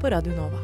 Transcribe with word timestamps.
på 0.00 0.10
Radio 0.12 0.32
Nova. 0.36 0.60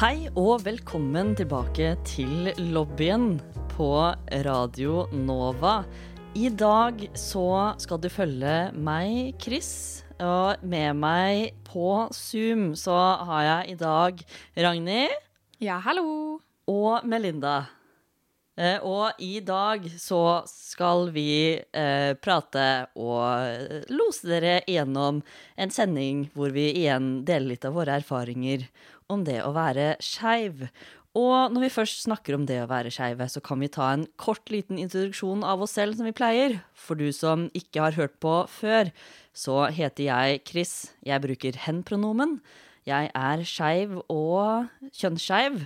Hei 0.00 0.26
og 0.36 0.64
velkommen 0.66 1.34
tilbake 1.38 1.94
til 2.06 2.50
lobbyen 2.74 3.38
på 3.74 3.90
Radio 4.46 5.04
Nova. 5.14 5.82
I 6.34 6.48
dag 6.50 7.04
så 7.18 7.46
skal 7.82 8.00
du 8.02 8.08
følge 8.10 8.56
meg, 8.74 9.36
Chris. 9.42 10.02
Og 10.22 10.60
med 10.62 10.94
meg 10.98 11.54
på 11.66 12.08
Zoom 12.14 12.72
så 12.78 12.94
har 13.26 13.46
jeg 13.48 13.74
i 13.74 13.78
dag 13.80 14.20
Ragnhild 14.62 15.16
Ja, 15.62 15.78
hallo. 15.82 16.38
og 16.70 17.04
Melinda. 17.06 17.64
Eh, 18.54 18.78
og 18.86 19.18
i 19.18 19.40
dag 19.42 19.86
så 19.98 20.44
skal 20.46 21.08
vi 21.14 21.58
eh, 21.58 22.12
prate 22.22 22.66
og 22.94 23.88
lose 23.90 24.30
dere 24.30 24.60
gjennom 24.70 25.22
en 25.58 25.72
sending 25.74 26.28
hvor 26.36 26.54
vi 26.54 26.68
igjen 26.84 27.24
deler 27.26 27.54
litt 27.54 27.66
av 27.66 27.74
våre 27.74 27.96
erfaringer 27.98 28.68
om 29.10 29.24
det 29.26 29.40
å 29.42 29.50
være 29.56 29.96
skeiv. 30.02 30.68
Og 31.14 31.52
når 31.54 31.66
vi 31.66 31.74
først 31.76 32.00
snakker 32.08 32.34
om 32.34 32.46
det 32.46 32.58
å 32.62 32.70
være 32.70 32.90
skeive, 32.94 33.26
så 33.30 33.42
kan 33.42 33.60
vi 33.62 33.70
ta 33.70 33.92
en 33.94 34.06
kort 34.18 34.50
liten 34.50 34.80
introduksjon 34.82 35.44
av 35.46 35.62
oss 35.62 35.76
selv 35.78 35.94
som 35.98 36.08
vi 36.08 36.14
pleier. 36.14 36.56
For 36.74 36.98
du 36.98 37.12
som 37.14 37.46
ikke 37.54 37.84
har 37.84 37.98
hørt 37.98 38.16
på 38.22 38.40
før, 38.50 38.90
så 39.34 39.68
heter 39.70 40.08
jeg 40.08 40.42
Chris. 40.46 40.74
Jeg 41.06 41.22
bruker 41.22 41.58
hen-pronomen. 41.66 42.40
Jeg 42.86 43.12
er 43.14 43.44
skeiv 43.46 44.00
og 44.10 44.66
kjønnsskeiv. 44.90 45.62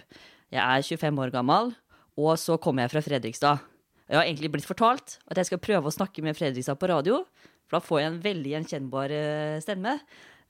Jeg 0.53 0.61
er 0.61 0.85
25 0.85 1.25
år 1.25 1.33
gammel, 1.33 1.73
og 2.19 2.35
så 2.41 2.57
kommer 2.59 2.85
jeg 2.87 2.93
fra 2.97 3.03
Fredrikstad. 3.07 3.63
Jeg 4.09 4.17
har 4.19 4.25
egentlig 4.27 4.51
blitt 4.57 4.67
fortalt 4.67 5.19
at 5.29 5.39
jeg 5.39 5.51
skal 5.51 5.61
prøve 5.63 5.91
å 5.91 5.95
snakke 5.95 6.25
med 6.25 6.37
Fredrikstad 6.39 6.79
på 6.81 6.89
radio, 6.91 7.21
for 7.69 7.79
da 7.79 7.85
får 7.85 8.01
jeg 8.03 8.11
en 8.11 8.21
veldig 8.25 8.53
gjenkjennbar 8.57 9.13
eh, 9.15 9.59
stemme. 9.63 9.99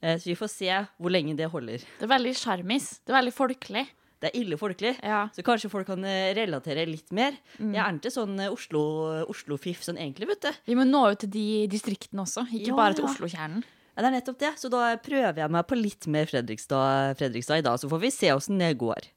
Eh, 0.01 0.17
Så 0.23 0.31
vi 0.31 0.37
får 0.39 0.51
se 0.53 0.69
hvor 0.97 1.11
lenge 1.13 1.35
det 1.37 1.49
holder. 1.51 1.83
Det 1.99 2.07
er 2.07 2.13
veldig 2.15 2.35
sjarmis. 2.39 2.87
Det 3.05 3.11
er 3.13 3.19
veldig 3.19 3.35
folkelig. 3.35 3.83
Det 4.19 4.31
er 4.33 4.39
ille 4.41 4.57
folkelig. 4.59 4.93
Ja. 5.07 5.25
Så 5.35 5.43
kanskje 5.47 5.69
folk 5.71 5.87
kan 5.91 6.03
eh, 6.07 6.33
relatere 6.39 6.87
litt 6.89 7.11
mer. 7.15 7.35
Mm. 7.59 7.75
Jeg 7.75 7.83
er 7.85 7.99
ikke 7.99 8.15
sånn 8.15 8.39
eh, 8.43 8.49
Oslo- 8.55 9.27
Oslo-fiff 9.31 9.83
sånn 9.87 9.99
egentlig, 9.99 10.31
vet 10.31 10.47
du. 10.47 10.63
Vi 10.71 10.79
må 10.79 10.87
nå 10.87 11.05
ut 11.13 11.21
til 11.27 11.31
de 11.35 11.45
distriktene 11.71 12.23
også, 12.25 12.47
ikke 12.51 12.73
Ja, 12.73 12.79
bare 12.79 12.97
til 12.99 13.07
ja. 13.07 13.11
Oslo-kjernen. 13.13 13.67
Ja, 13.99 14.03
det 14.05 14.09
er 14.13 14.15
nettopp 14.21 14.39
det. 14.39 14.53
Så 14.63 14.71
da 14.71 14.93
prøver 15.03 15.39
jeg 15.43 15.51
meg 15.51 15.67
på 15.67 15.75
litt 15.79 16.07
mer 16.15 16.27
Fredrikstad, 16.31 17.17
Fredrikstad 17.19 17.59
i 17.59 17.67
dag, 17.67 17.79
så 17.83 17.91
får 17.91 18.03
vi 18.07 18.11
se 18.15 18.31
åssen 18.31 18.59
det 18.63 18.73
går. 18.79 19.09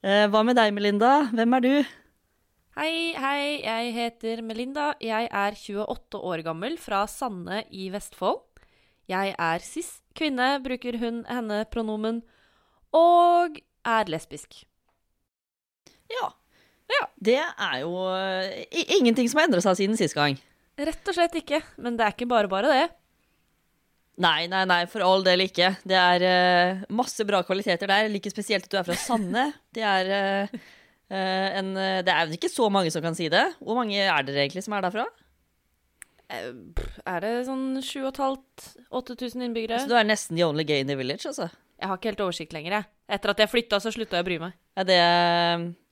Eh, 0.00 0.24
hva 0.32 0.40
med 0.40 0.56
deg, 0.56 0.70
Melinda? 0.72 1.26
Hvem 1.28 1.56
er 1.58 1.64
du? 1.64 1.72
Hei, 2.78 3.12
hei, 3.20 3.60
jeg 3.60 3.90
heter 3.92 4.40
Melinda. 4.40 4.94
Jeg 5.04 5.28
er 5.28 5.52
28 5.52 6.20
år 6.24 6.40
gammel 6.46 6.78
fra 6.80 7.02
Sanne 7.04 7.66
i 7.68 7.90
Vestfold. 7.92 8.40
Jeg 9.12 9.34
er 9.36 9.60
cis, 9.60 9.98
kvinne, 10.16 10.54
bruker 10.64 10.96
hun, 11.02 11.20
henne, 11.28 11.66
pronomen, 11.68 12.22
og 12.96 13.58
er 13.84 14.08
lesbisk. 14.08 14.62
Ja. 16.08 16.30
Det 17.20 17.36
er 17.36 17.76
jo 17.82 17.92
eh, 18.16 18.64
ingenting 18.96 19.28
som 19.28 19.42
har 19.42 19.50
endra 19.50 19.60
seg 19.62 19.82
siden 19.82 20.00
sist 20.00 20.16
gang. 20.16 20.40
Rett 20.80 21.12
og 21.12 21.14
slett 21.14 21.36
ikke, 21.42 21.60
men 21.76 22.00
det 22.00 22.06
er 22.06 22.16
ikke 22.16 22.30
bare 22.30 22.48
bare 22.48 22.72
det. 22.72 22.86
Nei, 24.20 24.44
nei, 24.52 24.64
nei, 24.68 24.82
for 24.90 25.04
all 25.06 25.24
del 25.24 25.46
ikke. 25.46 25.70
Det 25.88 25.96
er 25.96 26.24
uh, 26.26 26.82
masse 26.92 27.24
bra 27.28 27.40
kvaliteter 27.46 27.88
der. 27.88 28.04
Jeg 28.04 28.14
liker 28.18 28.34
spesielt 28.34 28.68
at 28.68 28.74
du 28.74 28.78
er 28.80 28.86
fra 28.88 28.98
Sanne. 29.00 29.46
Det 29.72 29.86
er 29.86 30.12
uh, 30.12 30.60
en 31.10 31.72
Det 31.74 32.12
er 32.12 32.28
vel 32.28 32.36
ikke 32.36 32.52
så 32.52 32.68
mange 32.72 32.92
som 32.92 33.02
kan 33.02 33.16
si 33.18 33.30
det. 33.32 33.46
Hvor 33.58 33.80
mange 33.80 33.98
er 33.98 34.28
dere 34.28 34.44
egentlig 34.44 34.66
som 34.66 34.76
er 34.76 34.84
derfra? 34.86 35.08
Er 36.30 37.24
det 37.24 37.32
sånn 37.48 37.80
7500-8000 37.82 39.48
innbyggere? 39.48 39.80
Så 39.82 39.90
du 39.90 39.96
er 39.98 40.06
nesten 40.06 40.38
the 40.38 40.46
only 40.46 40.64
gay 40.68 40.84
in 40.84 40.90
the 40.90 40.98
village, 40.98 41.26
altså. 41.26 41.48
Jeg 41.80 41.88
har 41.88 41.98
ikke 41.98 42.12
helt 42.12 42.22
oversikt 42.22 42.54
lenger, 42.54 42.76
jeg. 42.76 42.88
Etter 43.16 43.32
at 43.32 43.42
jeg 43.42 43.50
flytta, 43.50 43.80
så 43.82 43.90
slutta 43.90 44.18
jeg 44.20 44.26
å 44.26 44.28
bry 44.28 44.38
meg. 44.42 44.56
Ja, 44.78 44.84
det, 44.86 44.98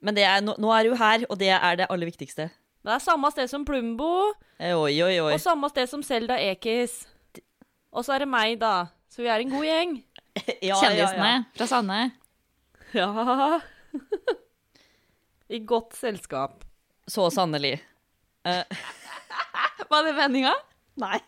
men 0.05 0.17
det 0.17 0.27
er, 0.29 0.43
nå, 0.45 0.55
nå 0.61 0.71
er 0.77 0.87
du 0.87 0.95
her, 1.01 1.25
og 1.27 1.39
det 1.41 1.51
er 1.57 1.81
det 1.81 1.89
aller 1.91 2.11
viktigste. 2.11 2.51
Det 2.87 2.93
er 2.95 3.03
samme 3.03 3.31
sted 3.35 3.51
som 3.51 3.65
Plumbo, 3.67 4.35
Oi, 4.63 4.71
oi, 5.03 5.17
oi. 5.19 5.33
og 5.33 5.41
samme 5.43 5.71
sted 5.73 5.91
som 5.91 6.05
Selda 6.07 6.39
Ekiz. 6.53 7.01
Og 7.93 8.05
så 8.05 8.15
er 8.15 8.25
det 8.25 8.31
meg, 8.31 8.59
da. 8.61 8.89
Så 9.09 9.23
vi 9.25 9.31
er 9.33 9.43
en 9.45 9.53
god 9.53 9.67
gjeng. 9.69 9.99
Ja, 10.63 10.77
Kjendisene 10.79 11.31
fra 11.57 11.67
Sanne. 11.67 11.97
Ja. 12.95 13.09
I 15.55 15.59
godt 15.67 15.97
selskap. 15.99 16.63
Så 17.11 17.27
sannelig. 17.35 17.81
Uh, 18.47 18.63
Var 19.91 20.07
det 20.07 20.15
meninga? 20.15 20.55
nei. 20.99 21.19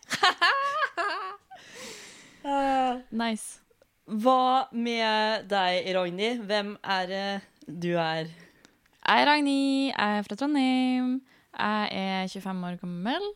Nice. 3.11 3.59
Hva 4.07 4.67
med 4.73 5.45
deg, 5.51 5.91
Ragnhild? 5.95 6.41
Hvem 6.49 6.73
er 6.83 7.11
det 7.11 7.27
du 7.67 7.91
er? 7.95 8.31
Jeg 8.31 9.21
er 9.21 9.27
Ragnhild, 9.29 9.91
jeg 9.91 10.17
er 10.17 10.25
fra 10.27 10.37
Trondheim. 10.39 11.13
Jeg 11.51 11.87
er 11.91 12.27
25 12.31 12.65
år 12.67 12.79
gammel, 12.81 13.29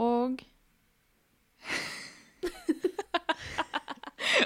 og 0.00 0.40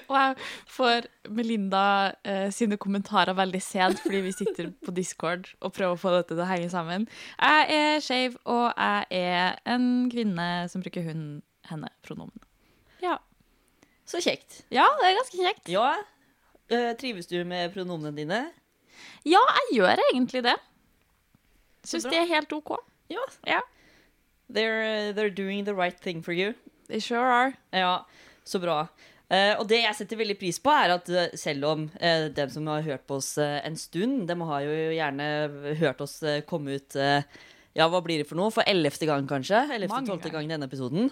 Og 0.09 0.17
jeg 0.17 0.37
får 0.71 1.07
Melinda 1.35 1.85
eh, 2.27 2.49
sine 2.55 2.77
kommentarer 2.81 3.37
veldig 3.37 3.61
sent 3.63 4.01
fordi 4.05 4.23
vi 4.27 4.33
sitter 4.35 4.71
på 4.85 4.95
Discord 4.97 5.51
og 5.61 5.75
prøver 5.77 5.97
å 5.97 6.01
få 6.01 6.13
dette 6.15 6.35
til 6.35 6.45
å 6.45 6.49
henge 6.49 6.71
sammen. 6.73 7.07
Jeg 7.39 7.79
er 7.79 8.03
skeiv, 8.05 8.39
og 8.49 8.67
jeg 8.71 9.07
er 9.19 9.59
en 9.75 9.87
kvinne 10.13 10.49
som 10.71 10.85
bruker 10.85 11.07
hun, 11.07 11.25
henne, 11.69 11.91
pronomen. 12.07 12.39
Ja. 13.03 13.19
Så 14.09 14.21
kjekt. 14.25 14.63
ja, 14.75 14.87
det 15.01 15.09
er 15.09 15.19
ganske 15.19 15.41
kjekt. 15.41 15.71
Ja. 15.73 15.91
Eh, 16.73 16.93
trives 17.01 17.29
du 17.31 17.39
med 17.49 17.73
pronomene 17.75 18.15
dine? 18.17 18.43
Ja, 19.25 19.41
jeg 19.61 19.81
gjør 19.81 20.03
egentlig 20.11 20.45
det. 20.47 20.57
Syns 21.85 22.07
de 22.07 22.13
det 22.13 22.21
er 22.23 22.31
helt 22.37 22.53
OK. 22.57 22.77
Ja. 23.13 23.25
Ja. 23.49 23.61
They're, 24.49 25.13
they're 25.17 25.33
doing 25.33 25.65
the 25.65 25.75
right 25.75 25.99
thing 26.01 26.23
for 26.23 26.33
you. 26.33 26.53
They 26.89 27.01
sure 27.01 27.25
are. 27.25 27.53
Ja, 27.73 28.05
så 28.45 28.61
bra. 28.63 28.85
Uh, 29.33 29.55
og 29.57 29.65
det 29.71 29.81
jeg 29.81 29.97
setter 29.97 30.21
veldig 30.21 30.37
pris 30.37 30.59
på, 30.61 30.69
er 30.69 30.93
at 30.99 31.09
eh, 31.09 31.33
selv 31.41 31.65
om 31.71 31.87
uh, 31.89 32.27
dem 32.37 32.51
som 32.53 32.67
har 32.69 32.85
hørt 32.85 33.07
på 33.09 33.17
oss 33.17 33.33
en 33.41 33.79
stund, 33.81 34.27
dem 34.29 34.45
har 34.45 34.67
jo 34.67 34.75
gjerne 34.93 35.29
hørt 35.81 36.03
oss 36.05 36.19
komme 36.51 36.77
ut 36.77 36.99
Ja, 37.75 37.89
hva 37.91 37.99
blir 38.05 38.21
det 38.21 38.29
for 38.29 38.39
noe? 38.39 38.53
For 38.55 38.67
ellevte 38.71 39.09
gang, 39.09 39.25
kanskje? 39.27 39.65
Ellevte, 39.75 39.97
Mange 39.97 40.13
tolvte 40.13 40.31
gang 40.31 40.47
i 40.47 40.53
denne 40.53 40.69
episoden. 40.69 41.09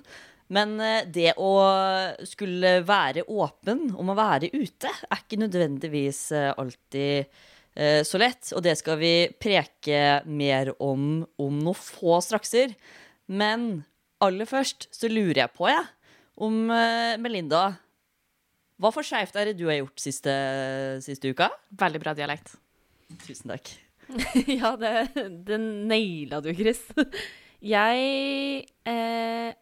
Men 0.52 0.76
det 1.10 1.32
å 1.40 1.52
skulle 2.28 2.76
være 2.86 3.24
åpen 3.24 3.88
om 3.98 4.12
å 4.12 4.14
være 4.14 4.52
ute, 4.52 4.92
er 5.08 5.24
ikke 5.24 5.40
nødvendigvis 5.40 6.20
alltid 6.52 7.32
så 8.06 8.20
lett. 8.20 8.52
Og 8.54 8.62
det 8.62 8.76
skal 8.78 9.00
vi 9.00 9.14
preke 9.42 10.20
mer 10.28 10.70
om 10.76 11.24
om 11.42 11.58
noen 11.64 11.82
få 11.82 12.20
strakser. 12.22 12.76
Men 13.26 13.82
aller 14.22 14.48
først 14.48 14.88
så 14.94 15.10
lurer 15.10 15.44
jeg 15.44 15.54
på, 15.56 15.68
jeg, 15.70 15.86
om 16.42 16.64
eh, 16.72 17.18
Melinda 17.20 17.64
Hva 18.80 18.90
for 18.94 19.06
skeivt 19.06 19.36
er 19.38 19.50
det 19.50 19.58
du 19.60 19.66
har 19.68 19.82
gjort 19.82 20.02
siste, 20.02 20.32
siste 21.04 21.30
uka? 21.30 21.50
Veldig 21.78 22.00
bra 22.02 22.14
dialekt. 22.18 22.54
Tusen 23.22 23.52
takk. 23.52 23.68
ja, 24.60 24.74
det, 24.80 24.92
det 25.46 25.58
naila 25.60 26.40
du, 26.42 26.50
Chris. 26.56 26.80
Jeg, 27.62 28.66
eh, 28.90 29.52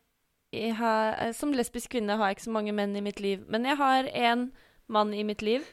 jeg 0.55 0.77
har, 0.79 1.19
Som 1.37 1.53
lesbisk 1.53 1.93
kvinne 1.93 2.17
har 2.17 2.31
jeg 2.31 2.39
ikke 2.39 2.47
så 2.49 2.55
mange 2.55 2.75
menn 2.77 2.97
i 2.97 3.05
mitt 3.05 3.21
liv. 3.21 3.45
Men 3.51 3.69
jeg 3.69 3.77
har 3.77 4.09
én 4.09 4.49
mann 4.91 5.13
i 5.15 5.27
mitt 5.27 5.43
liv, 5.45 5.67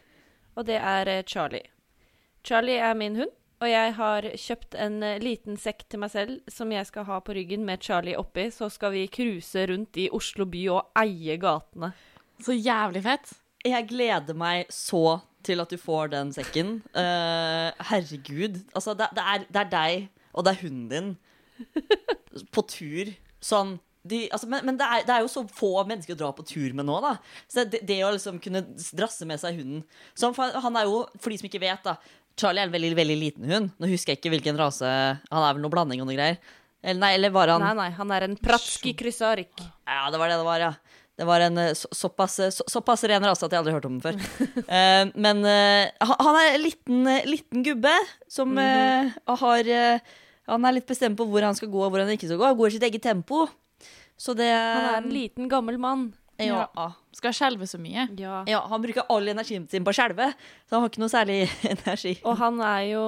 og 0.56 0.68
det 0.68 0.82
er 0.82 1.10
eh, 1.10 1.24
Charlie. 1.24 1.70
Charlie 2.44 2.82
er 2.84 2.94
min 2.98 3.16
hund, 3.16 3.34
og 3.58 3.70
jeg 3.72 3.94
har 3.98 4.28
kjøpt 4.38 4.76
en 4.78 5.00
eh, 5.06 5.18
liten 5.24 5.58
sekk 5.58 5.86
til 5.90 6.02
meg 6.04 6.12
selv 6.14 6.52
som 6.52 6.70
jeg 6.74 6.86
skal 6.90 7.08
ha 7.08 7.18
på 7.26 7.34
ryggen 7.38 7.64
med 7.66 7.82
Charlie 7.82 8.18
oppi. 8.20 8.48
Så 8.54 8.70
skal 8.74 8.94
vi 8.94 9.08
cruise 9.10 9.66
rundt 9.72 9.98
i 9.98 10.10
Oslo 10.14 10.46
by 10.50 10.62
og 10.76 11.00
eie 11.02 11.40
gatene. 11.42 11.90
Så 12.44 12.54
jævlig 12.54 13.02
fett. 13.08 13.34
Jeg 13.66 13.88
gleder 13.90 14.38
meg 14.38 14.70
så 14.74 15.20
til 15.48 15.64
at 15.64 15.74
du 15.74 15.80
får 15.82 16.14
den 16.14 16.34
sekken. 16.36 16.78
Uh, 16.94 17.74
herregud. 17.90 18.62
Altså, 18.76 18.94
det, 18.98 19.10
det, 19.18 19.26
er, 19.26 19.48
det 19.50 19.64
er 19.64 19.74
deg, 19.74 20.08
og 20.34 20.46
det 20.46 20.54
er 20.54 20.62
hunden 20.62 20.88
din, 20.92 21.12
på 22.54 22.64
tur. 22.70 23.14
Sånn 23.42 23.78
de, 24.08 24.22
altså, 24.32 24.48
men 24.48 24.66
men 24.66 24.78
det, 24.80 24.86
er, 24.86 25.04
det 25.08 25.14
er 25.16 25.24
jo 25.26 25.32
så 25.32 25.44
få 25.52 25.72
mennesker 25.88 26.16
å 26.16 26.20
dra 26.20 26.30
på 26.36 26.46
tur 26.48 26.76
med 26.78 26.88
nå, 26.88 27.00
da. 27.04 27.16
Så 27.52 27.66
det, 27.68 27.82
det 27.88 27.98
å 28.06 28.14
liksom 28.16 28.40
kunne 28.44 28.64
drasse 28.96 29.28
med 29.28 29.42
seg 29.42 29.60
hunden 29.60 29.84
så 30.16 30.32
han, 30.38 30.56
han 30.64 30.80
er 30.80 30.88
jo, 30.88 31.02
For 31.20 31.34
de 31.34 31.40
som 31.42 31.50
ikke 31.50 31.64
vet, 31.66 31.84
da. 31.84 31.98
Charlie 32.38 32.62
er 32.62 32.70
en 32.70 32.76
veldig, 32.76 32.94
veldig 32.98 33.18
liten 33.18 33.50
hund. 33.50 33.74
Nå 33.82 33.90
husker 33.90 34.14
jeg 34.14 34.22
ikke 34.22 34.32
hvilken 34.36 34.60
rase 34.60 34.86
Han 34.88 35.44
er 35.44 35.58
vel 35.58 35.64
noe 35.66 35.74
blanding 35.74 36.04
og 36.04 36.10
noe 36.10 36.18
greier. 36.18 36.38
Eller, 36.84 37.00
nei, 37.02 37.12
eller 37.18 37.34
var 37.34 37.50
han 37.50 37.64
Nei, 37.66 37.74
nei, 37.80 37.90
han 37.98 38.14
er 38.14 38.28
en 38.28 38.38
pratski 38.40 38.94
krysarik. 38.98 39.52
Ja, 39.90 40.06
det 40.14 40.22
var 40.22 40.30
det 40.30 40.38
det 40.40 40.46
var, 40.48 40.62
ja. 40.62 40.74
Det 41.18 41.26
var 41.26 41.42
en 41.42 41.58
eh, 41.58 41.74
så, 41.74 41.90
såpass, 41.92 42.38
eh, 42.46 42.52
så, 42.54 42.64
såpass 42.70 43.04
ren 43.10 43.26
rase 43.26 43.48
at 43.48 43.54
jeg 43.54 43.64
aldri 43.64 43.74
har 43.74 43.80
hørt 43.80 43.88
om 43.90 43.98
den 43.98 44.04
før. 44.06 44.20
uh, 44.70 45.10
men 45.26 45.42
uh, 45.42 45.90
han- 46.22 46.38
er 46.44 46.52
en 46.52 46.62
liten, 46.62 47.10
liten 47.26 47.66
gubbe 47.66 47.94
som 48.30 48.54
uh, 48.54 49.10
har 49.42 49.72
Han 50.48 50.66
er 50.70 50.78
litt 50.78 50.88
bestemt 50.88 51.18
på 51.18 51.26
hvor 51.28 51.44
han 51.44 51.58
skal 51.58 51.72
gå 51.74 51.82
og 51.82 51.90
hvor 51.92 52.04
han 52.06 52.14
ikke 52.14 52.30
skal 52.30 52.38
gå. 52.38 52.46
Han 52.46 52.60
går 52.60 52.70
i 52.70 52.76
sitt 52.78 52.86
eget 52.88 53.04
tempo. 53.04 53.48
Så 54.18 54.38
det 54.38 54.48
Han 54.54 54.86
er 54.94 55.02
en 55.02 55.12
liten, 55.12 55.50
gammel 55.50 55.82
mann. 55.82 56.12
Ja. 56.46 56.92
Skal 57.18 57.34
skjelve 57.34 57.66
så 57.68 57.80
mye. 57.82 58.08
Ja. 58.20 58.44
ja, 58.48 58.60
han 58.70 58.82
bruker 58.84 59.08
all 59.10 59.28
energien 59.32 59.66
sin 59.70 59.84
på 59.84 59.90
å 59.90 59.98
skjelve, 59.98 60.30
så 60.68 60.76
han 60.78 60.84
har 60.86 60.92
ikke 60.92 61.02
noe 61.02 61.14
særlig 61.14 61.40
energi. 61.74 62.14
Og 62.24 62.38
han 62.44 62.62
er 62.62 62.84
jo 62.94 63.04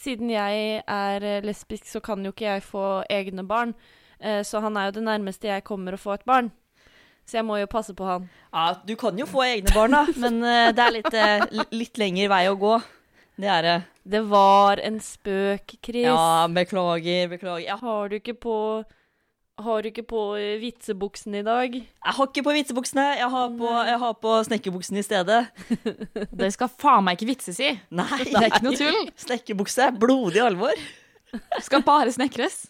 Siden 0.00 0.30
jeg 0.32 0.78
er 0.88 1.24
eh, 1.28 1.42
lesbisk, 1.44 1.84
så 1.84 2.00
kan 2.00 2.22
jo 2.24 2.30
ikke 2.32 2.46
jeg 2.46 2.62
få 2.64 2.84
egne 3.12 3.42
barn. 3.44 3.74
Eh, 4.18 4.38
Så 4.48 4.62
han 4.64 4.78
er 4.80 4.86
jo 4.88 4.94
det 4.96 5.02
nærmeste 5.04 5.50
jeg 5.50 5.64
kommer 5.66 5.92
å 5.92 5.98
få 6.00 6.14
et 6.14 6.24
barn. 6.24 6.48
Så 7.28 7.36
jeg 7.36 7.44
må 7.44 7.58
jo 7.60 7.66
passe 7.68 7.92
på 7.92 8.06
han. 8.08 8.24
Ja, 8.48 8.70
du 8.86 8.94
kan 8.96 9.18
jo 9.20 9.26
få 9.28 9.42
egne 9.44 9.74
barn, 9.76 9.92
da, 9.92 10.06
men 10.16 10.40
eh, 10.40 10.70
det 10.72 10.86
er 10.86 10.94
litt, 10.96 11.68
litt 11.76 12.00
lengre 12.00 12.30
vei 12.32 12.46
å 12.48 12.56
gå. 12.56 12.78
Det 13.40 13.50
er 13.58 13.66
det. 13.66 13.74
Det 14.16 14.22
var 14.30 14.80
en 14.88 14.96
spøk, 15.04 15.76
Chris. 15.84 16.06
Ja, 16.08 16.46
beklager, 16.48 17.28
beklager. 17.34 17.66
Ja. 17.66 17.76
Har 17.82 18.08
du 18.08 18.16
ikke 18.22 18.38
på 18.40 18.56
Har 19.64 19.82
du 19.82 19.88
ikke 19.90 20.04
på 20.08 20.20
vitsebuksene 20.34 20.60
vitsebuksen 20.62 21.34
i 21.40 21.42
dag? 21.46 21.74
Jeg 21.80 22.14
har 22.16 22.28
ikke 22.30 22.44
på 22.46 22.54
vitsebuksene, 22.56 23.04
jeg 23.20 23.28
har 23.34 23.52
på, 23.58 23.70
jeg 23.90 23.98
har 24.02 24.16
på 24.24 24.34
snekkerbuksene 24.48 25.02
i 25.02 25.06
stedet. 25.06 25.40
Det 26.40 26.50
skal 26.54 26.70
faen 26.80 27.04
meg 27.06 27.18
ikke 27.18 27.30
vitses 27.34 27.60
i. 27.60 27.74
Nei, 28.00 28.24
Det 28.24 28.40
er 28.40 28.48
ikke 28.50 28.64
noe 28.66 28.80
tull. 28.80 29.00
Snekkerbukse, 29.26 29.90
blodig 30.00 30.42
alvor. 30.44 30.84
Skal 31.66 31.84
bare 31.86 32.10
snekres. 32.10 32.64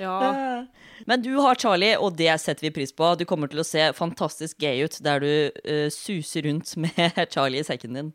Ja. 0.00 0.64
Men 1.04 1.22
du 1.22 1.34
har 1.42 1.58
Charlie, 1.60 1.98
og 1.98 2.16
det 2.16 2.30
setter 2.40 2.68
vi 2.68 2.72
pris 2.78 2.94
på. 2.94 3.10
Du 3.18 3.26
kommer 3.28 3.50
til 3.50 3.60
å 3.60 3.66
se 3.66 3.90
fantastisk 3.96 4.56
gay 4.62 4.84
ut 4.86 4.96
der 5.04 5.20
du 5.20 5.30
uh, 5.66 5.88
suser 5.92 6.46
rundt 6.48 6.76
med 6.80 7.18
Charlie 7.34 7.60
i 7.60 7.66
sekken 7.66 7.98
din. 7.98 8.12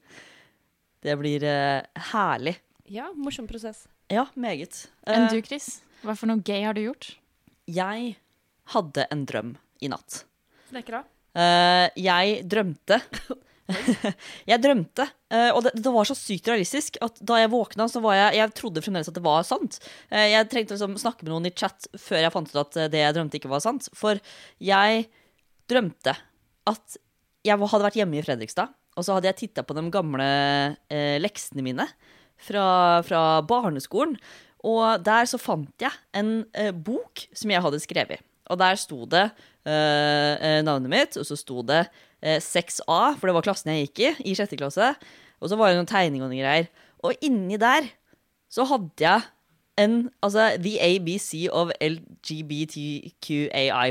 Det 1.04 1.16
blir 1.20 1.46
uh, 1.46 1.86
herlig. 2.14 2.58
ja, 2.90 3.12
morsom 3.16 3.48
prosess. 3.48 3.86
Ja, 4.10 4.26
meget. 4.34 4.88
Enn 5.06 5.28
Eh, 5.28 5.36
du, 5.36 5.42
Chris? 5.46 5.82
Hva 6.02 6.16
for 6.18 6.32
noe 6.32 6.42
gay 6.42 6.64
har 6.66 6.74
du 6.74 6.82
gjort? 6.82 7.12
Jeg 7.70 8.16
hadde 8.74 9.06
en 9.14 9.26
drøm 9.30 9.54
i 9.82 9.90
natt. 9.92 10.24
Snekra. 10.70 11.04
Uh, 11.38 11.88
jeg 11.94 12.42
drømte 12.50 12.98
Jeg 14.50 14.58
drømte, 14.64 15.06
uh, 15.30 15.52
og 15.54 15.60
det, 15.68 15.76
det 15.78 15.92
var 15.94 16.08
så 16.10 16.16
sykt 16.18 16.48
realistisk 16.50 16.98
at 17.06 17.20
da 17.22 17.38
jeg 17.38 17.52
våkna, 17.54 17.86
så 17.86 18.02
var 18.02 18.18
jeg 18.18 18.40
Jeg 18.40 18.54
trodde 18.58 18.82
fremdeles 18.82 19.12
at 19.12 19.18
det 19.18 19.24
var 19.26 19.46
sant. 19.46 19.78
Uh, 20.10 20.26
jeg 20.26 20.50
trengte 20.50 20.74
liksom 20.74 20.98
snakke 21.02 21.26
med 21.26 21.34
noen 21.36 21.52
i 21.52 21.54
chat 21.54 21.86
før 22.02 22.24
jeg 22.26 22.34
fant 22.34 22.50
ut 22.50 22.62
at 22.64 22.82
det 22.94 23.04
jeg 23.04 23.18
drømte, 23.18 23.38
ikke 23.42 23.54
var 23.54 23.64
sant. 23.66 23.92
For 23.98 24.22
jeg 24.58 25.06
drømte 25.70 26.18
at 26.70 27.00
jeg 27.46 27.62
hadde 27.62 27.86
vært 27.86 28.02
hjemme 28.02 28.20
i 28.20 28.26
Fredrikstad, 28.26 28.74
og 28.98 29.06
så 29.06 29.16
hadde 29.16 29.30
jeg 29.30 29.40
titta 29.46 29.64
på 29.64 29.78
de 29.78 29.86
gamle 29.94 30.26
leksene 31.24 31.64
mine 31.64 31.86
fra, 32.42 32.66
fra 33.06 33.22
barneskolen. 33.48 34.18
Og 34.68 35.04
der 35.06 35.28
så 35.30 35.40
fant 35.40 35.72
jeg 35.82 35.92
en 36.18 36.46
eh, 36.58 36.72
bok 36.76 37.28
som 37.36 37.52
jeg 37.54 37.64
hadde 37.64 37.80
skrevet. 37.84 38.20
Og 38.50 38.58
der 38.60 38.76
sto 38.82 39.06
det 39.08 39.30
eh, 39.68 40.34
eh, 40.36 40.62
navnet 40.66 40.90
mitt, 40.92 41.18
og 41.20 41.26
så 41.28 41.36
sto 41.40 41.62
det 41.64 41.86
eh, 42.20 42.40
6A, 42.42 43.16
for 43.20 43.30
det 43.30 43.36
var 43.38 43.46
klassen 43.46 43.72
jeg 43.72 43.88
gikk 43.88 44.00
i, 44.04 44.10
i 44.32 44.36
sjette 44.38 44.60
klasse. 44.60 44.88
Og 45.40 45.48
så 45.52 45.56
var 45.60 45.72
det 45.72 45.80
noen 45.80 45.90
tegninger 45.90 46.26
og 46.26 46.32
noen 46.34 46.44
greier. 46.44 46.68
Og 47.06 47.12
inni 47.24 47.58
der 47.62 47.88
så 48.52 48.66
hadde 48.68 49.04
jeg 49.06 49.22
en 49.80 50.10
Altså 50.20 50.58
the 50.60 50.76
ABC 50.84 51.48
of 51.56 51.72
LGBTQAI 51.80 53.16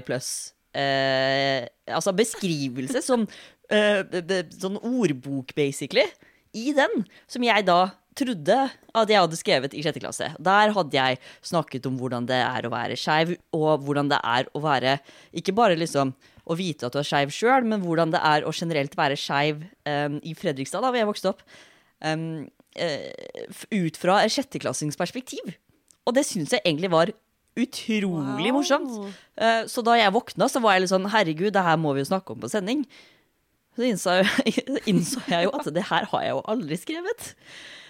pluss. 0.05 0.53
Eh, 0.77 1.65
altså 1.89 2.13
beskrivelse 2.13 3.01
som 3.03 3.25
eh, 3.73 4.05
Sånn 4.53 4.77
ordbok, 4.83 5.55
basically. 5.57 6.05
I 6.53 6.73
den. 6.77 7.07
Som 7.31 7.43
jeg 7.47 7.65
da 7.69 7.91
trodde 8.19 8.57
at 8.69 9.13
jeg 9.13 9.23
hadde 9.23 9.39
skrevet 9.39 9.77
i 9.77 9.83
sjette 9.85 10.03
klasse. 10.03 10.31
Der 10.43 10.73
hadde 10.75 10.99
jeg 10.99 11.21
snakket 11.47 11.87
om 11.89 11.99
hvordan 12.01 12.27
det 12.29 12.41
er 12.43 12.67
å 12.67 12.73
være 12.73 12.99
skeiv, 12.99 13.37
og 13.57 13.87
hvordan 13.87 14.11
det 14.13 14.19
er 14.25 14.51
å 14.53 14.63
være 14.65 14.99
Ikke 15.37 15.55
bare 15.57 15.79
liksom 15.79 16.15
å 16.49 16.57
vite 16.57 16.89
at 16.89 16.95
du 16.95 17.01
er 17.01 17.07
skeiv 17.07 17.33
sjøl, 17.35 17.67
men 17.69 17.83
hvordan 17.85 18.13
det 18.15 18.21
er 18.25 18.47
å 18.47 18.55
generelt 18.57 18.95
være 18.97 19.19
skeiv 19.21 19.63
um, 19.85 20.19
i 20.25 20.35
Fredrikstad, 20.37 20.81
da 20.83 20.91
hvor 20.91 21.01
jeg 21.01 21.11
vokste 21.11 21.33
opp. 21.35 21.43
Um, 22.01 22.49
uh, 22.81 23.57
ut 23.75 23.99
fra 24.01 24.23
et 24.25 24.33
sjetteklassingsperspektiv. 24.33 25.53
Og 26.09 26.17
det 26.17 26.25
syns 26.25 26.55
jeg 26.57 26.65
egentlig 26.65 26.93
var 26.95 27.13
utrolig 27.59 28.55
morsomt. 28.55 29.13
Uh, 29.37 29.67
så 29.69 29.85
da 29.85 29.99
jeg 29.99 30.15
våkna, 30.15 30.49
så 30.49 30.63
var 30.65 30.77
jeg 30.77 30.87
litt 30.87 30.95
sånn 30.95 31.11
Herregud, 31.13 31.53
det 31.57 31.67
her 31.67 31.81
må 31.81 31.93
vi 31.95 32.05
jo 32.05 32.13
snakke 32.15 32.33
om 32.33 32.41
på 32.41 32.51
sending. 32.53 32.87
Så 33.79 33.87
innså, 33.87 34.15
innså 34.91 35.23
jeg 35.31 35.47
jo 35.47 35.53
at 35.55 35.69
det 35.75 35.85
her 35.91 36.09
har 36.11 36.25
jeg 36.25 36.33
jo 36.35 36.47
aldri 36.51 36.81
skrevet. 36.81 37.35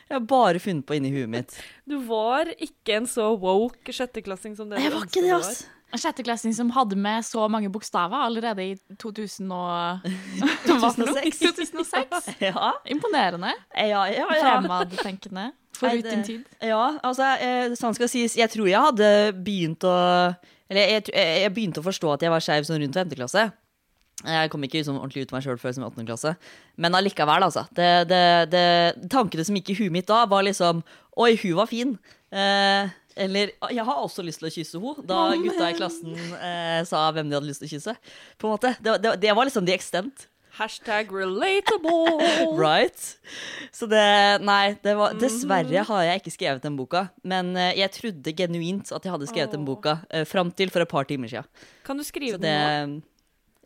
Jeg 0.08 0.16
har 0.16 0.24
bare 0.28 0.60
funnet 0.62 0.86
på 0.88 0.96
inni 0.96 1.10
huet 1.12 1.28
mitt. 1.28 1.56
Du 1.88 1.98
var 2.08 2.48
ikke 2.56 2.96
en 2.96 3.06
så 3.10 3.26
woke 3.40 3.92
sjetteklassing 3.92 4.54
som 4.56 4.70
det 4.70 4.80
Jeg 4.80 4.92
var 4.94 5.04
ikke 5.04 5.20
det, 5.24 5.34
ass. 5.36 5.66
En 5.92 6.00
sjetteklassing 6.00 6.52
som 6.56 6.70
hadde 6.76 6.96
med 7.00 7.24
så 7.24 7.46
mange 7.48 7.70
bokstaver 7.72 8.20
allerede 8.26 8.64
i 8.64 8.74
2000 9.00 9.52
og... 9.56 10.08
Hva 10.68 10.90
for 10.92 11.00
noe? 11.00 11.14
2006. 11.24 11.38
2006. 11.60 12.28
Ja, 12.48 12.72
Imponerende. 12.92 13.54
ja, 13.76 14.02
ja. 14.12 14.26
ja. 14.26 14.26
Fremadtenkende. 14.32 15.50
Forut 15.78 15.92
Nei, 15.94 16.02
det- 16.02 16.10
din 16.12 16.24
tid. 16.26 16.44
Ja, 16.64 16.82
altså, 17.06 17.30
eh, 17.44 17.76
sånn 17.78 17.96
skal 17.96 18.10
sies, 18.10 18.36
jeg 18.36 18.50
tror 18.52 18.68
jeg 18.68 18.80
hadde 18.82 19.08
begynt 19.44 19.84
å 19.86 19.94
Eller 20.68 20.82
jeg, 20.98 21.08
jeg, 21.14 21.42
jeg 21.44 21.52
begynte 21.56 21.80
å 21.80 21.86
forstå 21.86 22.10
at 22.16 22.24
jeg 22.26 22.32
var 22.34 22.44
skeiv 22.44 22.66
sånn 22.68 22.80
rundt 22.82 22.96
femte 22.98 23.16
klasse. 23.16 23.46
Jeg 24.26 24.50
kom 24.50 24.64
ikke 24.66 24.82
sånn 24.82 24.98
ordentlig 24.98 25.26
ut 25.26 25.32
av 25.32 25.36
meg 25.36 25.44
sjøl 25.46 25.58
før 25.60 25.74
som 25.76 25.84
i 25.84 25.88
18. 25.88 26.06
klasse. 26.08 26.32
Men 26.80 26.96
allikevel, 26.98 27.44
altså. 27.46 27.66
Det, 27.74 27.90
det, 28.10 28.22
det, 28.50 28.62
tankene 29.12 29.44
som 29.46 29.58
gikk 29.58 29.74
i 29.74 29.76
huet 29.78 29.94
mitt 29.94 30.08
da, 30.10 30.24
var 30.30 30.46
liksom 30.46 30.82
Oi, 31.18 31.32
hun 31.42 31.58
var 31.58 31.70
fin. 31.70 31.94
Eh, 32.34 32.90
eller 33.18 33.52
Jeg 33.74 33.84
har 33.84 34.00
også 34.00 34.22
lyst 34.26 34.42
til 34.42 34.48
å 34.50 34.54
kysse 34.54 34.80
henne, 34.80 35.04
da 35.08 35.20
gutta 35.38 35.70
i 35.72 35.76
klassen 35.78 36.18
eh, 36.38 36.82
sa 36.86 37.08
hvem 37.14 37.30
de 37.30 37.38
hadde 37.38 37.50
lyst 37.50 37.62
til 37.64 37.70
å 37.70 37.74
kysse. 37.76 37.94
På 38.38 38.48
en 38.48 38.56
måte. 38.56 38.74
Det, 38.82 39.14
det, 39.22 39.32
var 39.34 39.48
liksom 39.48 39.66
the 39.66 39.74
extent. 39.74 40.28
Hashtag 40.58 41.12
relatable. 41.14 42.18
Right? 42.58 42.98
Så 43.74 43.86
det 43.90 44.02
Nei, 44.42 44.74
det 44.82 44.94
var, 44.98 45.14
dessverre 45.18 45.84
har 45.90 46.06
jeg 46.08 46.22
ikke 46.22 46.34
skrevet 46.34 46.64
den 46.66 46.78
boka. 46.78 47.08
Men 47.22 47.54
eh, 47.58 47.76
jeg 47.78 47.94
trodde 47.98 48.34
genuint 48.38 48.90
at 48.94 49.06
jeg 49.06 49.14
hadde 49.14 49.30
skrevet 49.30 49.54
den 49.54 49.66
boka 49.66 50.00
uh, 50.10 50.24
fram 50.26 50.50
til 50.54 50.74
for 50.74 50.82
et 50.82 50.90
par 50.90 51.06
timer 51.10 51.30
siden. 51.30 51.46
Kan 51.86 51.98
du 51.98 52.06
skrive 52.06 52.38
Så 52.38 52.42
den 52.42 52.50
det 52.50 52.58
nå? 52.96 53.06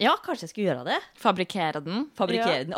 Ja, 0.01 0.15
kanskje 0.25 0.47
jeg 0.47 0.53
skulle 0.53 0.69
gjøre 0.71 0.87
det. 0.89 0.99
Fabrikkere 1.21 1.83
den. 1.85 2.07
Fabrikkere 2.19 2.65
den. 2.71 2.77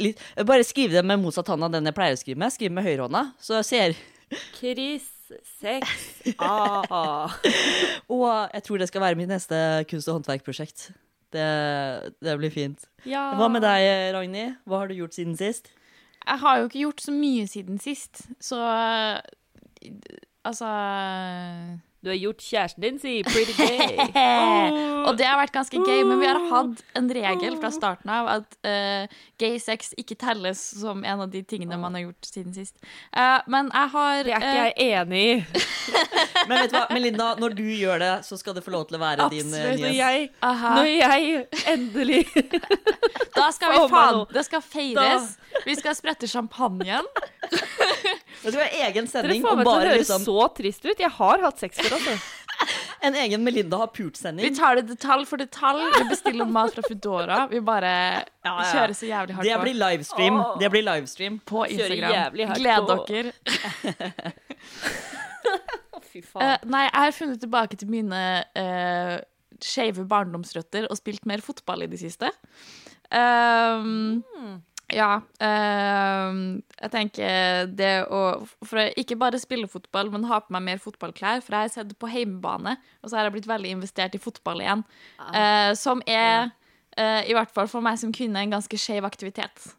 Litt, 0.00 0.20
bare 0.48 0.64
skrive 0.66 0.96
det 0.96 1.04
med 1.06 1.20
motsatt 1.22 1.50
hånd 1.52 1.66
av 1.66 1.74
den 1.74 1.86
jeg 1.86 1.96
pleier 1.96 2.16
å 2.16 2.20
skrive 2.20 2.40
med. 2.40 2.54
Skrive 2.54 2.74
med 2.74 2.86
høyrehånda. 2.86 3.24
Så 3.42 3.60
jeg 3.60 3.68
ser 3.68 3.98
Chris 4.56 5.06
6A. 5.62 6.50
Og 8.16 8.26
jeg 8.26 8.64
tror 8.66 8.82
det 8.82 8.90
skal 8.90 9.04
være 9.04 9.20
mitt 9.20 9.30
neste 9.30 9.58
kunst- 9.90 10.10
og 10.10 10.18
håndverkprosjekt. 10.18 10.88
Det, 11.34 11.46
det 12.22 12.34
blir 12.38 12.52
fint. 12.54 12.84
Ja. 13.08 13.32
Hva 13.38 13.48
med 13.50 13.64
deg, 13.66 13.86
Ragnhild? 14.14 14.58
Hva 14.70 14.82
har 14.82 14.90
du 14.90 14.98
gjort 14.98 15.16
siden 15.16 15.34
sist? 15.38 15.72
Jeg 16.24 16.40
har 16.40 16.60
jo 16.60 16.68
ikke 16.68 16.84
gjort 16.86 17.02
så 17.04 17.12
mye 17.14 17.46
siden 17.50 17.80
sist, 17.82 18.24
så 18.40 18.60
Altså 20.44 20.68
Du 22.04 22.10
har 22.12 22.18
gjort 22.20 22.42
kjæresten 22.44 22.84
din, 22.84 22.98
si. 23.00 23.14
Pretty 23.24 23.54
gay. 23.56 23.96
Og 25.08 25.16
det 25.16 25.26
har 25.28 25.38
vært 25.40 25.54
ganske 25.54 25.80
gøy, 25.80 26.02
men 26.08 26.20
vi 26.20 26.28
har 26.28 26.40
hatt 26.50 26.82
en 26.98 27.08
regel 27.16 27.56
fra 27.60 27.70
starten 27.72 28.12
av 28.12 28.28
at 28.34 28.58
uh, 28.66 29.22
gay 29.40 29.56
sex 29.62 29.94
ikke 30.00 30.16
telles 30.20 30.60
som 30.80 31.00
en 31.04 31.24
av 31.24 31.32
de 31.32 31.42
tingene 31.48 31.78
man 31.80 31.96
har 31.96 32.06
gjort 32.06 32.28
siden 32.28 32.56
sist. 32.56 32.76
Uh, 33.16 33.40
men 33.48 33.70
jeg 33.72 33.92
har 33.96 34.22
Det 34.28 34.36
er 34.36 34.44
ikke 34.44 34.52
eh, 34.52 34.64
jeg 34.64 35.00
enig 35.00 35.24
i. 35.24 35.64
Men 36.48 36.58
vet 36.60 36.72
du 36.72 36.76
hva, 36.76 36.84
Melinda, 36.92 37.26
når 37.40 37.54
du 37.56 37.64
gjør 37.64 38.00
det, 38.02 38.12
så 38.26 38.36
skal 38.36 38.56
det 38.56 38.64
få 38.64 38.74
lov 38.74 38.84
til 38.88 38.98
å 38.98 39.00
være 39.00 39.28
din 39.32 39.48
eh, 39.48 39.64
Når 39.64 39.78
nyhet. 39.80 39.94
jeg, 39.96 40.26
når 40.44 40.88
jeg 40.90 41.46
endelig 41.72 42.22
Da 43.38 43.48
skal 43.54 43.72
vi 43.72 43.80
Faen. 43.94 44.20
Det 44.32 44.44
skal 44.46 44.62
feires. 44.64 45.30
Vi 45.64 45.76
skal 45.78 45.96
sprette 45.96 46.28
champagnen. 46.30 47.08
Det 48.44 48.52
skal 48.52 48.60
være 48.60 48.82
egen 48.84 49.06
Dere 49.06 49.12
sending 49.12 49.44
får 49.44 49.56
meg 49.58 49.64
til 49.66 49.72
å 49.72 49.80
høre 49.80 49.96
liksom 50.00 50.24
så 50.26 50.46
trist 50.56 50.84
ut. 50.84 51.00
Jeg 51.00 51.12
har 51.16 51.44
hatt 51.44 51.62
sex 51.62 51.80
før, 51.80 51.93
altså. 51.98 52.16
En 53.04 53.16
egen 53.18 53.42
Melinda 53.44 53.76
har 53.80 53.88
Vi 53.92 53.98
pult-sending. 53.98 54.54
tar 54.56 54.78
det 54.78 54.84
detalj 54.88 55.26
for 55.28 55.36
detalj. 55.42 55.82
Vi 55.98 56.04
bestiller 56.08 56.46
mat 56.48 56.72
fra 56.76 56.84
Foodora. 56.86 57.38
Vi 57.50 57.60
bare 57.60 57.90
Ja, 57.90 58.52
ja. 58.54 58.68
kjører 58.70 58.94
så 58.96 59.08
jævlig 59.08 59.34
hardt 59.36 59.48
Det 59.48 59.58
blir 59.60 59.74
livestream. 59.76 60.38
Det 60.62 60.70
blir 60.72 60.84
livestream. 60.86 61.40
På 61.44 61.66
Instagram. 61.66 62.38
Gled 62.54 62.88
dere. 63.10 63.32
Fy 66.14 66.22
faen. 66.22 66.30
faen. 66.30 66.70
nei, 66.70 66.84
jeg 66.86 67.00
har 67.02 67.16
funnet 67.18 67.42
tilbake 67.42 67.76
til 67.80 67.90
mine 67.90 68.20
uh, 68.56 69.16
skeive 69.64 70.06
barndomsrøtter 70.08 70.86
og 70.90 70.96
spilt 71.00 71.26
mer 71.28 71.42
fotball 71.44 71.84
i 71.84 71.90
det 71.90 72.00
siste. 72.00 72.30
Um, 73.10 74.22
Ja. 74.94 75.10
Uh, 75.42 76.60
jeg 76.78 76.92
tenker 76.92 77.70
det 77.74 77.92
å 78.12 78.22
For 78.64 78.80
å 78.80 78.88
ikke 79.00 79.18
bare 79.20 79.40
spille 79.42 79.70
fotball, 79.70 80.12
men 80.12 80.26
ha 80.30 80.40
på 80.44 80.54
meg 80.54 80.66
mer 80.68 80.82
fotballklær. 80.82 81.42
For 81.44 81.56
jeg 81.56 81.68
har 81.68 81.72
sett 81.72 81.94
på 82.00 82.10
heimebane, 82.10 82.76
og 83.02 83.10
så 83.10 83.18
har 83.18 83.28
jeg 83.28 83.36
blitt 83.38 83.50
veldig 83.50 83.74
investert 83.78 84.16
i 84.16 84.22
fotball 84.22 84.62
igjen. 84.64 84.84
Uh, 85.20 85.72
som 85.78 86.02
er, 86.06 86.52
uh, 86.98 87.22
i 87.26 87.34
hvert 87.36 87.54
fall 87.54 87.70
for 87.70 87.84
meg 87.84 87.98
som 88.02 88.14
kvinne, 88.14 88.42
en 88.42 88.54
ganske 88.56 88.80
skeiv 88.80 89.06
aktivitet. 89.08 89.72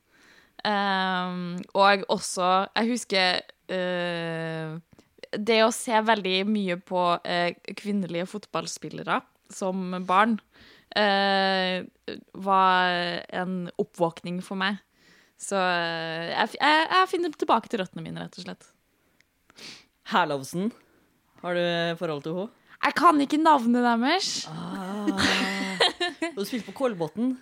Ehm, 0.65 1.59
og 1.77 2.05
også 2.09 2.45
Jeg 2.73 2.87
husker 2.89 3.41
eh, 3.69 4.71
det 5.37 5.57
å 5.61 5.73
se 5.75 5.99
veldig 6.07 6.39
mye 6.49 6.77
på 6.81 7.01
kvinnelige 7.77 8.25
fotballspillere 8.31 9.19
som 9.53 9.91
barn 10.07 10.39
Uh, 10.95 11.83
var 12.39 12.91
en 13.35 13.65
oppvåkning 13.81 14.39
for 14.45 14.55
meg. 14.55 14.77
Så 15.41 15.57
eh, 15.59 16.29
jeg, 16.31 16.55
jeg, 16.61 16.85
jeg 16.91 17.09
finner 17.11 17.33
tilbake 17.35 17.69
til 17.71 17.81
røttene 17.83 18.05
mine, 18.05 18.23
rett 18.23 18.37
og 18.39 18.45
slett. 18.47 18.69
Herlovsen. 20.11 20.71
Har 21.41 21.57
du 21.57 21.65
forhold 21.99 22.23
til 22.25 22.37
henne? 22.37 22.51
Jeg 22.85 22.93
kan 22.99 23.19
ikke 23.23 23.39
navnet 23.41 23.81
deres. 23.85 24.27
Du 26.35 26.43
spilte 26.45 26.67
på 26.69 26.75
Kolbotn. 26.77 27.33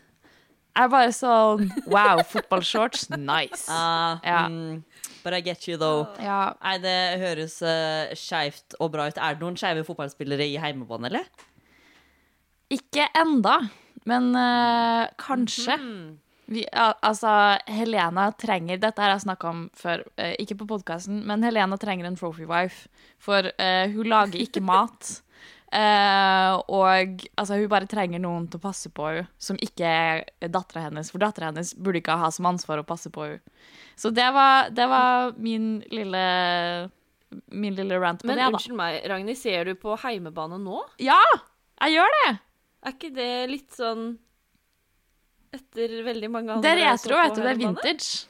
Jeg 0.73 0.87
er 0.87 0.89
bare 0.89 1.11
sånn 1.13 1.67
Wow, 1.91 2.21
fotballshorts, 2.25 3.09
nice. 3.13 3.67
Ah, 3.69 4.17
Ja. 4.25 4.39
mm, 4.49 4.79
but 5.23 5.35
I 5.37 5.41
get 5.45 5.67
you, 5.67 5.75
though. 5.77 6.07
Ja, 6.23 6.53
Nei, 6.63 6.77
det 6.81 6.95
høres 7.21 7.59
uh, 7.61 8.09
skeivt 8.17 8.73
og 8.81 8.89
bra 8.95 9.05
ut. 9.11 9.19
Er 9.21 9.35
det 9.37 9.43
noen 9.45 9.59
skeive 9.59 9.83
fotballspillere 9.85 10.47
i 10.49 10.57
heimebane, 10.63 11.11
eller? 11.11 11.27
ikke 12.73 13.05
enda, 13.19 13.59
men 14.09 14.31
uh, 14.33 15.05
kanskje. 15.21 15.75
Vi, 16.45 16.65
altså, 16.73 17.57
Helena 17.71 18.27
trenger 18.35 18.79
Dette 18.81 19.01
har 19.01 19.13
jeg 19.13 19.23
snakka 19.23 19.49
om 19.49 19.61
før, 19.77 20.03
eh, 20.19 20.33
ikke 20.43 20.57
på 20.59 20.67
podkasten, 20.73 21.21
men 21.27 21.43
Helena 21.45 21.77
trenger 21.79 22.09
en 22.09 22.17
trophy 22.19 22.47
wife. 22.49 22.89
For 23.23 23.47
uh, 23.47 23.85
hun 23.93 24.09
lager 24.11 24.41
ikke 24.43 24.63
mat. 24.73 25.21
uh, 25.73 26.59
og 26.67 27.23
altså, 27.39 27.55
hun 27.55 27.69
bare 27.71 27.87
trenger 27.89 28.19
noen 28.19 28.49
til 28.51 28.59
å 28.59 28.65
passe 28.65 28.91
på 28.91 29.07
henne, 29.07 29.29
som 29.39 29.59
ikke 29.63 29.87
er 29.87 30.25
dattera 30.51 30.89
hennes. 30.89 31.13
For 31.13 31.23
dattera 31.23 31.53
hennes 31.53 31.73
burde 31.79 32.03
ikke 32.03 32.19
ha 32.19 32.31
som 32.33 32.51
ansvar 32.51 32.83
å 32.83 32.87
passe 32.87 33.11
på 33.13 33.23
henne. 33.29 33.39
Så 33.95 34.11
det 34.11 34.27
var, 34.35 34.69
det 34.73 34.87
var 34.89 35.35
min 35.37 35.77
lille 35.93 36.23
Min 37.53 37.75
lille 37.77 37.97
rant 38.01 38.21
på 38.21 38.27
Men 38.27 38.37
det, 38.37 38.45
da. 38.45 38.49
unnskyld 38.53 38.77
meg, 38.77 38.99
Ragnhild, 39.09 39.37
ser 39.39 39.69
du 39.69 39.77
på 39.79 39.95
heimebane 40.03 40.59
nå? 40.61 40.81
Ja! 41.01 41.21
Jeg 41.81 41.95
gjør 41.95 42.13
det! 42.19 42.27
Er 42.83 42.93
ikke 42.93 43.09
det 43.15 43.31
litt 43.49 43.73
sånn 43.73 44.03
Etter 45.53 45.95
veldig 46.05 46.29
mange 46.33 46.51
andre 46.55 46.63
Det 46.65 46.71
er 46.73 46.91
retro, 46.91 47.17
vet 47.19 47.35
du. 47.37 47.41
Det 47.45 47.51
er 47.51 47.59
vintage. 47.61 48.27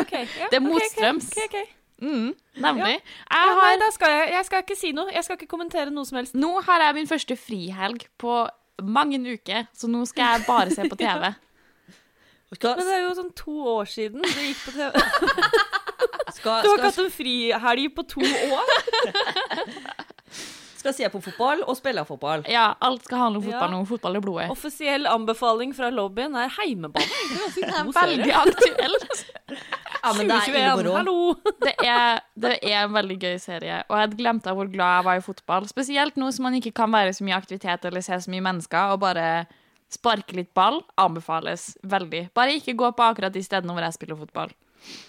Okay, 0.00 0.24
ja, 0.40 0.48
Det 0.50 0.58
er 0.58 0.64
motstrøms. 0.64 1.30
Okay, 1.36 1.48
ok. 1.64 1.72
Mm, 2.04 2.30
nemlig. 2.60 2.96
Ja, 2.96 3.38
Jeg 3.38 3.52
nei, 3.54 3.60
har, 3.60 3.76
da 3.80 3.88
skal 3.94 4.10
jeg, 4.10 4.30
jeg 4.34 4.46
skal 4.48 4.64
ikke 4.64 4.76
si 4.76 4.90
noe. 4.96 5.12
Jeg 5.14 5.24
skal 5.24 5.38
ikke 5.38 5.50
kommentere 5.52 5.92
noe 5.94 6.04
som 6.08 6.18
helst. 6.18 6.34
nå 6.34 6.50
har 6.66 6.82
jeg 6.88 6.96
min 6.98 7.06
første 7.10 7.36
frihelg 7.38 8.06
på 8.20 8.38
mange 8.82 9.20
uker, 9.36 9.68
så 9.76 9.86
nå 9.88 10.02
skal 10.10 10.34
jeg 10.34 10.46
bare 10.48 10.74
se 10.74 10.88
på 10.90 10.98
TV. 10.98 11.28
Skal, 12.54 12.74
Men 12.80 12.88
det 12.88 12.96
er 12.96 13.04
jo 13.04 13.12
sånn 13.20 13.30
to 13.38 13.54
år 13.76 13.86
siden 13.90 14.24
du 14.24 14.32
gikk 14.40 14.64
på 14.66 14.74
TV. 14.74 14.90
skal, 16.34 16.64
Du 16.64 16.68
har 16.72 16.80
ikke 16.80 16.90
hatt 16.90 17.00
en 17.04 17.14
frihelg 17.14 17.94
på 17.94 18.06
to 18.16 18.26
år? 18.26 18.74
skal 20.84 20.94
se 21.00 21.08
på 21.14 21.20
fotball 21.24 21.62
og 21.64 21.76
spille 21.78 22.04
fotball. 22.06 22.44
Ja, 22.52 22.66
alt 22.84 23.04
skal 23.08 23.22
handle 23.24 23.40
om 23.40 23.46
fotball 23.48 23.70
Ja. 23.70 23.76
nå. 23.78 23.82
Fotball 23.88 24.16
er 24.20 24.24
blodet. 24.24 24.50
Offisiell 24.52 25.06
anbefaling 25.08 25.72
fra 25.76 25.88
lobbyen 25.90 26.36
er 26.36 26.52
heimebane. 26.58 27.08
Det 27.56 27.64
er 27.64 27.90
Veldig 27.94 28.32
aktuelt. 28.42 29.24
Ja, 30.04 30.12
men 30.12 30.28
det 30.28 30.36
er 30.36 30.50
2021, 30.52 30.96
hallo! 30.98 31.34
Det 31.64 31.72
er, 31.80 32.18
det 32.36 32.58
er 32.60 32.82
en 32.84 32.92
veldig 32.92 33.16
gøy 33.22 33.38
serie, 33.40 33.78
og 33.88 33.94
jeg 33.96 34.02
hadde 34.04 34.18
glemt 34.18 34.46
av 34.50 34.58
hvor 34.58 34.68
glad 34.68 34.98
jeg 34.98 35.04
var 35.06 35.16
i 35.20 35.24
fotball. 35.24 35.68
Spesielt 35.70 36.18
nå 36.20 36.28
som 36.36 36.44
man 36.44 36.58
ikke 36.58 36.74
kan 36.76 36.92
være 36.92 37.14
så 37.16 37.24
mye 37.24 37.38
aktivitet 37.38 37.86
eller 37.88 38.04
se 38.04 38.18
så 38.20 38.32
mye 38.34 38.44
mennesker, 38.44 38.92
og 38.92 39.00
bare 39.00 39.46
sparke 39.94 40.36
litt 40.36 40.50
ball 40.56 40.82
anbefales 41.00 41.70
veldig. 41.88 42.26
Bare 42.36 42.58
ikke 42.58 42.74
gå 42.76 42.90
på 42.98 43.06
akkurat 43.06 43.32
de 43.32 43.42
stedene 43.46 43.72
hvor 43.72 43.84
jeg 43.86 43.96
spiller 43.96 44.18
fotball. 44.20 44.52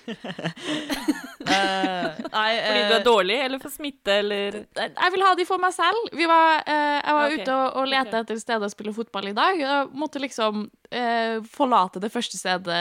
Eh, 1.45 2.05
nei, 2.33 2.51
Fordi 2.57 2.79
du 2.81 2.89
eh, 2.89 2.95
er 2.95 3.03
dårlig, 3.05 3.35
eller 3.45 3.61
for 3.61 3.69
smitte, 3.69 4.15
eller 4.23 4.55
Jeg 4.65 5.11
vil 5.13 5.21
ha 5.21 5.33
de 5.37 5.45
for 5.45 5.61
meg 5.61 5.75
selv. 5.75 6.07
Vi 6.17 6.25
var, 6.25 6.63
uh, 6.65 6.95
jeg 6.97 7.17
var 7.17 7.25
okay. 7.27 7.43
ute 7.43 7.53
og, 7.53 7.67
og 7.77 7.91
lette 7.91 8.09
okay. 8.09 8.23
etter 8.25 8.39
steder 8.41 8.65
å 8.65 8.73
spille 8.73 8.93
fotball 8.95 9.29
i 9.29 9.35
dag. 9.37 9.59
Jeg 9.61 9.91
måtte 9.93 10.21
liksom 10.23 10.63
uh, 10.65 11.37
forlate 11.53 12.01
det 12.01 12.09
første 12.13 12.39
stedet 12.41 12.79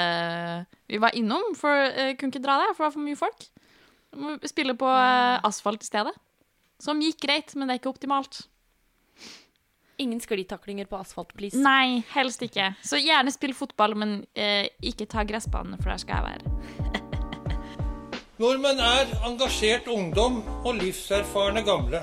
vi 0.88 1.02
var 1.02 1.12
innom, 1.18 1.52
for 1.58 1.76
jeg 1.76 2.16
kunne 2.16 2.32
ikke 2.32 2.44
dra 2.46 2.56
der, 2.62 2.72
for 2.72 2.86
det 2.86 2.88
var 2.88 2.96
for 2.96 3.04
mye 3.04 3.20
folk. 3.20 3.46
Spille 4.46 4.76
på 4.78 4.88
eh, 4.88 5.38
asfalt 5.46 5.82
i 5.82 5.88
stedet. 5.88 6.14
Som 6.82 7.02
gikk 7.02 7.22
greit, 7.24 7.54
men 7.56 7.68
det 7.68 7.76
er 7.76 7.82
ikke 7.82 7.94
optimalt. 7.94 8.44
Ingen 9.96 10.20
sklitaklinger 10.20 10.84
på 10.90 10.96
asfalt, 10.98 11.30
please. 11.36 11.58
Nei, 11.58 12.02
helst 12.10 12.42
ikke. 12.42 12.72
Så 12.82 12.98
gjerne 12.98 13.30
spill 13.30 13.54
fotball, 13.54 13.94
men 13.94 14.16
eh, 14.34 14.66
ikke 14.82 15.06
ta 15.06 15.22
gressbanen, 15.22 15.78
for 15.78 15.92
der 15.92 16.02
skal 16.02 16.18
jeg 16.18 16.24
være. 16.34 17.04
Nordmenn 18.42 18.82
er 18.82 19.14
engasjert 19.28 19.86
ungdom 19.86 20.40
og 20.64 20.74
livserfarne 20.80 21.62
gamle. 21.62 22.02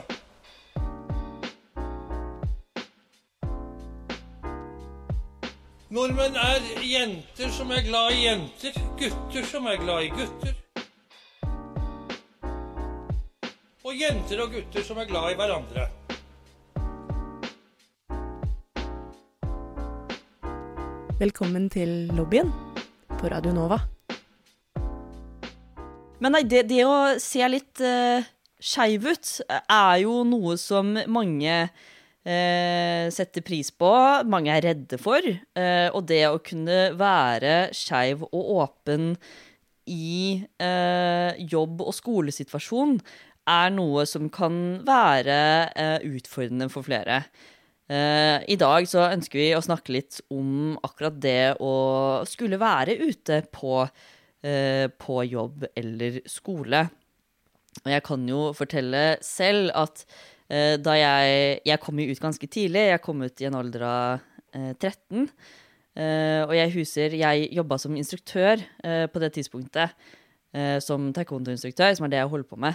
Nordmenn 5.92 6.40
er 6.40 6.64
jenter 6.88 7.52
som 7.52 7.76
er 7.76 7.84
glad 7.84 8.16
i 8.16 8.22
jenter, 8.30 8.78
gutter 8.96 9.44
som 9.52 9.68
er 9.68 9.82
glad 9.84 10.08
i 10.08 10.14
gutter. 10.16 10.56
Og 13.84 13.98
jenter 14.00 14.46
og 14.46 14.56
gutter 14.56 14.88
som 14.88 15.04
er 15.04 15.12
glad 15.12 15.34
i 15.34 15.42
hverandre. 15.42 15.90
Velkommen 21.22 21.68
til 21.70 22.08
lobbyen 22.18 22.48
på 23.20 23.30
Radio 23.30 23.52
Nova. 23.54 23.76
Men 26.18 26.34
nei, 26.34 26.42
det, 26.50 26.64
det 26.72 26.80
å 26.82 26.96
se 27.22 27.46
litt 27.46 27.78
uh, 27.86 28.26
skeiv 28.58 29.06
ut 29.06 29.30
eh, 29.46 29.60
er 29.76 30.00
jo 30.02 30.16
noe 30.26 30.56
som 30.58 30.90
mange 31.14 31.60
uh, 31.68 33.06
setter 33.14 33.46
pris 33.46 33.70
på, 33.70 33.92
mange 34.34 34.50
er 34.56 34.66
redde 34.72 34.98
for. 34.98 35.22
Uh, 35.54 35.94
og 35.94 36.10
det 36.10 36.24
å 36.26 36.42
kunne 36.42 36.82
være 36.98 37.70
skeiv 37.78 38.26
og 38.32 38.52
åpen 38.58 39.14
i 39.94 40.42
uh, 40.58 41.38
jobb- 41.38 41.86
og 41.86 41.94
skolesituasjon 42.02 42.98
er 43.46 43.74
noe 43.78 44.10
som 44.10 44.26
kan 44.34 44.56
være 44.90 45.42
utfordrende 46.02 46.74
for 46.74 46.90
flere. 46.90 47.22
Eh, 47.22 47.61
I 47.92 48.56
dag 48.56 48.86
så 48.88 49.04
ønsker 49.12 49.40
vi 49.42 49.50
å 49.58 49.64
snakke 49.64 49.92
litt 49.92 50.22
om 50.32 50.78
akkurat 50.86 51.18
det 51.20 51.58
å 51.60 51.72
skulle 52.30 52.60
være 52.62 52.96
ute 53.02 53.42
på 53.52 53.82
eh, 53.84 54.88
på 54.96 55.24
jobb 55.28 55.66
eller 55.76 56.22
skole. 56.30 56.86
Og 57.82 57.90
jeg 57.92 58.04
kan 58.06 58.24
jo 58.28 58.52
fortelle 58.56 59.18
selv 59.26 59.72
at 59.76 60.06
eh, 60.52 60.78
da 60.80 60.96
jeg 60.98 61.60
Jeg 61.66 61.82
kom 61.84 62.00
jo 62.00 62.12
ut 62.12 62.24
ganske 62.24 62.48
tidlig. 62.48 62.88
Jeg 62.92 63.04
kom 63.04 63.22
ut 63.24 63.42
i 63.42 63.50
en 63.50 63.60
alder 63.60 63.86
av 63.88 64.24
eh, 64.54 64.72
13. 64.78 65.28
Eh, 65.96 66.42
og 66.48 66.56
jeg 66.56 66.74
huser 66.78 67.16
Jeg 67.20 67.50
jobba 67.52 67.78
som 67.82 67.96
instruktør 68.00 68.62
eh, 68.84 69.08
på 69.12 69.20
det 69.20 69.34
tidspunktet. 69.36 69.96
eh, 70.54 70.80
som 70.80 71.12
taekwondo-instruktør, 71.16 71.96
som 71.96 72.06
er 72.06 72.10
det 72.12 72.20
jeg 72.20 72.32
holder 72.32 72.48
på 72.48 72.60
med. 72.60 72.74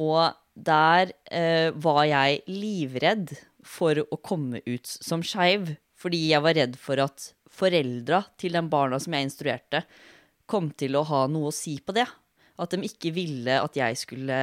Og 0.00 0.32
der 0.56 1.12
eh, 1.32 1.70
var 1.76 2.04
jeg 2.04 2.42
livredd 2.48 3.32
for 3.66 4.00
å 4.02 4.18
komme 4.24 4.62
ut 4.66 4.88
som 4.88 5.24
skeiv. 5.26 5.74
Fordi 6.00 6.20
jeg 6.30 6.44
var 6.44 6.56
redd 6.56 6.78
for 6.80 7.00
at 7.02 7.30
foreldra 7.50 8.22
til 8.40 8.56
de 8.56 8.62
barna 8.72 9.00
som 9.02 9.14
jeg 9.14 9.26
instruerte, 9.26 9.82
kom 10.50 10.70
til 10.72 10.96
å 10.98 11.04
ha 11.06 11.26
noe 11.30 11.50
å 11.50 11.54
si 11.54 11.76
på 11.84 11.94
det. 11.96 12.06
At 12.60 12.72
de 12.72 12.88
ikke 12.88 13.12
ville 13.14 13.60
at 13.60 13.76
jeg 13.76 13.98
skulle 14.00 14.40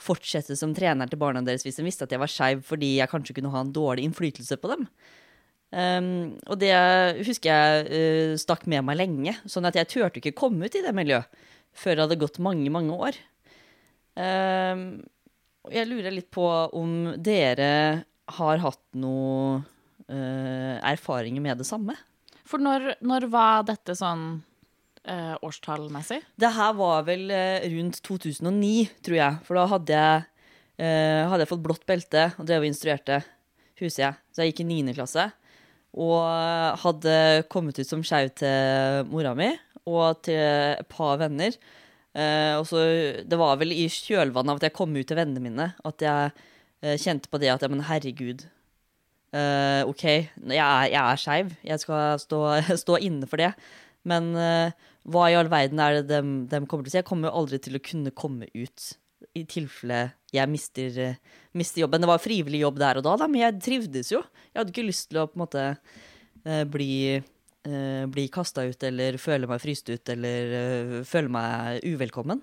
fortsette 0.00 0.56
som 0.56 0.72
trener 0.76 1.10
til 1.10 1.20
barna 1.20 1.42
deres 1.44 1.64
hvis 1.66 1.76
de 1.76 1.84
visste 1.84 2.06
at 2.06 2.12
jeg 2.14 2.22
var 2.22 2.30
skeiv 2.32 2.62
fordi 2.64 2.94
jeg 2.96 3.10
kanskje 3.12 3.34
kunne 3.36 3.50
ha 3.52 3.60
en 3.60 3.72
dårlig 3.74 4.06
innflytelse 4.08 4.56
på 4.60 4.70
dem. 4.72 4.86
Um, 5.70 6.38
og 6.50 6.58
det 6.58 6.72
husker 7.28 7.52
jeg 7.52 7.84
uh, 7.86 8.38
stakk 8.40 8.64
med 8.70 8.82
meg 8.88 8.98
lenge, 8.98 9.36
sånn 9.46 9.68
at 9.68 9.76
jeg 9.78 9.90
turte 9.92 10.18
ikke 10.18 10.34
komme 10.40 10.66
ut 10.66 10.74
i 10.74 10.82
det 10.82 10.94
miljøet 10.96 11.28
før 11.76 11.94
det 11.94 12.06
hadde 12.06 12.18
gått 12.18 12.40
mange, 12.42 12.66
mange 12.74 12.96
år. 12.96 13.18
Um, 14.18 15.04
jeg 15.70 15.86
lurer 15.86 16.10
litt 16.10 16.30
på 16.34 16.46
om 16.74 17.12
dere 17.20 17.70
har 18.36 18.62
hatt 18.62 18.82
noe 18.98 19.60
uh, 19.60 20.76
erfaringer 20.86 21.42
med 21.44 21.60
det 21.60 21.68
samme? 21.68 21.96
For 22.50 22.62
når, 22.62 22.94
når 23.06 23.28
var 23.30 23.66
dette 23.68 23.94
sånn 23.94 24.40
eh, 25.06 25.34
årstallmessig? 25.46 26.18
Det 26.40 26.50
her 26.56 26.72
var 26.78 27.04
vel 27.06 27.30
eh, 27.34 27.66
rundt 27.76 28.00
2009, 28.06 28.88
tror 29.06 29.18
jeg. 29.20 29.40
For 29.46 29.58
da 29.58 29.66
hadde 29.70 30.00
jeg, 30.00 30.24
eh, 30.82 31.28
hadde 31.30 31.44
jeg 31.44 31.52
fått 31.52 31.66
blått 31.66 31.86
belte 31.88 32.30
og 32.36 32.48
drev 32.48 32.64
og 32.64 32.70
instruerte. 32.72 33.20
husker 33.80 34.08
jeg. 34.08 34.18
Så 34.32 34.42
jeg 34.42 34.52
gikk 34.52 34.64
i 34.64 34.70
niende 34.72 34.96
klasse. 34.96 35.30
Og 35.94 36.22
hadde 36.82 37.46
kommet 37.50 37.78
ut 37.80 37.88
som 37.88 38.02
skeiv 38.06 38.30
til 38.38 39.06
mora 39.10 39.34
mi 39.34 39.50
og 39.90 40.20
til 40.22 40.38
et 40.38 40.86
par 40.90 41.18
venner. 41.18 41.54
Eh, 42.14 42.54
og 42.58 42.66
så, 42.66 42.82
Det 43.26 43.38
var 43.38 43.58
vel 43.58 43.72
i 43.72 43.86
kjølvannet 43.86 44.50
av 44.50 44.60
at 44.60 44.68
jeg 44.68 44.76
kom 44.76 44.94
ut 44.94 45.06
til 45.06 45.18
vennene 45.18 45.42
mine, 45.42 45.66
at 45.86 46.02
jeg 46.02 46.30
eh, 46.30 46.46
kjente 46.80 47.28
på 47.30 47.40
det 47.42 47.50
at 47.52 47.64
ja, 47.64 47.68
men 47.72 47.84
herregud. 47.84 48.46
Uh, 49.30 49.86
OK, 49.86 50.04
jeg 50.08 50.58
er, 50.58 50.86
jeg 50.90 51.00
er 51.00 51.20
skeiv. 51.20 51.52
Jeg 51.66 51.82
skal 51.82 52.18
stå, 52.22 52.40
stå 52.84 52.96
inne 53.04 53.28
for 53.30 53.42
det. 53.42 53.52
Men 54.08 54.32
uh, 54.34 54.72
hva 55.08 55.28
i 55.30 55.36
all 55.38 55.50
verden 55.52 55.80
er 55.82 56.00
det 56.00 56.08
de, 56.10 56.20
de 56.50 56.62
kommer 56.68 56.86
til 56.86 56.90
å 56.90 56.94
si? 56.94 57.00
Jeg 57.00 57.08
kommer 57.08 57.30
jo 57.30 57.42
aldri 57.42 57.60
til 57.62 57.78
å 57.78 57.84
kunne 57.84 58.14
komme 58.16 58.48
ut 58.56 58.90
i 59.36 59.44
tilfelle 59.48 60.00
jeg 60.34 60.50
mister, 60.50 60.98
eh, 60.98 61.18
mister 61.58 61.82
jobben. 61.82 62.02
Det 62.02 62.10
var 62.10 62.22
frivillig 62.22 62.62
jobb 62.62 62.78
der 62.80 63.00
og 63.00 63.06
da, 63.06 63.16
da, 63.18 63.28
men 63.30 63.42
jeg 63.42 63.60
trivdes 63.64 64.12
jo. 64.12 64.22
Jeg 64.52 64.60
hadde 64.60 64.74
ikke 64.74 64.86
lyst 64.86 65.10
til 65.10 65.20
å 65.22 65.26
på 65.30 65.38
en 65.38 65.44
måte 65.44 65.64
eh, 66.44 66.64
bli, 66.70 67.18
eh, 67.18 68.04
bli 68.10 68.26
kasta 68.32 68.66
ut 68.68 68.86
eller 68.86 69.18
føle 69.20 69.50
meg 69.50 69.62
fryst 69.62 69.90
ut 69.90 70.12
eller 70.14 70.54
eh, 70.60 70.94
føle 71.08 71.32
meg 71.32 71.84
uvelkommen. 71.86 72.42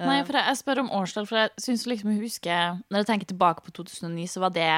Eh, 0.00 0.08
Nei, 0.08 0.22
for 0.24 0.38
jeg, 0.38 0.48
jeg 0.48 0.60
spør 0.62 0.82
om 0.84 0.90
årstall, 0.96 1.28
for 1.28 1.42
jeg 1.42 1.52
syns 1.60 1.84
liksom 1.88 2.14
jeg 2.14 2.24
husker 2.24 2.80
Når 2.88 3.02
jeg 3.02 3.08
tenker 3.10 3.28
tilbake 3.28 3.64
på 3.66 3.74
2009, 3.76 4.26
så 4.32 4.42
var 4.46 4.54
det 4.56 4.72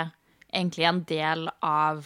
egentlig 0.52 0.86
en 0.88 1.00
del 1.08 1.46
av 1.64 2.02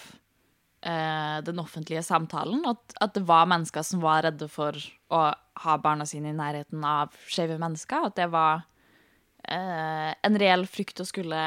uh, 0.87 1.39
den 1.43 1.59
offentlige 1.59 2.05
samtalen. 2.07 2.61
At, 2.69 2.95
at 3.03 3.17
det 3.17 3.25
var 3.27 3.49
mennesker 3.51 3.83
som 3.83 4.05
var 4.05 4.23
redde 4.27 4.47
for 4.53 4.77
å 5.11 5.23
ha 5.65 5.77
barna 5.83 6.07
sine 6.07 6.31
i 6.31 6.37
nærheten 6.37 6.85
av 6.87 7.17
skeive 7.27 7.57
mennesker. 7.59 8.11
At 8.11 8.21
det 8.21 8.29
var 8.35 8.63
uh, 8.63 10.13
en 10.13 10.39
reell 10.39 10.69
frykt 10.71 11.03
å 11.03 11.09
skulle 11.09 11.41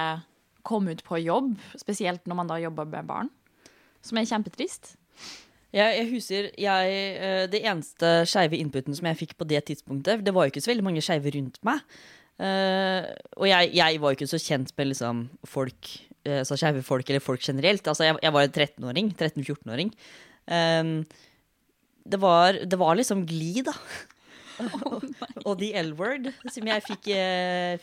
komme 0.68 0.92
ut 0.92 1.06
på 1.06 1.22
jobb, 1.22 1.54
spesielt 1.80 2.26
når 2.28 2.42
man 2.42 2.52
da 2.52 2.60
jobber 2.60 2.90
med 2.90 3.08
barn. 3.08 3.32
Som 4.04 4.20
er 4.20 4.28
kjempetrist. 4.28 4.98
Jeg, 5.76 5.98
jeg 6.00 6.08
husker 6.10 6.48
jeg, 6.58 6.94
eh, 7.22 7.44
Det 7.52 7.62
eneste 7.62 8.14
skeive 8.30 8.58
inputen 8.58 8.96
som 8.98 9.06
jeg 9.12 9.20
fikk 9.20 9.36
på 9.38 9.46
det 9.50 9.62
tidspunktet 9.68 10.24
Det 10.26 10.34
var 10.34 10.48
jo 10.48 10.54
ikke 10.54 10.64
så 10.66 10.72
veldig 10.72 10.86
mange 10.88 11.04
skeive 11.06 11.34
rundt 11.36 11.60
meg. 11.68 11.84
Eh, 12.42 13.06
og 13.38 13.46
jeg, 13.50 13.72
jeg 13.78 14.02
var 14.02 14.14
jo 14.14 14.18
ikke 14.18 14.32
så 14.32 14.42
kjent 14.42 14.74
med 14.80 14.94
liksom, 14.94 15.26
folk, 15.46 15.90
altså 16.26 16.58
skeive 16.58 16.82
folk, 16.88 17.10
eller 17.10 17.24
folk 17.24 17.44
generelt. 17.44 17.88
Altså, 17.88 18.08
jeg, 18.08 18.18
jeg 18.24 18.34
var 18.34 18.48
en 18.48 18.54
13-åring. 18.56 19.12
13-14-åring. 19.18 19.92
Um, 20.50 20.94
det, 22.10 22.20
var, 22.22 22.58
det 22.66 22.80
var 22.80 22.96
liksom 22.96 23.26
Gli, 23.28 23.60
da. 23.68 23.76
og 25.48 25.60
The 25.60 25.74
L-word, 25.84 26.32
som 26.52 26.72
jeg 26.72 26.86
fikk, 26.88 27.12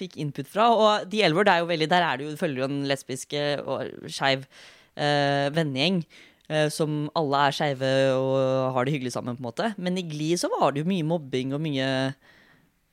fikk 0.00 0.16
input 0.24 0.48
fra. 0.50 0.70
Og 0.72 1.12
The 1.12 1.28
L-word 1.28 1.52
er 1.52 1.60
jo 1.60 1.68
veldig 1.68 1.90
Der 1.92 2.08
er 2.08 2.16
det 2.16 2.26
jo, 2.26 2.38
følger 2.40 2.64
jo 2.64 2.70
en 2.70 2.80
lesbisk 2.88 3.36
og 3.36 4.08
skeiv 4.08 4.48
eh, 4.96 5.52
vennegjeng. 5.54 6.02
Eh, 6.48 6.68
som 6.72 7.06
alle 7.18 7.42
er 7.46 7.56
skeive 7.56 7.90
og 8.16 8.76
har 8.76 8.86
det 8.86 8.96
hyggelig 8.96 9.14
sammen, 9.16 9.38
på 9.38 9.44
en 9.44 9.48
måte. 9.48 9.72
Men 9.76 9.98
i 10.00 10.06
Gli 10.06 10.32
så 10.40 10.50
var 10.52 10.72
det 10.72 10.84
jo 10.84 10.90
mye 10.90 11.06
mobbing 11.06 11.54
og 11.56 11.62
mye 11.64 11.88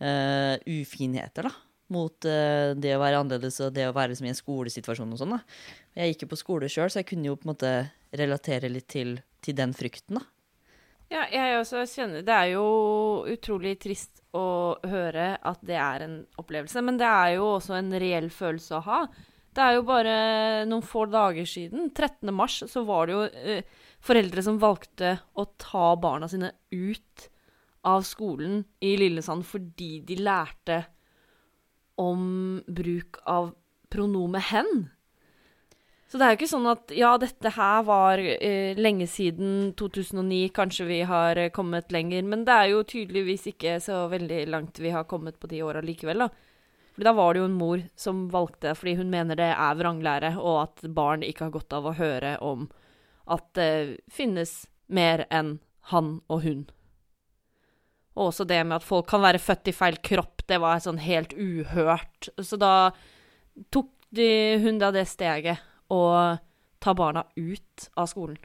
uh, 0.03 0.55
ufinheter, 0.67 1.50
da. 1.50 1.53
Mot 1.93 2.25
uh, 2.25 2.74
det 2.79 2.95
å 2.95 3.01
være 3.01 3.19
annerledes 3.22 3.60
og 3.63 3.74
det 3.75 3.88
å 3.89 3.95
være 3.95 4.13
liksom, 4.13 4.27
i 4.29 4.33
en 4.33 4.39
skolesituasjon 4.39 5.15
og 5.15 5.22
sånn. 5.22 5.36
da. 5.38 5.41
Jeg 6.00 6.13
gikk 6.13 6.25
jo 6.25 6.31
på 6.33 6.41
skole 6.41 6.72
sjøl, 6.72 6.91
så 6.91 7.01
jeg 7.01 7.12
kunne 7.13 7.29
jo 7.29 7.38
på 7.39 7.48
en 7.48 7.53
måte 7.53 7.74
relatere 8.13 8.72
litt 8.72 8.89
til, 8.93 9.17
til 9.43 9.57
den 9.57 9.75
frykten, 9.77 10.19
da. 10.19 10.27
Ja, 11.13 11.27
jeg 11.29 11.60
også 11.60 11.83
kjenner 11.86 12.24
Det 12.25 12.33
er 12.33 12.48
jo 12.55 12.63
utrolig 13.29 13.75
trist 13.81 14.24
å 14.33 14.79
høre 14.89 15.36
at 15.45 15.60
det 15.65 15.77
er 15.77 16.05
en 16.07 16.15
opplevelse, 16.41 16.81
men 16.81 16.98
det 16.98 17.05
er 17.05 17.36
jo 17.36 17.51
også 17.60 17.75
en 17.77 17.93
reell 18.01 18.31
følelse 18.33 18.79
å 18.79 18.86
ha. 18.88 19.00
Det 19.53 19.62
er 19.62 19.75
jo 19.77 19.86
bare 19.86 20.13
noen 20.65 20.86
få 20.86 21.05
dager 21.12 21.45
siden, 21.45 21.91
13. 21.93 22.32
mars, 22.34 22.62
så 22.69 22.82
var 22.88 23.08
det 23.08 23.13
jo 23.13 23.25
eh, 23.28 23.84
foreldre 24.04 24.43
som 24.45 24.58
valgte 24.62 25.17
å 25.38 25.45
ta 25.62 25.93
barna 26.01 26.30
sine 26.32 26.51
ut 26.73 27.28
av 27.86 28.06
skolen 28.08 28.63
i 28.82 28.95
Lillesand 28.97 29.45
fordi 29.45 29.99
de 30.08 30.17
lærte 30.23 30.80
om 32.01 32.63
bruk 32.65 33.19
av 33.30 33.54
pronomet 33.93 34.49
'hen'. 34.49 34.89
Så 36.13 36.19
det 36.21 36.25
er 36.25 36.34
jo 36.34 36.38
ikke 36.38 36.49
sånn 36.51 36.69
at 36.69 36.91
ja, 36.93 37.12
dette 37.17 37.49
her 37.56 37.86
var 37.88 38.21
eh, 38.21 38.78
lenge 38.78 39.08
siden 39.10 39.71
2009, 39.73 40.51
kanskje 40.54 40.86
vi 40.86 40.99
har 41.10 41.39
eh, 41.41 41.49
kommet 41.49 41.89
lenger, 41.91 42.21
men 42.21 42.43
det 42.45 42.54
er 42.54 42.67
jo 42.69 42.84
tydeligvis 42.86 43.47
ikke 43.49 43.80
så 43.82 44.04
veldig 44.12 44.43
langt 44.54 44.78
vi 44.78 44.91
har 44.93 45.08
kommet 45.10 45.39
på 45.41 45.49
de 45.49 45.63
åra 45.65 45.82
likevel, 45.82 46.28
da. 46.28 46.30
Fordi 46.93 47.08
da 47.08 47.15
var 47.17 47.34
det 47.34 47.41
jo 47.41 47.49
en 47.49 47.58
mor 47.58 47.82
som 47.97 48.27
valgte, 48.29 48.75
fordi 48.77 48.95
hun 48.99 49.10
mener 49.10 49.38
det 49.39 49.49
er 49.49 49.79
vranglære, 49.79 50.36
og 50.38 50.60
at 50.67 50.86
barn 50.93 51.25
ikke 51.25 51.47
har 51.47 51.56
godt 51.56 51.73
av 51.73 51.89
å 51.89 51.97
høre 51.97 52.36
om 52.45 52.67
at 53.34 53.45
det 53.58 54.03
finnes 54.12 54.63
mer 54.93 55.25
enn 55.34 55.58
han 55.89 56.19
og 56.29 56.43
hun. 56.45 56.63
Og 58.13 58.29
også 58.29 58.45
det 58.45 58.60
med 58.62 58.77
at 58.77 58.86
folk 58.86 59.08
kan 59.10 59.23
være 59.23 59.41
født 59.41 59.71
i 59.71 59.75
feil 59.75 59.97
kropp, 60.06 60.45
det 60.49 60.60
var 60.62 60.84
sånn 60.84 61.01
helt 61.01 61.34
uhørt. 61.34 62.29
Så 62.38 62.60
da 62.62 62.91
tok 63.73 63.89
de, 64.13 64.60
hun 64.62 64.77
da 64.82 64.91
det 64.93 65.08
steget 65.10 65.63
å 65.89 66.03
ta 66.84 66.93
barna 66.93 67.25
ut 67.34 67.88
av 67.97 68.12
skolen. 68.12 68.38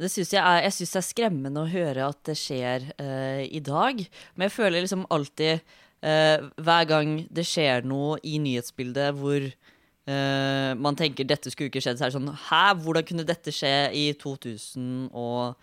Det 0.00 0.08
synes 0.08 0.30
jeg, 0.32 0.40
er, 0.40 0.62
jeg 0.64 0.72
synes 0.78 0.94
det 0.94 1.00
er 1.00 1.08
skremmende 1.10 1.62
å 1.64 1.68
høre 1.68 2.08
at 2.08 2.20
det 2.24 2.36
skjer 2.40 2.86
uh, 2.94 3.42
i 3.44 3.60
dag. 3.60 4.00
Men 4.32 4.46
jeg 4.46 4.54
føler 4.54 4.80
liksom 4.80 5.04
alltid 5.12 5.60
eh, 6.02 6.38
Hver 6.60 6.84
gang 6.90 7.26
det 7.30 7.46
skjer 7.48 7.84
noe 7.88 8.18
i 8.26 8.38
nyhetsbildet 8.42 9.14
hvor 9.18 9.40
eh, 9.44 10.72
man 10.76 10.96
tenker 10.98 11.24
dette 11.28 11.50
skulle 11.52 11.68
ikke 11.72 11.82
skjedd, 11.84 11.98
så 11.98 12.04
er 12.06 12.10
det 12.12 12.18
sånn 12.18 12.40
Hæ, 12.48 12.64
hvordan 12.84 13.06
kunne 13.08 13.28
dette 13.28 13.50
skje 13.54 13.90
i 13.96 14.12
2015? 14.20 15.54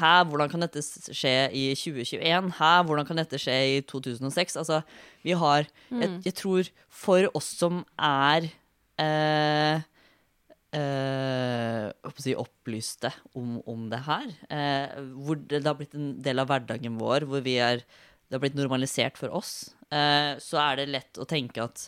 Hæ, 0.00 0.14
hvordan 0.30 0.48
kan 0.52 0.60
dette 0.64 0.80
skje 1.12 1.36
i 1.52 1.64
2021? 1.76 2.52
Hæ, 2.58 2.72
hvordan 2.88 3.06
kan 3.08 3.18
dette 3.20 3.38
skje 3.40 3.58
i 3.76 3.80
2006? 3.84 4.56
Altså, 4.62 4.80
vi 5.24 5.32
har 5.36 5.60
jeg, 5.90 6.10
jeg 6.24 6.34
tror 6.40 6.62
for 6.88 7.20
oss 7.36 7.50
som 7.58 7.84
er 7.98 8.48
eh, 9.00 9.82
eh, 10.74 11.90
si, 12.20 12.34
opplyste 12.38 13.12
om, 13.36 13.58
om 13.70 13.86
det 13.92 14.02
her. 14.06 14.26
Eh, 14.48 14.98
hvor 15.14 15.38
det, 15.38 15.60
det 15.60 15.68
har 15.68 15.78
blitt 15.78 15.96
en 15.98 16.14
del 16.24 16.42
av 16.42 16.50
hverdagen 16.50 16.98
vår, 17.00 17.28
hvor 17.30 17.44
vi 17.44 17.58
er, 17.62 17.84
det 18.28 18.36
har 18.36 18.42
blitt 18.42 18.58
normalisert 18.58 19.18
for 19.20 19.32
oss. 19.36 19.74
Eh, 19.92 20.34
så 20.42 20.60
er 20.62 20.80
det 20.80 20.90
lett 20.90 21.20
å 21.20 21.26
tenke 21.28 21.64
at 21.64 21.86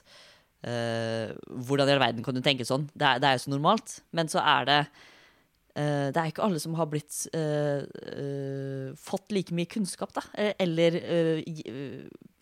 eh, 0.67 1.33
Hvordan 1.49 1.89
i 1.89 1.95
all 1.97 2.03
verden 2.03 2.25
kan 2.27 2.37
du 2.37 2.43
tenke 2.45 2.67
sånn? 2.69 2.89
Det 2.95 3.07
er, 3.09 3.21
det 3.23 3.29
er 3.29 3.39
jo 3.39 3.45
så 3.47 3.53
normalt. 3.55 3.99
Men 4.17 4.31
så 4.31 4.43
er 4.45 4.69
det 4.69 4.79
eh, 4.85 6.09
det 6.13 6.21
er 6.21 6.31
ikke 6.31 6.47
alle 6.47 6.63
som 6.63 6.77
har 6.79 6.89
blitt 6.93 7.25
eh, 7.37 7.85
eh, 8.13 8.89
fått 9.01 9.35
like 9.35 9.57
mye 9.57 9.71
kunnskap, 9.71 10.15
da. 10.17 10.27
Eller 10.63 10.99
eh, 11.03 11.45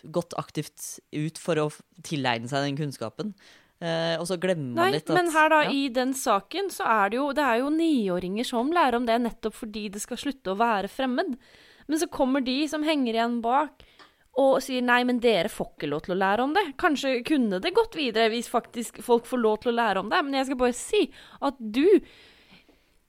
gått 0.04 0.36
aktivt 0.40 0.98
ut 1.14 1.40
for 1.40 1.62
å 1.62 1.68
tilegne 2.04 2.50
seg 2.50 2.66
den 2.68 2.80
kunnskapen. 2.80 3.36
Og 3.84 4.22
så 4.24 4.38
glemmer 4.40 4.70
man 4.70 4.78
Nei, 4.78 4.92
litt 4.94 5.10
at 5.10 5.16
men 5.18 5.26
her 5.34 5.50
da, 5.52 5.56
ja. 5.66 5.72
i 5.76 5.88
den 5.92 6.14
saken, 6.16 6.70
så 6.72 6.86
er 6.88 7.10
det 7.12 7.18
jo 7.18 7.24
Det 7.36 7.42
er 7.44 7.58
jo 7.60 7.72
niåringer 7.74 8.46
som 8.48 8.70
lærer 8.72 8.96
om 8.96 9.04
det 9.04 9.18
nettopp 9.20 9.58
fordi 9.58 9.82
det 9.92 10.00
skal 10.00 10.20
slutte 10.22 10.54
å 10.54 10.56
være 10.56 10.88
fremmed. 10.88 11.34
Men 11.86 12.00
så 12.00 12.08
kommer 12.12 12.44
de 12.44 12.62
som 12.70 12.84
henger 12.86 13.16
igjen 13.16 13.40
bak 13.44 13.84
og 14.40 14.58
sier 14.64 14.82
nei, 14.82 15.02
men 15.06 15.20
dere 15.22 15.50
får 15.52 15.74
ikke 15.76 15.88
lov 15.92 16.04
til 16.06 16.16
å 16.16 16.18
lære 16.18 16.46
om 16.46 16.54
det. 16.56 16.64
Kanskje 16.80 17.20
kunne 17.26 17.60
det 17.62 17.74
gått 17.76 17.94
videre 17.98 18.32
hvis 18.32 18.50
faktisk 18.50 18.98
folk 19.04 19.28
får 19.30 19.42
lov 19.42 19.60
til 19.62 19.70
å 19.70 19.76
lære 19.78 20.02
om 20.02 20.10
det, 20.10 20.22
men 20.26 20.38
jeg 20.40 20.48
skal 20.48 20.60
bare 20.64 20.78
si 20.78 21.04
at 21.44 21.60
du 21.60 21.86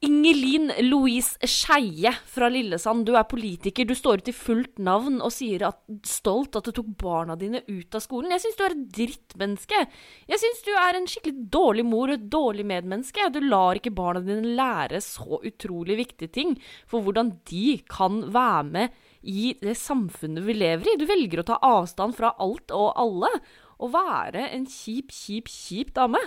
Ingelin 0.06 0.70
Louise 0.86 1.48
Skeie 1.50 2.12
fra 2.30 2.50
Lillesand, 2.52 3.08
du 3.08 3.16
er 3.18 3.26
politiker. 3.26 3.88
Du 3.88 3.96
står 3.98 4.22
ut 4.22 4.28
i 4.30 4.36
fullt 4.36 4.78
navn 4.86 5.18
og 5.18 5.34
sier 5.34 5.64
at, 5.66 5.80
stolt 6.06 6.58
at 6.60 6.68
du 6.68 6.76
tok 6.78 6.92
barna 7.02 7.34
dine 7.40 7.64
ut 7.66 7.98
av 7.98 8.04
skolen. 8.04 8.34
Jeg 8.36 8.44
syns 8.44 8.60
du 8.60 8.64
er 8.68 8.76
et 8.76 8.84
drittmenneske. 9.00 9.82
Jeg 10.30 10.44
syns 10.44 10.62
du 10.68 10.72
er 10.78 11.00
en 11.00 11.10
skikkelig 11.10 11.48
dårlig 11.58 11.88
mor 11.90 12.12
og 12.12 12.20
et 12.20 12.30
dårlig 12.38 12.68
medmenneske. 12.70 13.32
Du 13.34 13.42
lar 13.48 13.80
ikke 13.80 13.96
barna 13.98 14.22
dine 14.22 14.54
lære 14.60 15.02
så 15.02 15.42
utrolig 15.42 15.98
viktige 16.04 16.34
ting 16.38 16.56
for 16.86 17.02
hvordan 17.02 17.34
de 17.50 17.80
kan 17.90 18.22
være 18.36 18.64
med 18.70 19.04
i 19.26 19.56
det 19.58 19.74
samfunnet 19.82 20.46
vi 20.46 20.60
lever 20.60 20.94
i. 20.94 20.98
Du 21.02 21.10
velger 21.10 21.42
å 21.42 21.50
ta 21.50 21.62
avstand 21.66 22.14
fra 22.20 22.36
alt 22.38 22.74
og 22.78 22.94
alle 22.94 23.34
og 23.82 23.96
være 23.96 24.52
en 24.54 24.70
kjip, 24.70 25.10
kjip, 25.10 25.50
kjip 25.50 25.96
dame. 25.98 26.22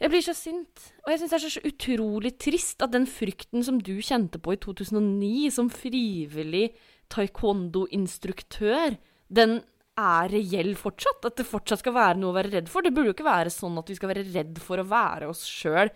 Jeg 0.00 0.12
blir 0.12 0.24
så 0.24 0.32
sint, 0.32 0.84
og 1.04 1.10
jeg 1.12 1.20
syns 1.20 1.32
det 1.32 1.38
er 1.38 1.52
så 1.52 1.68
utrolig 1.68 2.30
trist 2.40 2.84
at 2.84 2.94
den 2.94 3.04
frykten 3.10 3.64
som 3.66 3.80
du 3.84 3.98
kjente 4.00 4.40
på 4.40 4.54
i 4.54 4.60
2009 4.62 5.50
som 5.52 5.68
frivillig 5.68 6.70
taekwondo-instruktør, 7.12 8.96
den 9.28 9.58
er 10.00 10.32
reell 10.32 10.72
fortsatt. 10.78 11.26
At 11.28 11.36
det 11.36 11.48
fortsatt 11.48 11.82
skal 11.82 11.96
være 11.96 12.20
noe 12.20 12.32
å 12.32 12.38
være 12.38 12.54
redd 12.54 12.70
for. 12.72 12.80
Det 12.80 12.94
burde 12.96 13.12
jo 13.12 13.16
ikke 13.18 13.28
være 13.28 13.52
sånn 13.52 13.76
at 13.80 13.92
vi 13.92 13.98
skal 13.98 14.12
være 14.14 14.24
redd 14.30 14.62
for 14.64 14.80
å 14.80 14.88
være 14.88 15.28
oss 15.30 15.44
sjøl 15.48 15.92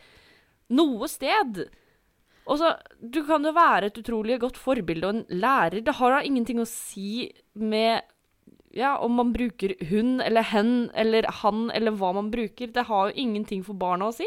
noe 0.75 1.09
sted. 1.09 1.64
Og 2.45 2.61
så, 2.61 2.75
Du 3.01 3.23
kan 3.25 3.45
jo 3.45 3.55
være 3.57 3.88
et 3.88 4.01
utrolig 4.01 4.37
godt 4.43 4.61
forbilde 4.61 5.09
og 5.09 5.14
en 5.17 5.40
lærer. 5.40 5.81
Det 5.85 5.97
har 5.97 6.19
da 6.19 6.25
ingenting 6.25 6.61
å 6.61 6.69
si 6.69 7.31
med 7.57 8.05
Ja, 8.75 8.97
om 8.99 9.15
man 9.21 9.33
bruker 9.35 9.75
hun 9.91 10.17
eller 10.21 10.43
hen 10.51 10.91
eller 10.99 11.29
han 11.43 11.69
eller 11.71 11.95
hva 11.95 12.13
man 12.17 12.31
bruker. 12.33 12.73
Det 12.75 12.87
har 12.89 13.11
jo 13.11 13.21
ingenting 13.23 13.63
for 13.67 13.79
barna 13.79 14.11
å 14.11 14.15
si. 14.17 14.27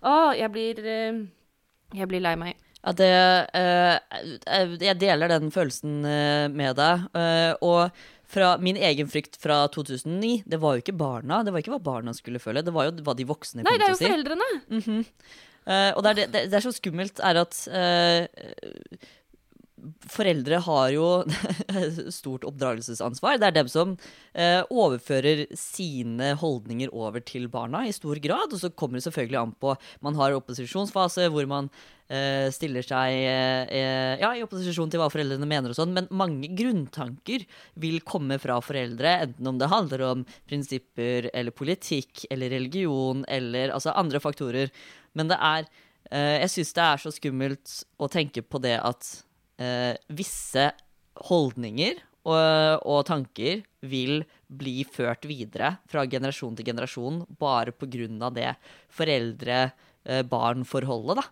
Å, 0.00 0.32
jeg 0.38 0.50
blir 0.54 0.78
eh, 0.86 1.18
Jeg 1.98 2.08
blir 2.08 2.22
lei 2.24 2.36
meg. 2.38 2.56
Ja, 2.78 2.92
det 2.94 3.10
eh, 3.58 4.76
Jeg 4.86 5.00
deler 5.02 5.28
den 5.32 5.50
følelsen 5.52 5.98
eh, 6.06 6.46
med 6.48 6.78
deg. 6.78 7.08
eh, 7.18 7.52
og 7.66 7.90
fra 8.28 8.54
min 8.60 8.76
egen 8.76 9.08
frykt 9.08 9.38
fra 9.40 9.62
2009, 9.72 10.42
det 10.44 10.58
var 10.60 10.76
jo 10.76 10.82
ikke 10.82 10.96
barna. 11.00 11.40
Det 11.44 11.52
var 11.52 11.62
ikke 11.64 11.72
hva 11.72 11.80
barna 11.80 12.12
skulle 12.12 12.40
føle, 12.42 12.60
det 12.64 12.74
var 12.76 12.90
jo 12.90 12.96
hva 13.06 13.14
de 13.16 13.24
voksne 13.28 13.64
Nei, 13.64 13.76
det 13.80 13.86
er 13.86 13.94
jo 13.94 14.00
si. 14.00 14.08
foreldrene. 14.08 14.48
Mhm. 14.68 14.98
Eh, 15.68 15.90
og 15.96 16.04
det 16.04 16.10
er, 16.10 16.18
det, 16.32 16.42
det, 16.48 16.56
er 16.56 16.64
så 16.64 16.70
skummelt 16.72 17.20
er 17.20 17.40
at 17.42 17.56
eh, 17.76 18.28
foreldre 20.08 20.60
har 20.64 20.88
jo 20.94 21.08
stort 22.18 22.46
oppdragelsesansvar. 22.48 23.38
Det 23.40 23.50
er 23.50 23.58
dem 23.60 23.70
som 23.72 23.94
eh, 24.32 24.62
overfører 24.70 25.46
sine 25.58 26.32
holdninger 26.40 26.92
over 26.94 27.24
til 27.24 27.48
barna 27.52 27.84
i 27.86 27.94
stor 27.96 28.20
grad. 28.24 28.52
Og 28.52 28.62
så 28.62 28.72
kommer 28.72 28.98
det 28.98 29.06
selvfølgelig 29.08 29.40
an 29.42 29.54
på 29.60 29.76
Man 30.04 30.18
har 30.18 30.36
opposisjonsfase 30.38 31.28
hvor 31.34 31.48
man 31.50 31.70
eh, 32.08 32.48
stiller 32.54 32.84
seg 32.86 33.16
eh, 33.22 34.14
ja, 34.20 34.32
i 34.34 34.44
opposisjon 34.44 34.90
til 34.92 35.02
hva 35.02 35.10
foreldrene 35.12 35.48
mener 35.48 35.72
og 35.72 35.78
sånn, 35.78 35.94
men 35.96 36.08
mange 36.10 36.50
grunntanker 36.58 37.44
vil 37.80 38.00
komme 38.06 38.40
fra 38.42 38.58
foreldre, 38.64 39.14
enten 39.28 39.50
om 39.52 39.60
det 39.60 39.70
handler 39.72 40.06
om 40.08 40.24
prinsipper 40.48 41.30
eller 41.32 41.54
politikk 41.54 42.26
eller 42.32 42.52
religion 42.54 43.24
eller 43.28 43.74
altså 43.74 43.94
andre 43.96 44.22
faktorer. 44.22 44.72
Men 45.18 45.30
det 45.32 45.38
er 45.40 45.64
eh, 46.10 46.36
Jeg 46.44 46.52
syns 46.56 46.76
det 46.76 46.84
er 46.84 47.02
så 47.02 47.14
skummelt 47.14 47.80
å 47.98 48.10
tenke 48.12 48.44
på 48.44 48.60
det 48.62 48.76
at 48.80 49.08
eh, 49.08 49.24
visse 50.14 50.68
holdninger 51.28 51.98
og, 52.28 52.84
og 52.86 53.06
tanker 53.08 53.62
vil 53.88 54.20
bli 54.48 54.84
ført 54.88 55.26
videre 55.28 55.76
fra 55.90 56.06
generasjon 56.10 56.56
til 56.58 56.66
generasjon 56.70 57.26
bare 57.40 57.72
pga. 57.72 58.30
det 58.34 58.54
foreldre-barn-forholdet. 58.94 61.16
da. 61.20 61.24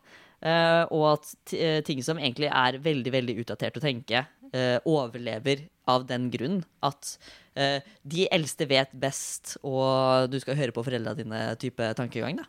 Eh, 0.47 0.85
og 0.93 1.05
at 1.15 1.27
eh, 1.57 1.81
ting 1.85 2.03
som 2.05 2.19
egentlig 2.21 2.49
er 2.53 2.79
veldig 2.83 3.13
veldig 3.13 3.39
utdatert 3.43 3.77
å 3.79 3.81
tenke, 3.83 4.27
eh, 4.53 4.79
overlever 4.85 5.57
av 5.89 6.07
den 6.07 6.31
grunn 6.31 6.65
at 6.85 7.19
eh, 7.57 7.81
de 8.05 8.29
eldste 8.33 8.67
vet 8.69 8.91
best, 8.93 9.57
og 9.65 10.31
du 10.31 10.41
skal 10.43 10.57
høre 10.59 10.73
på 10.77 10.85
foreldra 10.87 11.15
dine 11.17 11.57
type 11.61 11.95
tankegang. 11.97 12.37
da. 12.43 12.47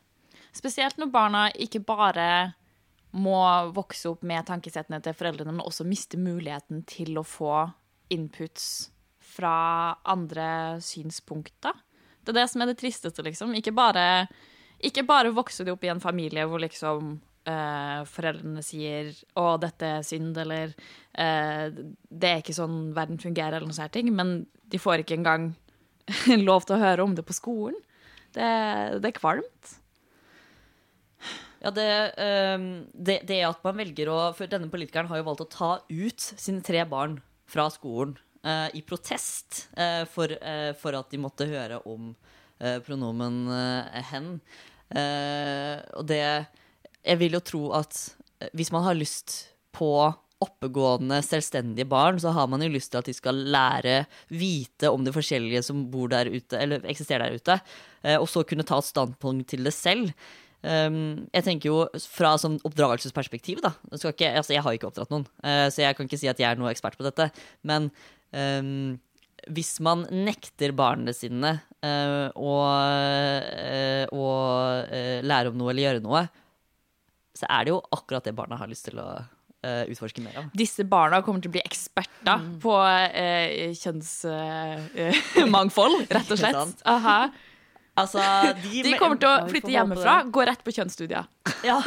Spesielt 0.55 0.97
når 0.97 1.07
barna 1.13 1.51
ikke 1.53 1.79
bare 1.85 2.53
må 3.15 3.39
vokse 3.75 4.11
opp 4.11 4.25
med 4.27 4.47
tankesettene 4.49 4.99
til 5.03 5.15
foreldrene, 5.15 5.55
men 5.55 5.65
også 5.65 5.87
miste 5.87 6.19
muligheten 6.19 6.83
til 6.89 7.17
å 7.19 7.25
få 7.25 7.67
inputs 8.13 8.89
fra 9.37 9.95
andre 10.07 10.79
synspunkter. 10.83 11.75
Det 12.23 12.33
er 12.33 12.41
det 12.41 12.49
som 12.51 12.63
er 12.63 12.71
det 12.71 12.79
tristeste, 12.81 13.23
liksom. 13.23 13.53
Ikke 13.55 13.73
bare, 13.75 14.27
ikke 14.83 15.05
bare 15.07 15.35
vokse 15.35 15.65
opp 15.71 15.85
i 15.85 15.91
en 15.93 16.03
familie 16.03 16.45
hvor 16.49 16.61
liksom 16.63 17.15
eh, 17.47 18.01
foreldrene 18.11 18.63
sier 18.65 19.13
'Å, 19.35 19.57
dette 19.61 19.91
er 19.97 20.03
synd', 20.03 20.37
eller 20.37 20.73
eh, 21.13 21.71
'Det 21.71 22.29
er 22.29 22.43
ikke 22.43 22.57
sånn 22.57 22.93
verden 22.95 23.19
fungerer', 23.21 23.57
eller 23.57 23.67
noen 23.69 23.79
sånne 23.79 23.95
ting, 23.95 24.11
men 24.15 24.45
de 24.67 24.77
får 24.77 25.03
ikke 25.03 25.19
engang 25.19 25.53
lov 26.49 26.65
til 26.65 26.77
å 26.77 26.83
høre 26.83 27.03
om 27.03 27.15
det 27.15 27.25
på 27.25 27.35
skolen. 27.35 27.79
Det, 28.35 28.47
det 29.01 29.07
er 29.07 29.19
kvalmt. 29.19 29.77
Ja, 31.67 31.71
det, 31.75 32.13
ehm, 32.15 32.85
det, 32.93 33.17
det 33.27 33.41
at 33.43 33.65
man 33.65 33.75
velger 33.81 34.07
å 34.07 34.17
For 34.37 34.47
denne 34.47 34.71
politikeren 34.71 35.09
har 35.09 35.19
jo 35.19 35.25
valgt 35.27 35.43
å 35.43 35.51
ta 35.51 35.71
ut 35.89 36.27
sine 36.39 36.63
tre 36.63 36.85
barn 36.87 37.17
fra 37.47 37.65
skolen 37.71 38.13
eh, 38.47 38.69
i 38.79 38.83
protest 38.87 39.65
eh, 39.75 40.05
for, 40.07 40.31
eh, 40.31 40.71
for 40.79 40.95
at 40.95 41.11
de 41.11 41.19
måtte 41.19 41.49
høre 41.49 41.83
om 41.83 42.13
pronomen 42.57 43.35
hen. 44.09 44.29
Og 44.89 46.05
det 46.09 46.21
Jeg 47.05 47.17
vil 47.19 47.35
jo 47.37 47.41
tro 47.45 47.59
at 47.77 47.99
hvis 48.57 48.71
man 48.73 48.81
har 48.81 48.97
lyst 48.97 49.35
på 49.77 49.91
oppegående, 50.41 51.19
selvstendige 51.21 51.85
barn, 51.85 52.17
så 52.17 52.31
har 52.33 52.49
man 52.49 52.65
jo 52.65 52.71
lyst 52.73 52.95
til 52.95 53.03
at 53.03 53.11
de 53.11 53.13
skal 53.13 53.43
lære, 53.53 54.07
vite 54.33 54.89
om 54.89 55.05
de 55.05 55.13
forskjellige 55.13 55.61
som 55.69 55.85
bor 55.93 56.09
der 56.09 56.31
ute, 56.33 56.57
eller 56.57 56.89
eksisterer 56.89 57.29
der 57.29 57.37
ute, 57.37 57.59
og 58.17 58.25
så 58.25 58.41
kunne 58.41 58.65
ta 58.65 58.81
et 58.81 58.89
standpunkt 58.89 59.51
til 59.53 59.69
det 59.69 59.75
selv. 59.77 60.09
Um, 60.65 61.27
jeg 61.35 61.43
tenker 61.45 61.69
jo 61.69 61.75
fra 62.09 62.31
sånn 62.41 62.57
oppdragelsesperspektiv, 62.65 63.59
da. 63.63 63.71
Ikke, 63.93 64.31
altså 64.39 64.55
jeg 64.55 64.63
har 64.65 64.73
ikke 64.75 64.87
oppdratt 64.89 65.11
noen, 65.13 65.27
uh, 65.45 65.67
så 65.71 65.83
jeg 65.85 65.95
kan 65.95 66.07
ikke 66.09 66.17
si 66.19 66.27
at 66.31 66.39
jeg 66.41 66.49
er 66.49 66.57
noe 66.59 66.71
ekspert 66.73 66.97
på 66.97 67.05
dette. 67.05 67.29
Men 67.67 67.91
um, 68.33 68.97
hvis 69.53 69.75
man 69.85 70.03
nekter 70.11 70.73
barna 70.75 71.13
sine 71.15 71.53
uh, 71.85 72.27
å, 72.35 72.55
uh, 72.67 74.03
å 74.11 74.25
lære 75.23 75.53
om 75.53 75.57
noe 75.61 75.71
eller 75.71 75.85
gjøre 75.85 76.03
noe, 76.03 76.25
så 77.37 77.45
er 77.53 77.67
det 77.67 77.75
jo 77.75 77.81
akkurat 77.93 78.25
det 78.25 78.33
barna 78.35 78.57
har 78.59 78.67
lyst 78.71 78.89
til 78.89 78.97
å 78.99 79.11
utforske 79.67 80.21
mer 80.23 80.35
av. 80.39 80.45
Disse 80.55 80.83
barna 80.87 81.17
kommer 81.25 81.41
til 81.43 81.49
å 81.49 81.55
bli 81.57 81.61
eksperter 81.65 82.37
Mm. 82.39 82.53
på 82.61 82.73
kjønnsmangfold, 84.47 86.07
rett 86.13 86.31
og 86.33 86.39
slett. 86.41 86.81
Aha. 86.87 87.17
Altså, 87.97 88.21
de, 88.61 88.83
De 88.85 88.91
kommer 88.99 89.17
til 89.21 89.29
å 89.29 89.47
flytte 89.49 89.71
hjemmefra, 89.73 90.19
gå 90.29 90.43
rett 90.45 90.63
på 90.65 90.71
kjønnsstudier. 90.75 91.23
Ja. 91.65 91.77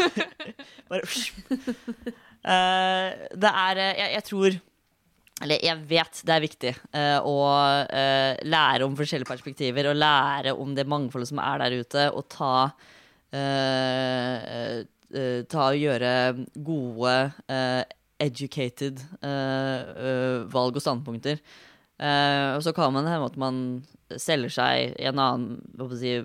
Bare 0.91 1.03
uh, 1.07 3.09
Det 3.31 3.51
er 3.51 3.77
eh, 3.85 3.99
jeg, 4.01 4.11
jeg 4.17 4.25
tror 4.27 4.51
Eller 5.45 5.59
jeg 5.69 5.77
vet 5.91 6.15
det 6.27 6.35
er 6.35 6.43
viktig 6.43 6.73
uh, 6.97 7.21
å 7.29 7.37
uh, 7.87 8.35
lære 8.43 8.85
om 8.87 8.97
forskjellige 8.99 9.31
perspektiver 9.31 9.85
og 9.93 10.01
lære 10.01 10.51
om 10.57 10.75
det 10.77 10.87
mangfoldet 10.89 11.29
som 11.31 11.39
er 11.45 11.57
der 11.65 11.73
ute, 11.85 12.03
og 12.11 12.23
ta 12.33 12.55
Ta 13.31 13.39
og 15.69 15.77
gjøre 15.79 16.13
gode, 16.67 17.15
educated 18.27 18.97
valg 20.51 20.75
og 20.79 20.83
standpunkter. 20.83 21.39
Eh, 22.01 22.51
og 22.57 22.63
så 22.65 22.73
kan 22.77 22.95
man 22.95 23.09
hende 23.09 23.29
at 23.29 23.37
man 23.41 23.61
selger 24.17 24.53
seg 24.55 24.97
i 24.97 25.09
en 25.11 25.21
annen 25.21 25.93
si, 26.01 26.17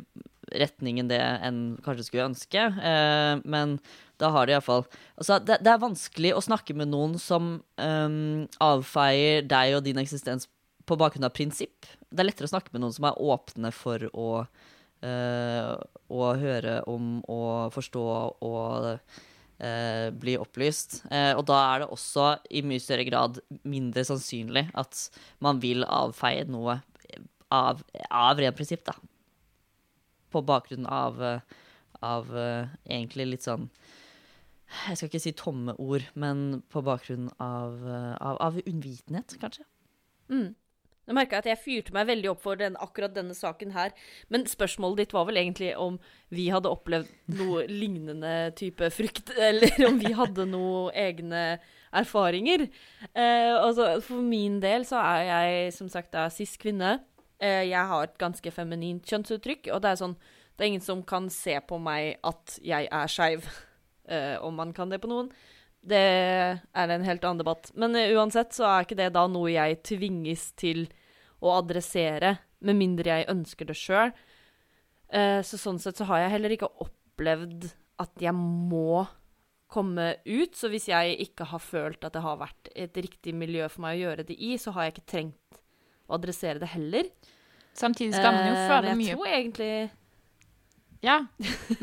retning 0.55 1.01
enn 1.01 1.09
det 1.09 1.19
en 1.19 1.59
kanskje 1.85 2.07
skulle 2.07 2.29
ønske. 2.29 2.67
Uh, 2.79 3.41
men 3.43 3.77
da 4.21 4.31
har 4.31 4.47
det 4.47 4.55
iallfall 4.55 4.85
altså, 5.17 5.41
det, 5.43 5.59
det 5.65 5.73
er 5.73 5.81
vanskelig 5.81 6.31
å 6.35 6.43
snakke 6.45 6.75
med 6.77 6.91
noen 6.93 7.17
som 7.19 7.57
um, 7.59 8.45
avfeier 8.63 9.43
deg 9.43 9.75
og 9.75 9.83
din 9.87 9.99
eksistens 9.99 10.47
på 10.85 10.97
bakgrunn 11.01 11.27
av 11.27 11.33
prinsipp. 11.35 11.89
Det 12.07 12.21
er 12.21 12.29
lettere 12.29 12.47
å 12.47 12.53
snakke 12.53 12.71
med 12.73 12.85
noen 12.85 12.95
som 12.95 13.09
er 13.09 13.21
åpne 13.33 13.73
for 13.75 14.05
å, 14.13 14.29
uh, 15.03 15.71
å 16.07 16.33
høre 16.39 16.79
om 16.89 17.17
og 17.25 17.73
forstå 17.75 18.05
og 18.45 18.91
eh, 19.59 20.09
bli 20.11 20.35
opplyst. 20.39 21.01
Eh, 21.11 21.33
og 21.35 21.45
da 21.49 21.59
er 21.69 21.83
det 21.83 21.91
også 21.93 22.29
i 22.49 22.63
mye 22.65 22.83
større 22.83 23.05
grad 23.07 23.39
mindre 23.63 24.05
sannsynlig 24.07 24.67
at 24.77 25.07
man 25.43 25.61
vil 25.63 25.85
avfeie 25.87 26.47
noe 26.49 26.79
av, 27.53 27.83
av 28.09 28.41
ren 28.41 28.55
prinsipp, 28.55 28.85
da. 28.87 28.95
På 30.33 30.41
bakgrunn 30.45 30.87
av, 30.89 31.21
eh, 31.23 31.61
av 32.03 32.31
eh, 32.35 32.73
egentlig 32.89 33.29
litt 33.29 33.45
sånn 33.45 33.69
Jeg 34.65 34.97
skal 34.97 35.07
ikke 35.07 35.21
si 35.21 35.31
tomme 35.37 35.75
ord, 35.79 36.07
men 36.17 36.63
på 36.73 36.81
bakgrunn 36.83 37.29
av, 37.39 37.77
eh, 37.85 38.13
av, 38.17 38.39
av 38.41 38.57
unnvitenhet, 38.65 39.37
kanskje. 39.39 39.63
Mm. 40.27 40.55
Nå 41.05 41.13
merka 41.13 41.37
jeg 41.37 41.43
at 41.43 41.49
jeg 41.51 41.61
fyrte 41.61 41.93
meg 41.93 42.07
veldig 42.09 42.31
opp 42.31 42.41
for 42.41 42.57
den, 42.59 42.77
akkurat 42.81 43.13
denne 43.13 43.35
saken 43.37 43.75
her. 43.75 43.93
Men 44.33 44.47
spørsmålet 44.49 45.03
ditt 45.03 45.15
var 45.15 45.27
vel 45.29 45.37
egentlig 45.41 45.71
om 45.77 45.99
vi 46.33 46.47
hadde 46.53 46.71
opplevd 46.71 47.11
noe 47.37 47.65
lignende 47.83 48.35
type 48.57 48.89
frykt, 48.93 49.33
eller 49.37 49.75
om 49.89 49.99
vi 50.01 50.13
hadde 50.17 50.47
noen 50.49 50.95
egne 50.97 51.43
erfaringer. 51.95 52.65
Eh, 53.13 53.53
altså, 53.53 53.99
for 54.03 54.23
min 54.25 54.57
del 54.63 54.87
så 54.87 55.01
er 55.03 55.27
jeg 55.29 55.75
som 55.77 55.91
sagt 55.93 56.13
da 56.15 56.25
cis-kvinne. 56.33 56.97
Eh, 57.37 57.67
jeg 57.69 57.91
har 57.91 58.07
et 58.07 58.17
ganske 58.21 58.51
feminint 58.55 59.05
kjønnsuttrykk, 59.05 59.69
og 59.75 59.83
det 59.83 59.93
er 59.93 60.01
sånn 60.01 60.17
Det 60.55 60.63
er 60.63 60.69
ingen 60.71 60.83
som 60.85 61.01
kan 61.03 61.25
se 61.27 61.57
på 61.67 61.75
meg 61.83 62.15
at 62.23 62.53
jeg 62.63 62.87
er 62.87 63.09
skeiv. 63.11 63.43
Eh, 64.07 64.37
om 64.39 64.55
man 64.55 64.71
kan 64.71 64.87
det 64.87 65.01
på 65.03 65.09
noen. 65.11 65.31
Det 65.85 66.01
er 66.01 66.93
en 66.95 67.05
helt 67.05 67.23
annen 67.23 67.41
debatt. 67.43 67.69
Men 67.77 67.95
eh, 67.99 68.13
uansett 68.17 68.55
så 68.57 68.65
er 68.69 68.85
ikke 68.87 68.97
det 68.97 69.11
da 69.13 69.27
noe 69.29 69.51
jeg 69.53 69.81
tvinges 69.85 70.47
til 70.57 70.87
å 71.45 71.53
adressere, 71.59 72.37
med 72.65 72.79
mindre 72.79 73.19
jeg 73.19 73.29
ønsker 73.29 73.67
det 73.69 73.75
sjøl. 73.77 74.15
så 75.45 75.57
sånn 75.61 75.77
sett 75.77 75.99
så 75.99 76.07
har 76.09 76.23
jeg 76.23 76.31
heller 76.33 76.53
ikke 76.55 76.71
opplevd 76.81 77.67
at 78.01 78.23
jeg 78.23 78.33
må 78.33 79.03
komme 79.71 80.15
ut. 80.25 80.55
Så 80.57 80.71
hvis 80.71 80.87
jeg 80.89 81.17
ikke 81.27 81.47
har 81.51 81.61
følt 81.61 82.05
at 82.07 82.15
det 82.15 82.23
har 82.25 82.39
vært 82.41 82.71
et 82.73 82.97
riktig 82.97 83.35
miljø 83.37 83.67
for 83.69 83.85
meg 83.85 83.99
å 83.99 84.03
gjøre 84.07 84.25
det 84.31 84.37
i, 84.39 84.55
så 84.61 84.73
har 84.75 84.87
jeg 84.87 84.95
ikke 84.95 85.11
trengt 85.13 85.61
å 86.07 86.17
adressere 86.17 86.61
det 86.61 86.71
heller. 86.73 87.09
Samtidig 87.75 88.15
skal 88.15 88.35
man 88.35 88.47
jo 88.47 88.55
Eh, 88.55 88.67
føle 88.71 88.95
mye. 88.95 89.07
jeg 89.07 89.17
tror 89.17 89.31
egentlig 89.35 89.89
Ja. 91.03 91.17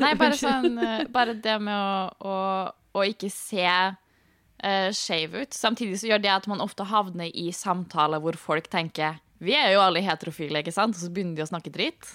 Nei, 0.01 0.13
bare 0.19 0.37
sånn 0.41 0.77
eh, 0.81 1.03
Bare 1.13 1.35
det 1.37 1.57
med 1.61 1.75
å, 1.77 2.27
å, 2.27 2.37
å 2.93 3.03
ikke 3.09 3.29
se 3.33 3.65
uh, 3.67 4.89
skeiv 4.95 5.35
ut. 5.41 5.53
Samtidig 5.57 5.99
så 6.01 6.11
gjør 6.11 6.23
det 6.23 6.31
at 6.33 6.49
man 6.51 6.63
ofte 6.63 6.85
havner 6.89 7.29
i 7.33 7.49
samtaler 7.55 8.21
hvor 8.23 8.37
folk 8.39 8.69
tenker 8.71 9.19
Vi 9.43 9.55
er 9.57 9.73
jo 9.73 9.81
alle 9.83 9.99
heterofile, 10.05 10.61
ikke 10.63 10.71
sant? 10.71 10.95
Og 10.95 11.01
så 11.03 11.09
begynner 11.11 11.35
de 11.35 11.43
å 11.43 11.49
snakke 11.49 11.73
dritt. 11.73 12.07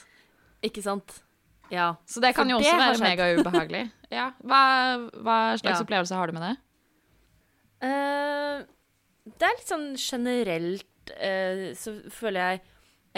Ikke 0.64 0.80
sant? 0.84 1.18
Ja. 1.68 1.90
Så 2.08 2.22
det 2.24 2.30
kan 2.36 2.48
For 2.48 2.54
jo 2.54 2.60
også 2.62 2.78
være 2.80 3.02
mega 3.04 3.30
ubehagelig. 3.36 3.84
Ja. 4.08 4.30
Hva, 4.40 4.58
hva 5.20 5.34
slags 5.60 5.74
Ja. 5.76 5.84
opplevelse 5.84 6.16
har 6.16 6.30
du 6.30 6.32
med 6.38 6.40
det? 6.46 6.54
Uh, 7.84 8.64
det 9.36 9.44
er 9.44 9.58
litt 9.58 9.68
sånn 9.68 9.90
generelt 10.00 11.12
uh, 11.12 11.68
så 11.76 11.92
føler 12.10 12.40
jeg 12.40 12.62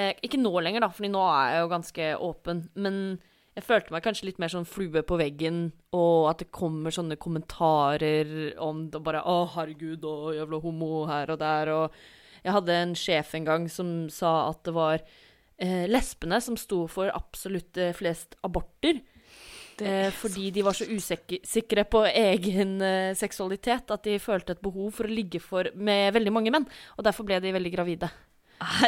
uh, 0.00 0.10
Ikke 0.26 0.40
nå 0.40 0.50
lenger, 0.60 0.82
da, 0.84 0.90
Fordi 0.92 1.12
nå 1.14 1.22
er 1.30 1.52
jeg 1.54 1.62
jo 1.62 1.70
ganske 1.70 2.08
åpen. 2.26 2.64
Men 2.74 2.98
jeg 3.60 3.68
følte 3.68 3.92
meg 3.94 4.04
kanskje 4.04 4.30
litt 4.30 4.40
mer 4.40 4.52
sånn 4.52 4.68
flue 4.68 5.02
på 5.06 5.18
veggen, 5.20 5.68
og 5.96 6.30
at 6.32 6.40
det 6.42 6.50
kommer 6.54 6.94
sånne 6.94 7.18
kommentarer 7.20 8.56
om 8.58 8.88
det 8.90 9.02
bare 9.04 9.20
'Å, 9.20 9.52
herregud, 9.54 10.04
og 10.04 10.34
jævla 10.34 10.62
homo 10.62 11.06
her 11.06 11.30
og 11.30 11.38
der', 11.38 11.68
og 11.68 11.92
Jeg 12.42 12.52
hadde 12.54 12.72
en 12.72 12.94
sjef 12.94 13.34
en 13.34 13.44
gang 13.44 13.68
som 13.68 14.08
sa 14.08 14.48
at 14.48 14.64
det 14.64 14.72
var 14.72 15.02
eh, 15.60 15.84
lesbene 15.86 16.40
som 16.40 16.56
sto 16.56 16.86
for 16.88 17.10
absolutt 17.12 17.76
eh, 17.76 17.92
flest 17.92 18.34
aborter. 18.42 19.02
Eh, 19.80 20.10
fordi 20.12 20.50
de 20.50 20.64
var 20.64 20.72
så 20.76 20.86
usikre 20.88 21.84
på 21.84 22.04
egen 22.08 22.80
eh, 22.80 23.12
seksualitet 23.16 23.92
at 23.92 24.04
de 24.04 24.18
følte 24.20 24.52
et 24.52 24.62
behov 24.64 24.92
for 24.96 25.08
å 25.08 25.12
ligge 25.12 25.40
for, 25.40 25.68
med 25.74 26.14
veldig 26.16 26.32
mange 26.32 26.52
menn. 26.52 26.66
Og 26.96 27.04
derfor 27.04 27.28
ble 27.28 27.40
de 27.40 27.52
veldig 27.52 27.72
gravide, 27.72 28.10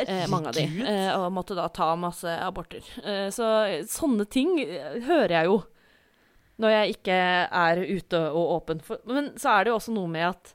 eh, 0.07 0.25
mange 0.31 0.51
av 0.51 0.57
de. 0.57 0.65
Eh, 0.65 1.11
og 1.17 1.33
måtte 1.35 1.57
da 1.59 1.69
ta 1.73 1.93
masse 1.99 2.31
aborter. 2.45 2.85
Eh, 3.03 3.29
så 3.35 3.49
eh, 3.67 3.85
sånne 3.89 4.27
ting 4.31 4.55
hører 5.07 5.37
jeg 5.39 5.51
jo 5.51 5.61
når 6.63 6.75
jeg 6.75 6.97
ikke 6.97 7.21
er 7.59 7.81
ute 7.89 8.19
og 8.31 8.51
åpen. 8.59 8.83
For, 8.85 9.01
men 9.09 9.33
så 9.41 9.55
er 9.55 9.65
det 9.65 9.73
jo 9.73 9.79
også 9.79 9.95
noe 9.97 10.11
med 10.13 10.29
at 10.29 10.53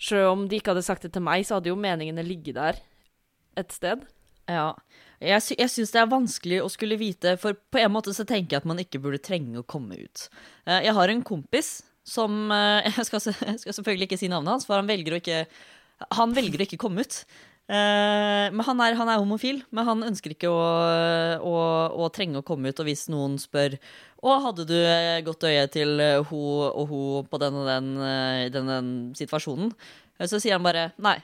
sjøl 0.00 0.30
om 0.30 0.46
de 0.48 0.60
ikke 0.60 0.72
hadde 0.72 0.86
sagt 0.86 1.04
det 1.04 1.10
til 1.16 1.24
meg, 1.26 1.42
så 1.44 1.58
hadde 1.58 1.72
jo 1.72 1.80
meningene 1.80 2.24
ligget 2.24 2.56
der 2.56 2.78
et 3.58 3.74
sted. 3.74 4.06
Ja. 4.48 4.70
Jeg, 5.18 5.42
sy 5.42 5.56
syns 5.58 5.92
det 5.92 6.00
er 6.00 6.08
vanskelig 6.08 6.62
å 6.62 6.70
skulle 6.72 6.96
vite, 7.00 7.34
for 7.42 7.58
på 7.58 7.80
en 7.82 7.92
måte 7.92 8.14
så 8.16 8.24
tenker 8.24 8.54
jeg 8.54 8.62
at 8.62 8.70
man 8.70 8.80
ikke 8.80 9.02
burde 9.02 9.20
trenge 9.20 9.58
å 9.58 9.66
komme 9.66 9.98
ut. 9.98 10.28
Jeg 10.70 10.94
har 10.94 11.12
en 11.12 11.24
kompis 11.26 11.80
som 12.08 12.46
Jeg 12.86 13.04
skal, 13.04 13.20
jeg 13.26 13.58
skal 13.60 13.74
selvfølgelig 13.76 14.08
ikke 14.08 14.20
si 14.22 14.30
navnet 14.32 14.54
hans, 14.54 14.68
for 14.68 14.78
han 14.78 14.88
velger 14.88 15.16
å 15.16 15.20
ikke 15.20 15.42
Han 16.14 16.32
velger 16.32 16.62
å 16.62 16.68
ikke 16.68 16.80
komme 16.80 17.02
ut. 17.04 17.18
Eh, 17.68 18.48
men 18.48 18.64
han 18.64 18.80
er, 18.80 18.96
han 18.96 19.10
er 19.12 19.20
homofil, 19.20 19.62
men 19.76 19.84
han 19.84 20.04
ønsker 20.08 20.32
ikke 20.32 20.48
å, 20.48 20.60
å, 21.44 21.56
å 22.00 22.10
trenge 22.14 22.40
å 22.40 22.46
komme 22.46 22.72
ut. 22.72 22.80
Og 22.80 22.88
hvis 22.88 23.08
noen 23.12 23.36
spør 23.40 23.76
Å, 24.18 24.32
hadde 24.48 24.64
du 24.66 24.74
eh, 24.74 25.20
godt 25.22 25.44
øye 25.46 25.66
til 25.70 26.00
eh, 26.02 26.18
ho 26.26 26.44
og 26.66 26.88
ho 26.90 27.02
på 27.30 27.38
den 27.38 27.58
og 27.60 27.68
den, 27.68 27.90
i 28.42 28.48
den, 28.50 28.70
den 28.72 28.88
situasjonen? 29.14 29.70
Så 30.26 30.40
sier 30.42 30.56
han 30.56 30.64
bare 30.66 30.88
nei. 30.98 31.20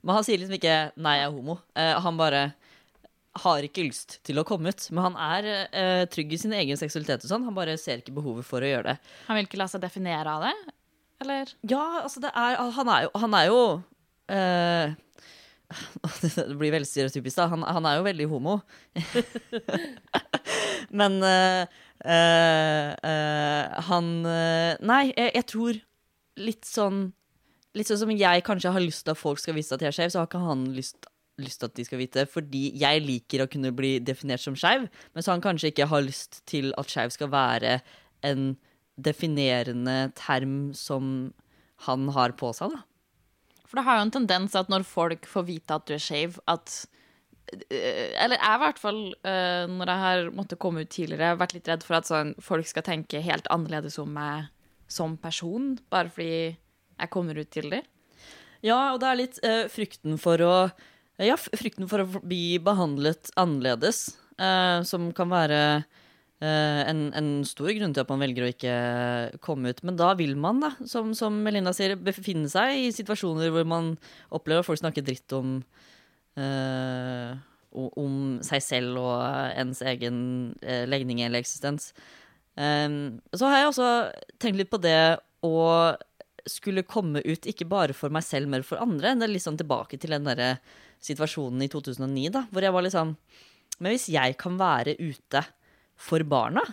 Men 0.00 0.16
han 0.16 0.26
sier 0.26 0.40
liksom 0.40 0.56
ikke 0.56 0.78
'nei, 0.96 1.18
jeg 1.20 1.28
er 1.28 1.34
homo'. 1.34 1.58
Eh, 1.76 1.94
han 2.02 2.18
bare 2.18 2.42
har 3.44 3.62
ikke 3.62 3.84
lyst 3.86 4.18
til 4.26 4.40
å 4.40 4.46
komme 4.48 4.72
ut. 4.72 4.88
Men 4.90 5.10
han 5.10 5.18
er 5.22 5.48
eh, 5.70 6.04
trygg 6.10 6.32
i 6.34 6.40
sin 6.40 6.54
egen 6.56 6.78
seksualitet 6.80 7.24
og 7.24 7.30
sånn. 7.30 7.46
Han 7.46 7.56
bare 7.56 7.76
ser 7.78 8.00
ikke 8.00 8.16
behovet 8.16 8.48
for 8.48 8.64
å 8.64 8.70
gjøre 8.70 8.94
det. 8.94 9.12
Han 9.28 9.38
vil 9.38 9.46
ikke 9.46 9.60
la 9.60 9.68
seg 9.70 9.84
definere 9.84 10.34
av 10.34 10.48
det? 10.48 10.54
Eller? 11.20 11.52
Ja, 11.68 11.84
altså 12.00 12.22
det 12.24 12.32
er 12.32 12.56
Han 12.78 12.88
er 12.88 13.04
jo, 13.04 13.10
han 13.20 13.34
er 13.36 13.46
jo 13.50 13.60
eh, 14.32 14.96
Det 16.22 16.56
blir 16.58 16.74
veldig 16.74 16.88
stereotypisk, 16.88 17.36
da. 17.38 17.46
Han, 17.52 17.62
han 17.66 17.86
er 17.86 17.98
jo 17.98 18.06
veldig 18.06 18.26
homo. 18.30 18.56
Men 21.00 21.20
uh, 21.22 21.62
uh, 22.02 23.78
han 23.90 24.10
Nei, 24.24 25.04
jeg, 25.12 25.30
jeg 25.36 25.46
tror 25.52 25.80
litt 26.40 26.66
sånn 26.68 27.10
Litt 27.78 27.86
sånn 27.86 28.00
som 28.02 28.10
jeg 28.10 28.42
kanskje 28.46 28.72
har 28.74 28.82
lyst 28.82 29.04
til 29.06 29.14
at 29.14 29.20
folk 29.20 29.38
skal 29.38 29.54
vite 29.54 29.76
at 29.76 29.84
jeg 29.84 29.92
er 29.92 29.94
skeiv, 29.94 30.10
så 30.10 30.18
har 30.18 30.26
ikke 30.26 30.42
han 30.42 30.64
lyst, 30.74 31.06
lyst 31.38 31.60
til 31.62 31.68
at 31.70 31.76
de 31.76 31.84
skal 31.86 32.00
vite 32.00 32.24
fordi 32.26 32.64
jeg 32.80 33.04
liker 33.04 33.44
å 33.44 33.46
kunne 33.52 33.70
bli 33.76 33.92
definert 34.02 34.42
som 34.42 34.56
skeiv, 34.58 34.88
men 35.14 35.22
så 35.22 35.36
han 35.36 35.44
kanskje 35.44 35.70
ikke 35.70 35.86
har 35.92 36.02
lyst 36.02 36.40
til 36.50 36.72
at 36.80 36.90
skeiv 36.90 37.14
skal 37.14 37.30
være 37.30 37.76
en 38.26 38.56
definerende 38.98 40.10
term 40.18 40.72
som 40.74 41.30
han 41.86 42.10
har 42.16 42.34
på 42.40 42.50
seg, 42.56 42.74
da. 42.74 42.82
For 43.70 43.78
det 43.78 43.86
har 43.86 44.00
jo 44.00 44.06
en 44.08 44.16
tendens 44.18 44.56
at 44.58 44.70
når 44.72 44.82
folk 44.88 45.28
får 45.30 45.46
vite 45.46 45.76
at 45.76 45.86
du 45.86 45.94
er 45.94 46.02
skeiv, 46.02 46.40
at 46.50 46.72
eh, 47.70 48.10
Eller 48.18 48.34
jeg 48.34 48.56
i 48.56 48.62
hvert 48.64 48.80
fall, 48.82 49.02
eh, 49.22 49.66
når 49.70 49.92
jeg 49.92 50.04
har 50.04 50.30
måttet 50.34 50.58
komme 50.62 50.82
ut 50.82 50.90
tidligere, 50.90 51.36
har 51.36 51.38
vært 51.38 51.54
litt 51.54 51.70
redd 51.70 51.86
for 51.86 52.00
at 52.00 52.10
sånn, 52.10 52.34
folk 52.42 52.66
skal 52.66 52.86
tenke 52.86 53.22
helt 53.22 53.46
annerledes 53.54 54.00
om 54.02 54.10
meg 54.16 54.50
som 54.90 55.14
person, 55.22 55.76
bare 55.90 56.10
fordi 56.10 56.34
jeg 56.50 57.10
kommer 57.14 57.38
ut 57.38 57.54
dem. 57.54 57.86
Ja, 58.66 58.92
og 58.92 58.98
det 59.00 59.08
er 59.08 59.20
litt 59.20 59.38
eh, 59.46 59.66
frykten 59.72 60.18
for 60.20 60.42
å 60.44 60.54
Ja, 61.20 61.34
frykten 61.36 61.84
for 61.84 62.00
å 62.00 62.20
bli 62.24 62.56
behandlet 62.64 63.28
annerledes, 63.38 64.16
eh, 64.40 64.80
som 64.88 65.10
kan 65.12 65.28
være 65.28 65.60
en, 66.40 67.00
en 67.12 67.26
stor 67.44 67.68
grunn 67.76 67.92
til 67.92 68.00
at 68.00 68.08
man 68.08 68.22
velger 68.24 68.46
å 68.46 68.50
ikke 68.54 68.76
komme 69.44 69.74
ut. 69.74 69.82
Men 69.84 69.98
da 70.00 70.14
vil 70.16 70.32
man, 70.40 70.62
da, 70.62 70.70
som, 70.88 71.10
som 71.16 71.36
Melinda 71.44 71.74
sier, 71.76 71.98
befinne 72.00 72.48
seg 72.48 72.78
i 72.80 72.88
situasjoner 72.96 73.52
hvor 73.52 73.66
man 73.68 73.92
opplever 74.32 74.64
at 74.64 74.68
folk 74.70 74.80
snakker 74.80 75.04
dritt 75.04 75.36
om 75.36 75.58
uh, 76.40 77.36
om 77.70 78.38
seg 78.42 78.62
selv 78.64 78.98
og 78.98 79.20
ens 79.58 79.82
egen 79.86 80.16
eh, 80.62 80.86
legning 80.90 81.22
eller 81.22 81.42
eksistens. 81.42 81.92
Um, 82.58 83.20
så 83.30 83.46
har 83.46 83.60
jeg 83.60 83.68
også 83.70 83.90
tenkt 84.42 84.58
litt 84.58 84.72
på 84.72 84.80
det 84.82 85.20
å 85.46 85.58
skulle 86.48 86.86
komme 86.88 87.22
ut 87.22 87.46
ikke 87.46 87.68
bare 87.68 87.94
for 87.94 88.12
meg 88.12 88.24
selv, 88.26 88.50
men 88.50 88.66
for 88.66 88.82
andre. 88.82 89.14
Det 89.14 89.26
er 89.26 89.32
litt 89.34 89.44
sånn 89.44 89.60
tilbake 89.60 90.00
til 90.00 90.16
den 90.16 90.26
der 90.26 90.58
situasjonen 91.04 91.62
i 91.64 91.70
2009, 91.70 92.26
da, 92.34 92.44
hvor 92.50 92.64
jeg 92.64 92.74
var 92.74 92.84
liksom 92.84 93.14
Men 93.80 93.94
hvis 93.94 94.10
jeg 94.12 94.34
kan 94.36 94.58
være 94.60 94.92
ute 94.98 95.40
for 96.00 96.24
barna, 96.26 96.64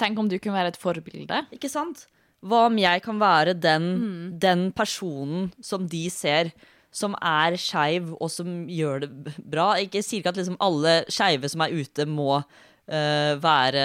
Tenk 0.00 0.16
om 0.16 0.28
du 0.30 0.38
kunne 0.40 0.56
være 0.56 0.72
et 0.72 0.80
forbilde. 0.80 1.42
ikke 1.52 1.68
sant? 1.68 2.06
Hva 2.40 2.64
om 2.70 2.78
jeg 2.80 3.02
kan 3.04 3.18
være 3.20 3.52
den, 3.52 4.38
den 4.40 4.70
personen 4.72 5.50
som 5.60 5.84
de 5.90 6.06
ser 6.12 6.54
som 6.90 7.12
er 7.20 7.54
skeiv, 7.60 8.08
og 8.16 8.30
som 8.32 8.64
gjør 8.70 9.04
det 9.04 9.34
bra? 9.38 9.74
Jeg 9.78 10.02
sier 10.02 10.22
ikke 10.22 10.32
at 10.32 10.40
liksom 10.40 10.56
alle 10.64 11.02
skeive 11.12 11.50
som 11.52 11.66
er 11.66 11.76
ute, 11.76 12.08
må 12.08 12.42
Uh, 12.90 13.36
være, 13.38 13.82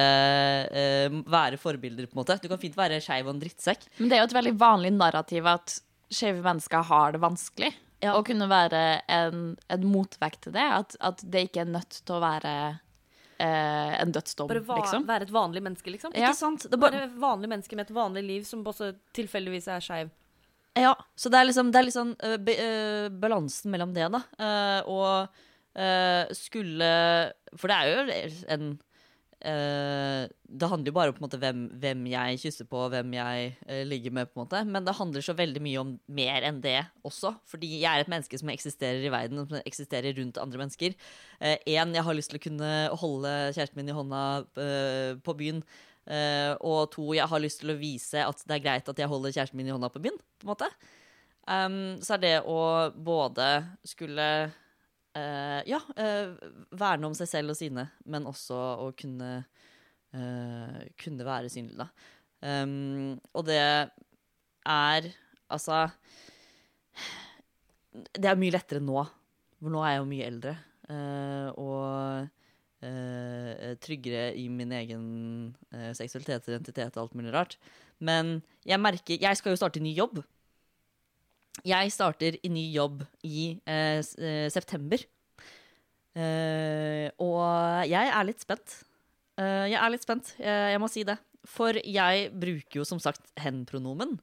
uh, 0.74 1.17
være 1.30 1.60
forbilder, 1.62 2.08
på 2.10 2.15
en 2.15 2.19
måte. 2.24 2.39
Du 2.41 2.48
kan 2.50 2.58
fint 2.58 2.74
være 2.74 2.98
skeiv 3.04 3.28
og 3.28 3.36
en 3.36 3.41
drittsekk. 3.43 3.84
Men 4.00 4.10
det 4.10 4.17
er 4.17 4.24
jo 4.24 4.30
et 4.32 4.34
veldig 4.34 4.54
vanlig 4.58 4.89
narrativ 4.95 5.45
at 5.45 5.76
skeive 6.10 6.41
mennesker 6.41 6.88
har 6.89 7.13
det 7.13 7.21
vanskelig. 7.21 7.69
Å 8.10 8.24
kunne 8.26 8.48
være 8.50 8.82
en, 9.13 9.43
en 9.69 9.86
motvekt 9.91 10.48
til 10.48 10.56
det. 10.58 10.65
At, 10.80 10.98
at 11.06 11.21
det 11.21 11.43
ikke 11.52 11.67
er 11.67 11.69
nødt 11.76 12.00
til 12.02 12.17
å 12.17 12.24
være 12.24 12.56
eh, 13.38 13.95
en 14.02 14.12
dødsdom, 14.15 14.50
Bare 14.52 14.63
va 14.65 14.78
liksom. 14.82 15.08
være 15.08 15.28
et 15.28 15.34
vanlig 15.34 15.63
menneske, 15.65 15.91
liksom. 15.93 16.13
Ja. 16.15 16.30
Ikke 16.30 16.39
sant? 16.39 16.67
Det 16.67 16.78
er 16.78 16.84
bare, 16.84 17.04
et 17.08 17.17
vanlig 17.19 17.52
menneske 17.52 17.78
med 17.78 17.89
et 17.89 17.95
vanlig 17.95 18.24
liv 18.28 18.48
som 18.48 18.63
også 18.65 18.93
tilfeldigvis 19.17 19.67
er 19.71 19.84
skeiv. 19.84 20.13
Ja, 20.76 20.91
så 21.15 21.32
det 21.32 21.39
er 21.39 21.48
liksom, 21.48 21.71
det 21.71 21.80
er 21.80 21.88
liksom 21.88 22.15
uh, 22.19 22.38
be, 22.43 22.56
uh, 22.60 23.08
balansen 23.24 23.71
mellom 23.71 23.93
det, 23.95 24.10
da. 24.12 24.24
uh, 24.39 24.82
og 24.91 25.43
skulle 26.32 26.86
For 27.60 27.67
det 27.67 27.76
er 27.76 27.89
jo 27.89 28.36
en 28.56 28.69
øh, 29.51 30.25
Det 30.45 30.69
handler 30.71 30.91
jo 30.91 30.95
bare 30.97 31.13
om 31.13 31.21
måte, 31.23 31.39
hvem, 31.41 31.63
hvem 31.81 32.03
jeg 32.12 32.41
kysser 32.43 32.67
på, 32.69 32.84
hvem 32.93 33.13
jeg 33.17 33.55
uh, 33.69 33.81
ligger 33.88 34.12
med, 34.12 34.29
på 34.29 34.39
en 34.39 34.43
måte. 34.43 34.62
Men 34.65 34.86
det 34.86 34.97
handler 34.97 35.25
så 35.25 35.38
veldig 35.38 35.63
mye 35.63 35.81
om 35.81 35.95
mer 36.08 36.49
enn 36.49 36.62
det 36.63 36.77
også. 37.05 37.36
Fordi 37.49 37.71
jeg 37.81 37.89
er 37.89 38.05
et 38.05 38.12
menneske 38.12 38.39
som 38.41 38.51
eksisterer 38.53 39.05
i 39.05 39.13
verden, 39.13 39.45
som 39.45 39.60
eksisterer 39.63 40.15
rundt 40.19 40.41
andre 40.41 40.65
mennesker. 40.65 40.95
Én, 41.41 41.95
jeg 41.95 42.05
har 42.08 42.15
lyst 42.17 42.31
til 42.34 42.39
å 42.39 42.45
kunne 42.45 42.71
holde 43.01 43.34
kjæresten 43.55 43.81
min 43.81 43.91
i 43.91 43.97
hånda 43.97 44.23
på 45.25 45.38
byen. 45.38 45.65
Eh, 46.05 46.53
og 46.62 46.91
to, 46.93 47.08
jeg 47.17 47.25
har 47.25 47.41
lyst 47.41 47.63
til 47.63 47.73
å 47.73 47.79
vise 47.79 48.21
at 48.21 48.43
det 48.45 48.60
er 48.60 48.65
greit 48.65 48.91
at 48.91 48.99
jeg 49.01 49.10
holder 49.10 49.34
kjæresten 49.34 49.58
min 49.58 49.71
i 49.71 49.73
hånda 49.73 49.89
på 49.89 50.03
byen. 50.03 50.19
på 50.39 50.45
en 50.45 50.53
måte. 50.53 50.69
Um, 51.45 51.97
så 52.01 52.15
er 52.15 52.21
det 52.21 52.36
å 52.49 52.89
både 52.89 53.47
skulle 53.86 54.51
eh, 55.19 55.62
ja, 55.69 55.80
uh, 55.80 56.36
verne 56.75 57.10
om 57.10 57.15
seg 57.17 57.30
selv 57.32 57.54
og 57.54 57.60
sine, 57.60 57.88
men 58.10 58.28
også 58.30 58.60
å 58.86 58.91
kunne, 58.97 59.32
uh, 60.15 60.80
kunne 61.01 61.28
være 61.28 61.51
synlig, 61.54 61.78
da. 61.80 61.89
Um, 62.45 63.15
og 63.34 63.45
det 63.47 63.58
er 63.58 65.06
altså 65.49 65.86
Det 68.13 68.28
er 68.28 68.38
mye 68.38 68.54
lettere 68.54 68.84
nå, 68.84 68.99
for 69.56 69.71
nå 69.73 69.82
er 69.82 69.95
jeg 69.95 70.01
jo 70.01 70.10
mye 70.10 70.30
eldre. 70.30 70.56
og 71.56 72.28
tryggere 73.82 74.36
i 74.38 74.43
min 74.51 74.71
egen 74.78 75.06
seksualitet, 75.97 76.49
identitet 76.51 76.97
og 76.97 77.06
alt 77.06 77.15
mulig 77.17 77.32
rart. 77.34 77.56
Men 77.97 78.43
jeg 78.67 78.78
merker 78.84 79.17
Jeg 79.21 79.38
skal 79.38 79.56
jo 79.56 79.58
starte 79.58 79.80
en 79.80 79.88
ny 79.88 79.95
jobb. 79.95 80.19
Jeg 81.63 81.91
starter 81.93 82.35
i 82.43 82.51
ny 82.51 82.65
jobb 82.73 83.05
i 83.23 83.55
eh, 83.63 84.01
eh, 84.01 84.47
september. 84.51 84.99
Eh, 86.15 87.07
og 87.23 87.87
jeg 87.89 88.11
er 88.11 88.27
litt 88.27 88.43
spent. 88.43 88.79
Eh, 89.39 89.71
jeg 89.71 89.79
er 89.79 89.91
litt 89.93 90.05
spent, 90.05 90.35
jeg, 90.39 90.71
jeg 90.75 90.81
må 90.83 90.89
si 90.91 91.05
det. 91.07 91.17
For 91.45 91.77
jeg 91.77 92.29
bruker 92.33 92.81
jo 92.81 92.87
som 92.87 92.99
sagt 93.01 93.27
hen-pronomen. 93.39 94.17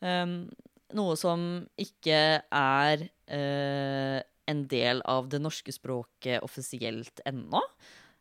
Um, 0.00 0.50
noe 0.96 1.16
som 1.18 1.40
ikke 1.80 2.20
er 2.44 3.06
eh, 3.30 4.20
en 4.50 4.62
del 4.68 5.02
av 5.08 5.28
det 5.32 5.40
norske 5.42 5.72
språket 5.74 6.44
offisielt 6.44 7.22
ennå. 7.28 7.62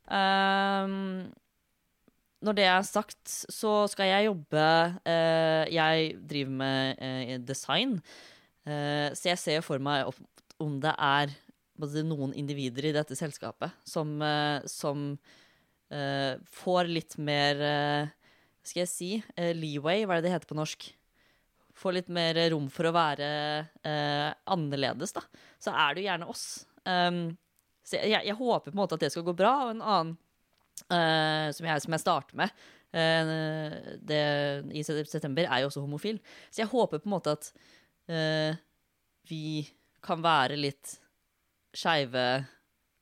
Um, 0.09 1.29
når 2.45 2.55
det 2.55 2.65
er 2.71 2.83
sagt, 2.87 3.27
så 3.27 3.83
skal 3.91 4.07
jeg 4.07 4.29
jobbe 4.29 4.65
eh, 5.03 5.65
Jeg 5.75 6.13
driver 6.23 6.53
med 6.61 7.01
eh, 7.03 7.33
design, 7.43 7.97
eh, 7.99 8.38
så 8.69 9.31
jeg 9.31 9.39
ser 9.41 9.63
for 9.65 9.81
meg 9.81 10.09
om 10.59 10.75
det 10.83 10.91
er 10.93 11.31
noen 12.03 12.33
individer 12.35 12.89
i 12.89 12.95
dette 12.95 13.15
selskapet 13.15 13.71
som, 13.87 14.21
eh, 14.21 14.59
som 14.67 15.17
eh, 15.91 16.35
får 16.43 16.89
litt 16.91 17.17
mer 17.17 17.61
eh, 17.63 18.15
Skal 18.63 18.83
jeg 18.83 18.91
si 18.91 19.11
eh, 19.35 19.53
leeway, 19.55 20.03
hva 20.05 20.17
er 20.17 20.21
det 20.21 20.29
det 20.29 20.33
heter 20.35 20.49
på 20.49 20.57
norsk? 20.59 20.89
Får 21.79 21.95
litt 21.95 22.09
mer 22.11 22.35
rom 22.51 22.67
for 22.69 22.89
å 22.89 22.95
være 22.95 23.29
eh, 23.87 24.31
annerledes, 24.51 25.15
da. 25.15 25.23
Så 25.63 25.71
er 25.71 25.95
det 25.95 26.03
jo 26.03 26.09
gjerne 26.09 26.27
oss. 26.27 26.43
Um, 26.83 27.37
så 27.87 28.01
jeg, 28.03 28.19
jeg 28.27 28.35
håper 28.35 28.67
på 28.67 28.75
en 28.75 28.81
måte 28.81 28.97
at 28.99 29.05
det 29.05 29.13
skal 29.13 29.23
gå 29.23 29.33
bra. 29.39 29.53
Og 29.63 29.71
en 29.71 29.85
annen 29.85 30.11
eh, 30.91 31.47
som, 31.55 31.65
jeg, 31.65 31.85
som 31.85 31.95
jeg 31.95 32.03
starter 32.03 32.41
med 32.41 32.51
eh, 32.91 33.71
det, 34.11 34.21
i 34.75 34.83
september, 34.83 35.47
er 35.47 35.63
jo 35.63 35.71
også 35.71 35.85
homofil. 35.85 36.19
Så 36.51 36.65
jeg 36.65 36.71
håper 36.73 36.99
på 36.99 37.09
en 37.09 37.15
måte 37.15 37.37
at 37.39 37.53
eh, 38.09 38.57
vi 39.29 39.43
kan 40.05 40.23
være 40.23 40.57
litt 40.59 40.97
skeive 41.75 42.25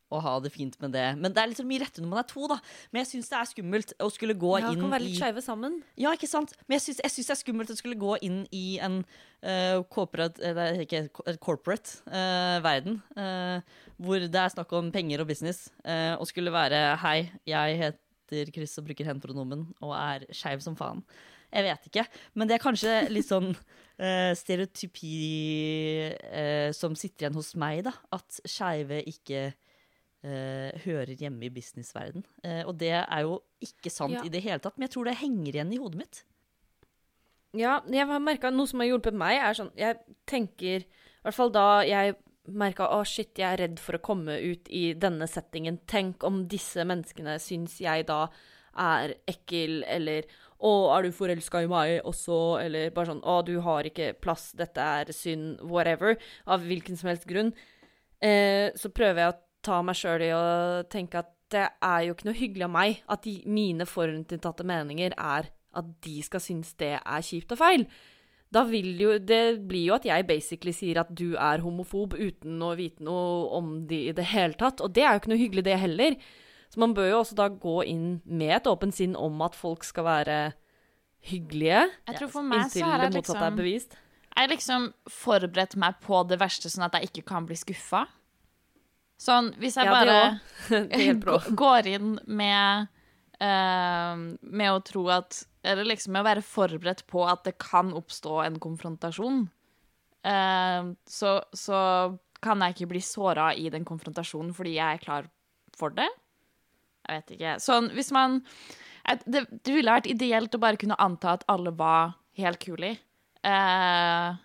og 0.08 0.22
ha 0.24 0.38
det 0.40 0.54
fint 0.54 0.76
med 0.80 0.94
det. 0.96 1.06
Men 1.20 1.34
det 1.36 1.42
er 1.42 1.50
litt 1.52 1.60
så 1.60 1.66
mye 1.68 1.82
rettere 1.84 2.06
når 2.06 2.12
man 2.14 2.22
er 2.22 2.28
to, 2.30 2.46
da. 2.48 2.58
Men 2.92 3.02
jeg 3.02 3.10
syns 3.10 3.32
det 3.32 3.38
er 3.40 3.50
skummelt 3.50 3.94
å 4.04 4.08
skulle 4.14 4.38
gå 4.40 4.54
Ja, 4.62 4.72
inn 4.72 4.80
kan 4.80 4.94
være 4.94 5.04
i 5.04 5.10
litt 5.10 5.20
skeive 5.20 5.44
sammen. 5.44 5.82
ja, 6.00 6.14
ikke 6.16 6.30
sant? 6.32 6.54
Men 6.66 6.78
jeg 6.78 6.86
syns, 6.86 7.28
det 7.28 7.34
er 7.36 7.42
skummelt 7.42 7.74
å 7.74 7.78
skulle 7.80 8.00
gå 8.00 8.14
inn 8.24 8.38
i 8.56 8.80
en 8.84 9.02
uh, 9.04 9.84
corporate, 9.92 10.40
eller 10.40 10.80
ikke 10.86 11.04
eh, 11.10 11.40
corporate 11.44 12.00
uh, 12.08 12.64
verden, 12.64 13.02
Uh, 13.18 13.60
hvor 13.98 14.22
det 14.22 14.40
er 14.40 14.52
snakk 14.54 14.72
om 14.78 14.92
penger 14.94 15.24
og 15.24 15.28
business, 15.28 15.72
og 16.20 16.28
skulle 16.30 16.52
være 16.54 16.78
Hei, 17.02 17.32
jeg 17.50 17.78
heter 17.80 18.52
Chris 18.54 18.76
og 18.78 18.86
bruker 18.86 19.08
hen-pronomen 19.10 19.64
og 19.82 19.94
er 19.98 20.28
skeiv 20.36 20.62
som 20.62 20.76
faen. 20.78 21.02
Jeg 21.54 21.64
vet 21.64 21.90
ikke. 21.90 22.06
Men 22.36 22.50
det 22.50 22.58
er 22.58 22.64
kanskje 22.64 22.96
litt 23.14 23.30
sånn 23.30 23.54
uh, 23.54 24.34
stereotypi 24.42 25.14
uh, 26.12 26.70
som 26.76 26.98
sitter 27.00 27.28
igjen 27.28 27.40
hos 27.40 27.54
meg, 27.60 27.86
da. 27.88 27.96
At 28.18 28.42
skeive 28.46 29.04
ikke 29.08 29.50
Uh, 30.26 30.74
hører 30.82 31.14
hjemme 31.14 31.46
i 31.46 31.52
businessverden. 31.54 32.24
Uh, 32.42 32.64
og 32.66 32.74
det 32.82 32.90
er 32.90 33.20
jo 33.22 33.36
ikke 33.64 33.92
sant 33.94 34.16
Ja. 34.16 34.24
i 34.26 34.32
det 34.34 34.42
hele 34.42 34.58
tatt, 34.60 34.74
men 34.76 34.88
jeg 34.88 34.96
tror 34.96 35.06
det 35.06 35.20
henger 35.22 35.54
igjen 35.54 35.74
i 35.76 35.78
hodet 35.78 36.00
mitt. 36.02 36.24
Ja, 37.56 37.78
jeg 37.86 38.08
har 38.10 38.20
merka 38.20 38.50
noe 38.52 38.68
som 38.68 38.82
har 38.82 38.90
hjulpet 38.90 39.16
meg, 39.16 39.38
er 39.38 39.56
sånn 39.56 39.70
Jeg 39.78 40.00
tenker 40.28 40.84
I 40.84 41.24
hvert 41.24 41.38
fall 41.38 41.54
da 41.54 41.84
jeg 41.86 42.18
merka 42.48 42.90
å 42.90 43.04
shit, 43.08 43.38
jeg 43.38 43.46
er 43.46 43.62
redd 43.62 43.80
for 43.80 43.98
å 43.98 44.04
komme 44.04 44.36
ut 44.42 44.68
i 44.74 44.94
denne 44.98 45.28
settingen. 45.30 45.80
Tenk 45.86 46.24
om 46.28 46.46
disse 46.50 46.84
menneskene 46.88 47.38
syns 47.44 47.78
jeg 47.84 48.08
da 48.10 48.26
er 48.78 49.16
ekkel, 49.28 49.84
eller 49.88 50.28
å, 50.58 50.72
er 50.96 51.06
du 51.06 51.16
forelska 51.16 51.64
i 51.64 51.70
meg 51.72 52.06
også? 52.08 52.38
Eller 52.64 52.94
bare 52.96 53.12
sånn 53.12 53.24
å, 53.26 53.40
du 53.46 53.58
har 53.66 53.88
ikke 53.88 54.14
plass, 54.22 54.50
dette 54.58 54.82
er 54.82 55.12
synd, 55.16 55.62
whatever. 55.62 56.18
Av 56.50 56.66
hvilken 56.66 56.98
som 57.00 57.12
helst 57.12 57.28
grunn. 57.30 57.54
Eh, 58.24 58.74
så 58.78 58.90
prøver 58.90 59.24
jeg 59.24 59.34
å 59.34 59.40
ta 59.68 59.82
meg 59.86 60.00
sjøl 60.00 60.26
i 60.26 60.34
å 60.34 60.46
tenke 60.90 61.22
at 61.22 61.34
det 61.54 61.68
er 61.86 62.02
jo 62.04 62.16
ikke 62.16 62.28
noe 62.28 62.38
hyggelig 62.38 62.66
av 62.66 62.74
meg 62.74 63.02
at 63.08 63.24
de, 63.24 63.38
mine 63.48 63.88
forutinntatte 63.88 64.66
meninger 64.68 65.14
er 65.16 65.48
at 65.78 65.90
de 66.04 66.20
skal 66.26 66.44
synes 66.44 66.74
det 66.82 66.96
er 66.98 67.26
kjipt 67.26 67.54
og 67.54 67.62
feil. 67.62 67.86
Da 68.54 68.64
vil 68.64 68.94
jo 69.02 69.18
Det 69.20 69.60
blir 69.68 69.90
jo 69.90 69.96
at 69.98 70.06
jeg 70.08 70.28
basically 70.28 70.74
sier 70.76 71.02
at 71.02 71.12
du 71.12 71.36
er 71.36 71.64
homofob 71.64 72.16
uten 72.16 72.62
å 72.64 72.74
vite 72.80 73.04
noe 73.04 73.48
om 73.58 73.88
de 73.88 74.08
i 74.08 74.16
det 74.16 74.30
hele 74.32 74.56
tatt. 74.60 74.82
Og 74.82 74.94
det 74.96 75.04
er 75.04 75.16
jo 75.16 75.22
ikke 75.22 75.34
noe 75.34 75.42
hyggelig, 75.44 75.66
det 75.68 75.80
heller. 75.82 76.16
Så 76.78 76.84
man 76.84 76.92
bør 76.94 77.08
jo 77.10 77.20
også 77.24 77.34
da 77.34 77.48
gå 77.50 77.80
inn 77.90 78.02
med 78.30 78.52
et 78.60 78.68
åpent 78.70 78.94
sinn 78.94 79.16
om 79.18 79.40
at 79.42 79.56
folk 79.58 79.82
skal 79.82 80.06
være 80.06 80.34
hyggelige. 81.26 81.88
Jeg 82.06 82.20
tror 82.20 82.30
for 82.30 82.46
meg 82.46 82.68
så 82.70 82.84
Inntil 82.84 82.84
det 82.86 82.92
motsatte 82.92 83.16
motsatte 83.16 83.40
er 83.40 83.48
liksom 83.48 83.56
bevist. 83.58 83.96
Jeg 84.38 84.52
liksom 84.52 84.84
forberedt 85.10 85.74
meg 85.82 85.98
på 86.04 86.20
det 86.30 86.38
verste, 86.38 86.70
sånn 86.70 86.86
at 86.86 87.00
jeg 87.00 87.10
ikke 87.10 87.24
kan 87.32 87.48
bli 87.50 87.58
skuffa. 87.58 88.04
Sånn, 89.18 89.50
hvis 89.58 89.80
jeg 89.80 89.90
Ja, 89.90 89.96
bare 89.98 91.40
går 91.64 91.90
inn 91.96 92.12
med 92.30 92.92
uh, 93.42 94.14
Med 94.38 94.70
å 94.70 94.84
tro 94.86 95.08
at 95.10 95.40
Eller 95.66 95.90
liksom 95.90 96.14
med 96.14 96.22
å 96.22 96.28
være 96.28 96.46
forberedt 96.46 97.08
på 97.10 97.26
at 97.26 97.42
det 97.50 97.56
kan 97.58 97.90
oppstå 97.98 98.36
en 98.44 98.62
konfrontasjon, 98.62 99.42
uh, 100.30 100.94
så, 101.10 101.34
så 101.58 101.82
kan 102.46 102.62
jeg 102.62 102.78
ikke 102.78 102.92
bli 102.94 103.02
såra 103.02 103.50
i 103.58 103.66
den 103.74 103.90
konfrontasjonen 103.90 104.54
fordi 104.54 104.78
jeg 104.78 105.02
er 105.02 105.06
klar 105.10 105.34
for 105.74 105.98
det. 105.98 106.06
Jeg 107.08 107.22
vet 107.22 107.34
ikke. 107.38 107.56
Sånn, 107.64 107.90
hvis 107.96 108.12
man 108.16 108.42
det, 109.24 109.46
det 109.64 109.72
ville 109.72 109.94
vært 109.94 110.10
ideelt 110.12 110.56
å 110.56 110.60
bare 110.60 110.80
kunne 110.80 110.98
anta 111.00 111.38
at 111.38 111.46
alle 111.52 111.72
var 111.76 112.18
helt 112.38 112.60
kule. 112.60 112.98
Eh, 113.48 114.40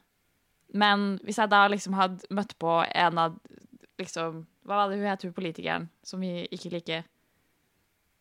men 0.79 1.07
hvis 1.27 1.41
jeg 1.41 1.53
da 1.53 1.65
liksom 1.69 1.97
hadde 1.99 2.29
møtt 2.33 2.55
på 2.61 2.81
en 2.87 3.19
av 3.21 3.39
liksom 4.01 4.45
Hva 4.67 4.79
var 4.79 4.91
det 4.91 5.01
hun 5.01 5.09
het, 5.11 5.25
hun 5.27 5.35
politikeren 5.35 5.89
som 6.07 6.23
vi 6.23 6.47
ikke 6.55 6.71
liker? 6.73 7.03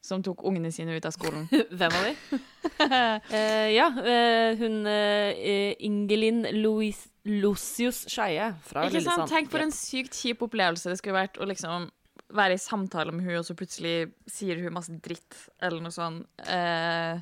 Som 0.01 0.23
tok 0.25 0.41
ungene 0.49 0.71
sine 0.73 0.95
ut 0.97 1.05
av 1.05 1.13
skolen. 1.13 1.45
Hvem 1.77 1.97
av 1.99 2.07
de? 2.09 2.15
Eh, 2.81 3.67
ja, 3.75 3.85
eh, 4.01 4.57
hun 4.57 4.87
uh, 4.89 5.83
Ingelin 5.85 6.41
Louis, 6.57 6.97
Lucius 7.29 8.07
Skeie 8.09 8.47
fra 8.65 8.87
Ikke 8.87 9.03
sant? 9.05 9.29
Tenk 9.29 9.51
for 9.53 9.61
en 9.61 9.73
sykt 9.75 10.17
kjip 10.17 10.41
opplevelse 10.41 10.89
det 10.89 10.97
skulle 10.97 11.19
vært 11.19 11.37
å 11.37 11.45
liksom 11.45 11.91
være 12.35 12.57
i 12.57 12.61
samtale 12.61 13.13
med 13.15 13.25
hun, 13.27 13.39
og 13.39 13.47
så 13.47 13.55
plutselig 13.57 14.11
sier 14.29 14.59
hun 14.61 14.75
masse 14.75 14.93
dritt, 15.03 15.37
eller 15.61 15.83
noe 15.83 15.95
sånt. 15.95 16.27
Uh, 16.45 17.21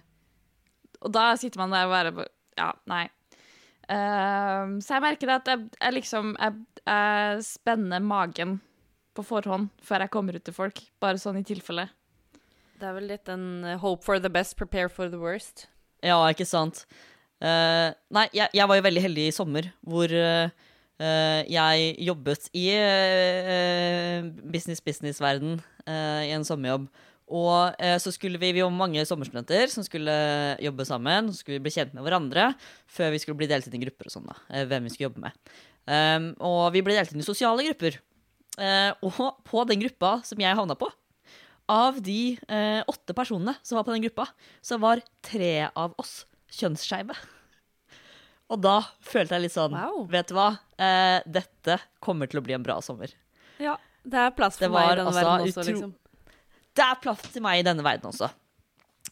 og 0.99 1.13
da 1.15 1.31
sitter 1.39 1.61
man 1.61 1.73
der 1.73 1.87
og 1.87 1.95
bare 1.95 2.27
Ja, 2.59 2.73
nei. 2.91 3.05
Uh, 3.89 4.77
så 4.83 4.97
jeg 4.97 5.05
merker 5.05 5.31
at 5.33 5.47
jeg, 5.49 5.69
jeg 5.79 5.95
liksom 5.95 6.33
jeg, 6.35 6.81
jeg 6.83 7.45
spenner 7.47 8.03
magen 8.05 8.59
på 9.17 9.25
forhånd 9.25 9.71
før 9.83 10.05
jeg 10.05 10.13
kommer 10.13 10.37
ut 10.37 10.45
til 10.45 10.55
folk, 10.55 10.81
bare 11.01 11.21
sånn 11.21 11.39
i 11.41 11.47
tilfelle. 11.47 11.87
Det 12.79 12.87
er 12.87 12.95
vel 12.95 13.09
litt 13.11 13.27
en 13.31 13.47
eh, 13.67 13.79
hope 13.81 14.05
for 14.05 14.21
the 14.23 14.31
best, 14.31 14.55
prepare 14.59 14.91
for 14.91 15.11
the 15.11 15.19
worst. 15.19 15.67
Ja, 16.05 16.21
ikke 16.31 16.47
sant. 16.47 16.85
Uh, 17.39 17.91
nei, 18.15 18.25
jeg, 18.35 18.51
jeg 18.55 18.67
var 18.67 18.79
jo 18.79 18.85
veldig 18.85 19.03
heldig 19.03 19.25
i 19.27 19.35
sommer, 19.35 19.67
hvor 19.87 20.11
eh, 20.11 20.51
jeg 20.99 21.93
jobbet 22.03 22.49
i 22.59 22.65
uh, 22.75 24.25
business-business-verden 24.51 25.62
eh, 25.89 26.29
i 26.29 26.33
en 26.35 26.45
sommerjobb. 26.47 26.89
Og 27.29 27.77
eh, 27.77 27.97
så 28.01 28.12
skulle 28.13 28.39
vi, 28.41 28.51
vi 28.57 28.63
var 28.63 28.73
mange 28.73 29.03
sommerstudenter 29.05 29.69
som 29.69 29.85
skulle 29.85 30.13
jobbe 30.63 30.85
sammen. 30.88 31.29
Så 31.29 31.43
skulle 31.43 31.59
vi 31.59 31.65
bli 31.67 31.73
kjent 31.75 31.93
med 31.93 32.05
hverandre 32.05 32.51
før 32.89 33.13
vi 33.13 33.21
skulle 33.21 33.38
bli 33.39 33.49
delt 33.49 33.67
inn 33.69 33.77
i 33.77 33.83
grupper 33.83 34.09
og 34.09 34.15
sånn. 34.15 34.29
da, 34.29 34.38
eh, 34.49 34.65
hvem 34.69 34.88
vi 34.88 34.93
skulle 34.93 35.09
jobbe 35.12 35.27
med. 35.27 35.51
Um, 35.89 36.31
og 36.45 36.63
vi 36.75 36.83
ble 36.85 36.97
delt 36.97 37.13
inn 37.13 37.21
i 37.21 37.25
sosiale 37.25 37.65
grupper. 37.65 37.99
Uh, 38.59 38.91
og 39.05 39.38
på 39.47 39.62
den 39.69 39.81
gruppa 39.85 40.19
som 40.27 40.41
jeg 40.41 40.57
havna 40.57 40.75
på, 40.77 40.89
av 41.69 41.99
de 42.03 42.35
uh, 42.49 42.81
åtte 42.89 43.13
personene 43.15 43.53
som 43.62 43.77
var 43.77 43.85
på 43.88 43.93
den 43.93 44.03
gruppa, 44.07 44.25
så 44.65 44.77
var 44.81 45.01
tre 45.25 45.69
av 45.69 45.93
oss 46.01 46.23
kjønnsskeive. 46.57 47.13
Og 48.49 48.57
da 48.62 48.79
følte 49.05 49.38
jeg 49.38 49.45
litt 49.45 49.55
sånn 49.55 49.77
Wow. 49.77 50.07
Vet 50.09 50.31
du 50.31 50.35
hva? 50.38 50.49
Eh, 50.79 51.19
dette 51.27 51.79
kommer 52.03 52.29
til 52.31 52.39
å 52.39 52.45
bli 52.45 52.55
en 52.55 52.63
bra 52.63 52.77
sommer. 52.83 53.11
Ja, 53.59 53.75
det 54.07 54.21
er 54.21 54.35
plass 54.35 54.59
for 54.59 54.71
meg 54.71 54.93
i 54.93 54.99
denne 54.99 55.11
altså 55.11 55.25
verden 55.25 55.49
også, 55.49 55.65
liksom. 55.67 55.95
Det 56.79 56.85
er 56.85 56.99
plass 57.03 57.25
til 57.33 57.43
meg 57.43 57.59
i 57.59 57.65
denne 57.67 57.83
verden 57.83 58.11
også. 58.13 58.29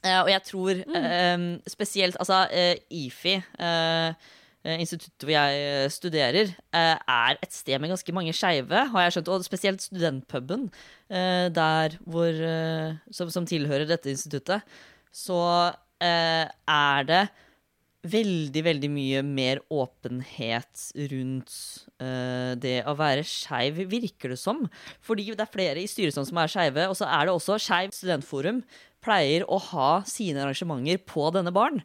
Eh, 0.06 0.20
og 0.22 0.30
jeg 0.32 0.44
tror 0.46 0.82
eh, 1.00 1.46
spesielt 1.68 2.20
Altså, 2.22 2.44
eh, 2.54 2.78
IFI, 2.94 3.34
eh, 3.66 4.28
eh, 4.64 4.78
instituttet 4.84 5.26
hvor 5.26 5.34
jeg 5.34 5.64
eh, 5.66 5.88
studerer, 5.92 6.54
eh, 6.76 6.94
er 6.96 7.42
et 7.42 7.56
sted 7.56 7.82
med 7.82 7.92
ganske 7.92 8.16
mange 8.16 8.36
skeive, 8.38 8.86
har 8.94 9.08
jeg 9.08 9.18
skjønt. 9.18 9.34
Og 9.34 9.48
spesielt 9.48 9.84
studentpuben, 9.84 10.70
eh, 11.10 11.50
der 11.52 11.98
hvor 12.06 12.30
eh, 12.32 12.96
som, 13.12 13.34
som 13.34 13.50
tilhører 13.50 13.90
dette 13.90 14.14
instituttet. 14.14 14.64
Så 15.12 15.42
eh, 16.04 16.46
er 16.46 17.10
det 17.10 17.26
veldig, 18.12 18.64
veldig 18.66 18.90
mye 18.92 19.22
mer 19.26 19.62
åpenhet 19.74 20.88
rundt 21.12 21.54
uh, 22.02 22.54
det 22.60 22.80
å 22.88 22.96
være 22.98 23.26
skeiv, 23.28 23.84
virker 23.92 24.34
det 24.34 24.40
som. 24.42 24.66
Fordi 25.06 25.30
det 25.32 25.44
er 25.44 25.54
flere 25.54 25.84
i 25.84 25.90
styret 25.90 26.18
som 26.18 26.42
er 26.42 26.52
skeive, 26.52 26.88
og 26.90 26.98
så 27.00 27.10
er 27.10 27.28
det 27.28 27.36
også 27.36 27.60
Skeiv 27.62 27.94
studentforum 27.96 28.64
pleier 29.04 29.46
å 29.48 29.60
ha 29.72 29.92
sine 30.08 30.44
arrangementer 30.44 31.02
på 31.08 31.30
denne 31.36 31.54
baren. 31.56 31.84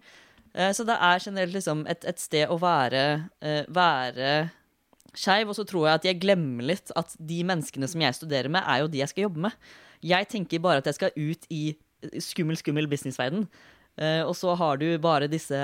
Uh, 0.56 0.70
så 0.76 0.86
det 0.88 0.98
er 0.98 1.22
generelt 1.24 1.56
liksom 1.56 1.86
et, 1.90 2.04
et 2.08 2.20
sted 2.20 2.50
å 2.50 2.58
være, 2.62 3.06
uh, 3.44 3.62
være 3.72 4.34
skeiv, 5.12 5.52
og 5.52 5.58
så 5.58 5.64
tror 5.68 5.88
jeg 5.88 6.00
at 6.00 6.08
jeg 6.08 6.20
glemmer 6.22 6.70
litt 6.72 6.92
at 6.98 7.14
de 7.20 7.42
menneskene 7.46 7.88
som 7.90 8.04
jeg 8.04 8.18
studerer 8.18 8.52
med, 8.52 8.64
er 8.64 8.82
jo 8.82 8.92
de 8.92 9.02
jeg 9.02 9.12
skal 9.12 9.28
jobbe 9.28 9.46
med. 9.48 9.72
Jeg 10.02 10.28
tenker 10.30 10.62
bare 10.62 10.82
at 10.82 10.88
jeg 10.88 10.98
skal 10.98 11.16
ut 11.16 11.48
i 11.52 11.64
skummel, 12.22 12.58
skummel 12.58 12.88
businessverden. 12.90 13.46
Uh, 14.00 14.24
og 14.24 14.34
så 14.38 14.54
har 14.56 14.80
du 14.80 14.86
bare 15.02 15.28
disse 15.30 15.58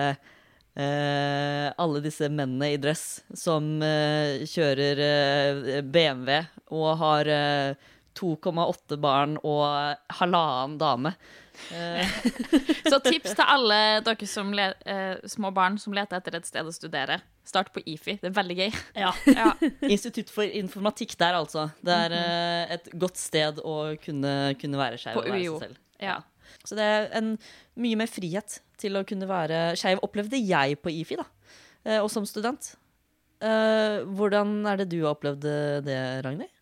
eh, 0.79 1.69
alle 1.77 2.01
disse 2.05 2.29
mennene 2.31 2.73
i 2.75 2.81
dress 2.81 3.21
som 3.37 3.77
eh, 3.83 4.45
kjører 4.49 5.03
eh, 5.05 5.83
BMW 5.83 6.39
og 6.75 6.91
har 7.03 7.31
eh, 7.35 7.89
2,8 8.19 8.97
barn 8.99 9.37
og 9.47 9.67
halvannen 10.19 10.79
dame. 10.81 11.13
Eh, 11.75 12.07
Så 12.91 12.99
tips 13.05 13.35
til 13.35 13.45
alle 13.45 13.79
dere 14.07 14.29
som 14.31 14.51
le 14.55 14.71
eh, 14.87 15.19
små 15.31 15.51
barn 15.55 15.79
som 15.83 15.95
leter 15.95 16.19
etter 16.19 16.39
et 16.39 16.49
sted 16.49 16.67
å 16.67 16.75
studere. 16.75 17.21
Start 17.49 17.71
på 17.73 17.81
IFI. 17.89 18.19
Det 18.21 18.29
er 18.31 18.37
veldig 18.37 18.57
gøy. 18.59 18.81
ja. 18.99 19.13
Ja. 19.39 19.53
Institutt 19.87 20.31
for 20.35 20.45
informatikk 20.45 21.15
der, 21.21 21.39
altså. 21.39 21.69
Det 21.85 21.95
er 21.95 22.17
eh, 22.19 22.75
et 22.79 22.91
godt 22.99 23.21
sted 23.21 23.63
å 23.63 23.79
kunne, 24.03 24.35
kunne 24.61 24.83
være 24.83 24.99
skeiv 25.01 25.23
og 25.23 25.31
være 25.31 25.45
seg 25.47 25.69
selv. 25.69 25.79
Ja. 26.03 26.19
Så 26.67 26.77
det 26.79 26.85
er 26.85 27.07
en 27.19 27.35
mye 27.79 27.99
mer 28.01 28.11
frihet 28.11 28.59
til 28.81 28.99
å 28.99 29.05
kunne 29.07 29.29
være 29.29 29.73
skeiv, 29.79 30.03
opplevde 30.07 30.41
jeg 30.41 30.79
på 30.83 30.93
IFI, 31.01 31.19
da. 31.21 31.27
Eh, 31.85 31.99
og 32.03 32.11
som 32.13 32.27
student. 32.29 32.73
Eh, 33.39 34.05
hvordan 34.19 34.61
er 34.67 34.81
det 34.81 34.89
du 34.93 35.01
har 35.03 35.15
opplevd 35.15 35.45
det, 35.87 35.99
Ragnhild? 36.27 36.55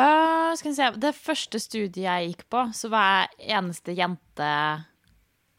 Uh, 0.00 0.54
skal 0.56 0.70
vi 0.70 0.76
se. 0.78 0.86
Det 1.02 1.10
første 1.16 1.60
studiet 1.60 2.04
jeg 2.04 2.30
gikk 2.30 2.46
på, 2.52 2.62
så 2.76 2.88
var 2.92 3.08
jeg 3.10 3.50
eneste 3.58 3.92
jente 3.96 4.52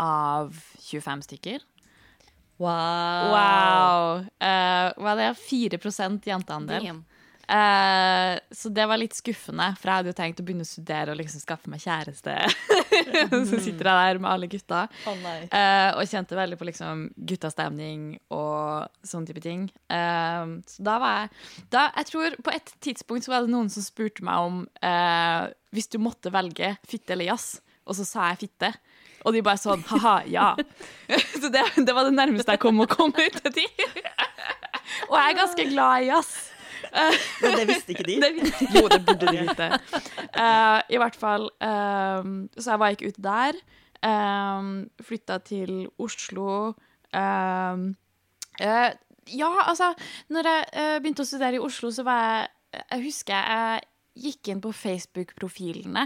av 0.01 0.55
25 0.81 1.25
stykker. 1.27 1.65
Wow. 2.61 3.33
Wow. 3.33 4.25
Uh, 4.41 4.89
var 5.03 5.19
det 5.19 5.29
4% 5.41 6.29
jenteandel? 6.29 6.87
Damn. 6.87 7.03
Eh, 7.47 8.33
så 8.55 8.71
det 8.73 8.85
var 8.89 8.99
litt 8.99 9.15
skuffende, 9.17 9.71
for 9.79 9.89
jeg 9.89 10.01
hadde 10.01 10.11
jo 10.11 10.17
tenkt 10.17 10.41
å 10.41 10.45
begynne 10.47 10.65
å 10.65 10.69
studere 10.69 11.13
og 11.13 11.19
liksom 11.19 11.43
skaffe 11.43 11.71
meg 11.71 11.83
kjæreste. 11.83 12.35
så 13.49 13.61
sitter 13.61 13.89
jeg 13.89 14.01
der 14.03 14.21
med 14.21 14.29
alle 14.31 14.49
gutta. 14.51 14.83
oh. 15.09 15.25
Eh, 15.27 15.89
og 15.95 16.05
kjente 16.09 16.37
veldig 16.37 16.59
på 16.59 16.69
liksom 16.69 17.07
guttastemning 17.31 18.05
og 18.33 18.87
sånne 19.07 19.31
type 19.31 19.43
ting. 19.43 19.67
Uh, 19.91 20.59
så 20.69 20.85
da 20.85 20.95
var 21.01 21.17
jeg 21.17 21.31
da, 21.73 21.81
Jeg 21.97 22.07
tror 22.11 22.35
på 22.45 22.53
et 22.53 22.71
tidspunkt 22.83 23.25
så 23.25 23.33
var 23.33 23.45
det 23.45 23.53
noen 23.53 23.69
som 23.71 23.83
spurte 23.85 24.23
meg 24.25 24.47
om 24.47 24.63
hvis 25.71 25.89
du 25.91 25.97
måtte 26.03 26.31
velge 26.33 26.73
fitte 26.87 27.15
eller 27.15 27.31
jazz, 27.31 27.61
og 27.87 27.95
så 27.97 28.05
sa 28.07 28.31
jeg 28.31 28.41
fitte. 28.45 28.71
Og 29.25 29.35
de 29.35 29.43
bare 29.45 29.59
sånn 29.61 29.83
ha-ha, 29.91 30.15
ja. 30.29 30.51
så 31.41 31.51
det, 31.53 31.63
det 31.77 31.93
var 31.93 32.07
det 32.07 32.15
nærmeste 32.17 32.55
jeg 32.55 32.61
kom 32.63 32.81
å 32.81 32.89
komme 32.89 33.27
ut 33.27 33.37
til 33.43 33.53
de. 33.59 33.67
og 35.09 35.15
jeg 35.17 35.25
er 35.27 35.37
ganske 35.37 35.67
glad 35.69 36.05
i 36.05 36.09
jazz. 36.09 36.31
Men 37.41 37.57
det 37.59 37.67
visste 37.69 37.93
ikke 37.95 38.07
de. 38.07 38.17
Det 38.25 38.31
visste, 38.37 38.67
jo, 38.75 38.87
det 38.91 39.01
burde 39.05 39.31
de 39.31 39.43
vite. 39.45 39.67
Uh, 40.35 40.79
I 40.89 40.99
hvert 41.01 41.17
fall. 41.19 41.49
eh, 41.61 42.31
så 42.57 42.73
jeg 42.73 42.81
var 42.81 42.95
ikke 42.95 43.11
ute 43.11 43.23
der. 43.25 43.59
Uh, 44.01 44.87
flytta 45.05 45.37
til 45.45 45.85
Oslo. 46.01 46.73
Eh, 47.13 47.85
uh, 48.61 48.91
ja, 49.31 49.51
altså 49.67 49.91
Når 50.29 50.47
jeg 50.47 50.65
uh, 50.73 50.97
begynte 51.03 51.25
å 51.25 51.27
studere 51.27 51.59
i 51.59 51.63
Oslo, 51.63 51.91
så 51.91 52.05
var 52.07 52.21
jeg 52.23 52.47
Jeg 52.71 53.03
husker 53.03 53.35
jeg 53.35 53.81
gikk 54.21 54.49
inn 54.51 54.61
på 54.63 54.71
Facebook-profilene 54.75 56.05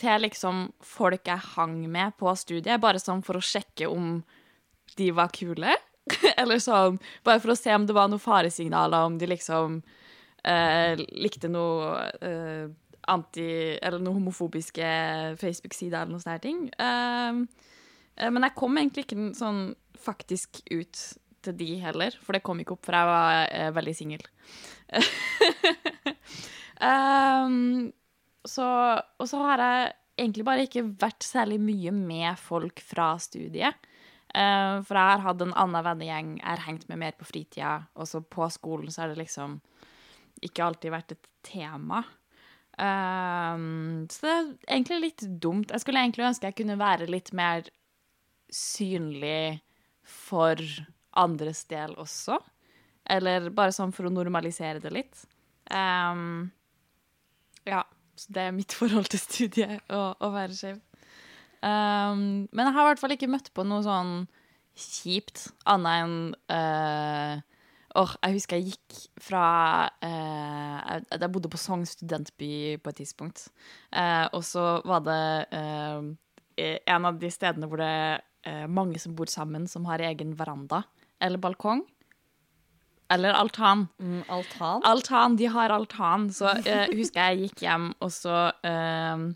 til 0.00 0.20
liksom 0.24 0.66
folk 0.84 1.28
jeg 1.28 1.52
hang 1.56 1.78
med 1.88 2.16
på 2.20 2.32
studiet, 2.36 2.80
bare 2.80 3.00
sånn 3.00 3.22
for 3.24 3.38
å 3.38 3.44
sjekke 3.44 3.88
om 3.88 4.18
de 4.96 5.10
var 5.16 5.32
kule. 5.32 5.72
Eller 6.40 6.60
sånn, 6.62 6.98
bare 7.24 7.40
for 7.42 7.54
å 7.54 7.58
se 7.58 7.72
om 7.74 7.86
det 7.88 7.96
var 7.96 8.10
noen 8.12 8.22
faresignaler, 8.22 9.08
om 9.08 9.16
de 9.18 9.28
liksom 9.30 9.80
eh, 10.46 10.94
likte 11.18 11.50
noe 11.52 12.06
eh, 12.22 12.66
anti... 13.12 13.48
Eller 13.76 14.02
noe 14.02 14.16
homofobiske 14.18 14.88
Facebook-sider 15.40 16.02
eller 16.02 16.14
noe 16.14 16.24
sånne 16.24 16.42
ting. 16.44 16.64
Eh, 16.72 17.42
eh, 18.16 18.32
men 18.32 18.46
jeg 18.48 18.56
kom 18.58 18.78
egentlig 18.80 19.06
ikke 19.06 19.30
sånn 19.38 19.68
faktisk 20.00 20.62
ut 20.70 21.04
til 21.46 21.58
de 21.58 21.76
heller, 21.82 22.16
for 22.22 22.36
det 22.36 22.44
kom 22.46 22.60
ikke 22.60 22.74
opp, 22.76 22.86
for 22.86 22.96
jeg 22.96 23.10
var 23.10 23.52
eh, 23.54 23.70
veldig 23.74 23.94
singel. 23.96 24.24
um, 26.90 27.86
så, 28.46 28.66
og 28.98 29.30
så 29.30 29.42
har 29.44 29.62
jeg 29.62 29.92
egentlig 30.22 30.46
bare 30.48 30.66
ikke 30.66 30.86
vært 30.98 31.26
særlig 31.26 31.60
mye 31.62 31.92
med 31.94 32.40
folk 32.40 32.82
fra 32.84 33.14
studiet. 33.22 33.78
Uh, 34.36 34.82
for 34.84 34.98
jeg 34.98 35.12
har 35.14 35.22
hatt 35.24 35.42
en 35.44 35.54
annen 35.56 35.84
vennegjeng 35.86 36.32
jeg 36.40 36.48
har 36.48 36.64
hengt 36.66 36.88
med 36.90 37.00
mer 37.00 37.14
på 37.16 37.28
fritida, 37.28 37.76
og 37.96 38.08
så 38.10 38.20
på 38.20 38.48
skolen 38.52 38.90
så 38.92 39.04
er 39.04 39.14
det 39.14 39.22
liksom 39.22 39.60
ikke 40.44 40.64
alltid 40.66 40.92
vært 40.94 41.14
et 41.16 41.28
tema. 41.46 42.02
Um, 42.76 44.04
så 44.12 44.26
det 44.26 44.32
er 44.34 44.48
egentlig 44.76 45.00
litt 45.00 45.24
dumt. 45.40 45.72
Jeg 45.72 45.82
skulle 45.82 46.02
egentlig 46.02 46.26
ønske 46.28 46.50
jeg 46.50 46.58
kunne 46.58 46.78
være 46.80 47.08
litt 47.08 47.32
mer 47.36 47.68
synlig 48.52 49.62
for 50.06 50.60
andres 51.16 51.64
del 51.70 51.96
også. 52.00 52.38
Eller 53.08 53.48
bare 53.54 53.74
sånn 53.74 53.94
for 53.96 54.08
å 54.08 54.12
normalisere 54.12 54.82
det 54.82 54.92
litt. 54.92 55.24
Um, 55.70 56.50
ja, 57.66 57.82
så 58.18 58.34
det 58.34 58.48
er 58.48 58.56
mitt 58.56 58.74
forhold 58.80 59.08
til 59.12 59.22
studiet, 59.22 59.80
å, 59.88 60.10
å 60.20 60.32
være 60.34 60.56
skeiv. 60.56 60.82
Um, 61.64 62.46
men 62.52 62.68
jeg 62.68 62.74
har 62.76 62.84
i 62.84 62.90
hvert 62.92 63.02
fall 63.02 63.14
ikke 63.16 63.30
møtt 63.32 63.52
på 63.56 63.64
noe 63.66 63.82
sånn 63.86 64.26
kjipt, 64.76 65.46
annet 65.64 66.02
enn 66.04 66.16
eh, 66.52 67.38
Åh, 67.96 68.12
jeg 68.26 68.36
husker 68.36 68.60
jeg 68.60 68.74
gikk 68.74 68.96
fra 69.24 69.42
eh, 70.04 71.00
jeg, 71.08 71.30
bodde 71.32 71.50
på 71.52 71.60
Sogn 71.60 71.86
studentby 71.88 72.76
på 72.82 72.92
et 72.92 72.98
tidspunkt. 73.00 73.46
Eh, 73.92 74.26
og 74.36 74.44
så 74.44 74.66
var 74.84 75.04
det 75.06 75.20
eh, 75.56 76.78
en 76.92 77.08
av 77.08 77.20
de 77.20 77.30
stedene 77.32 77.68
hvor 77.70 77.80
det 77.80 77.88
er 77.88 78.24
eh, 78.44 78.66
mange 78.68 79.00
som 79.00 79.16
bor 79.16 79.30
sammen, 79.32 79.64
som 79.70 79.88
har 79.88 80.04
egen 80.04 80.34
veranda 80.36 80.82
eller 81.22 81.40
balkong. 81.40 81.84
Eller 83.08 83.38
altan. 83.38 83.86
Mm, 84.02 84.22
altan? 84.28 84.82
Altan, 84.84 85.36
de 85.38 85.46
har 85.46 85.70
altan. 85.70 86.28
Så 86.34 86.50
eh, 86.66 86.86
husker 87.00 87.30
jeg 87.30 87.46
gikk 87.46 87.64
hjem, 87.64 87.90
og 88.02 88.12
så 88.12 88.48
eh, 88.66 89.26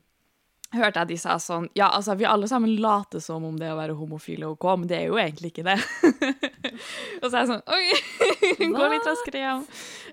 hørte 0.77 1.05
jeg 1.05 1.13
de 1.13 1.19
sa 1.21 1.39
sånn 1.43 1.69
Ja, 1.79 1.91
altså, 1.95 2.17
vi 2.19 2.29
alle 2.29 2.51
sammen 2.51 2.75
later 2.83 3.23
som 3.23 3.47
om 3.47 3.59
det 3.59 3.71
å 3.73 3.79
være 3.79 3.97
homofil 3.99 4.45
er 4.45 4.53
OK, 4.53 4.67
men 4.83 4.91
det 4.91 5.01
er 5.01 5.09
jo 5.09 5.21
egentlig 5.23 5.55
ikke 5.55 5.69
det. 5.71 5.79
og 7.21 7.27
så 7.29 7.37
er 7.37 7.45
jeg 7.45 7.51
sånn 7.51 7.63
Oi, 7.71 7.85
gå 8.77 8.89
litt 8.93 9.07
raskere 9.09 9.43
hjem. 9.43 9.65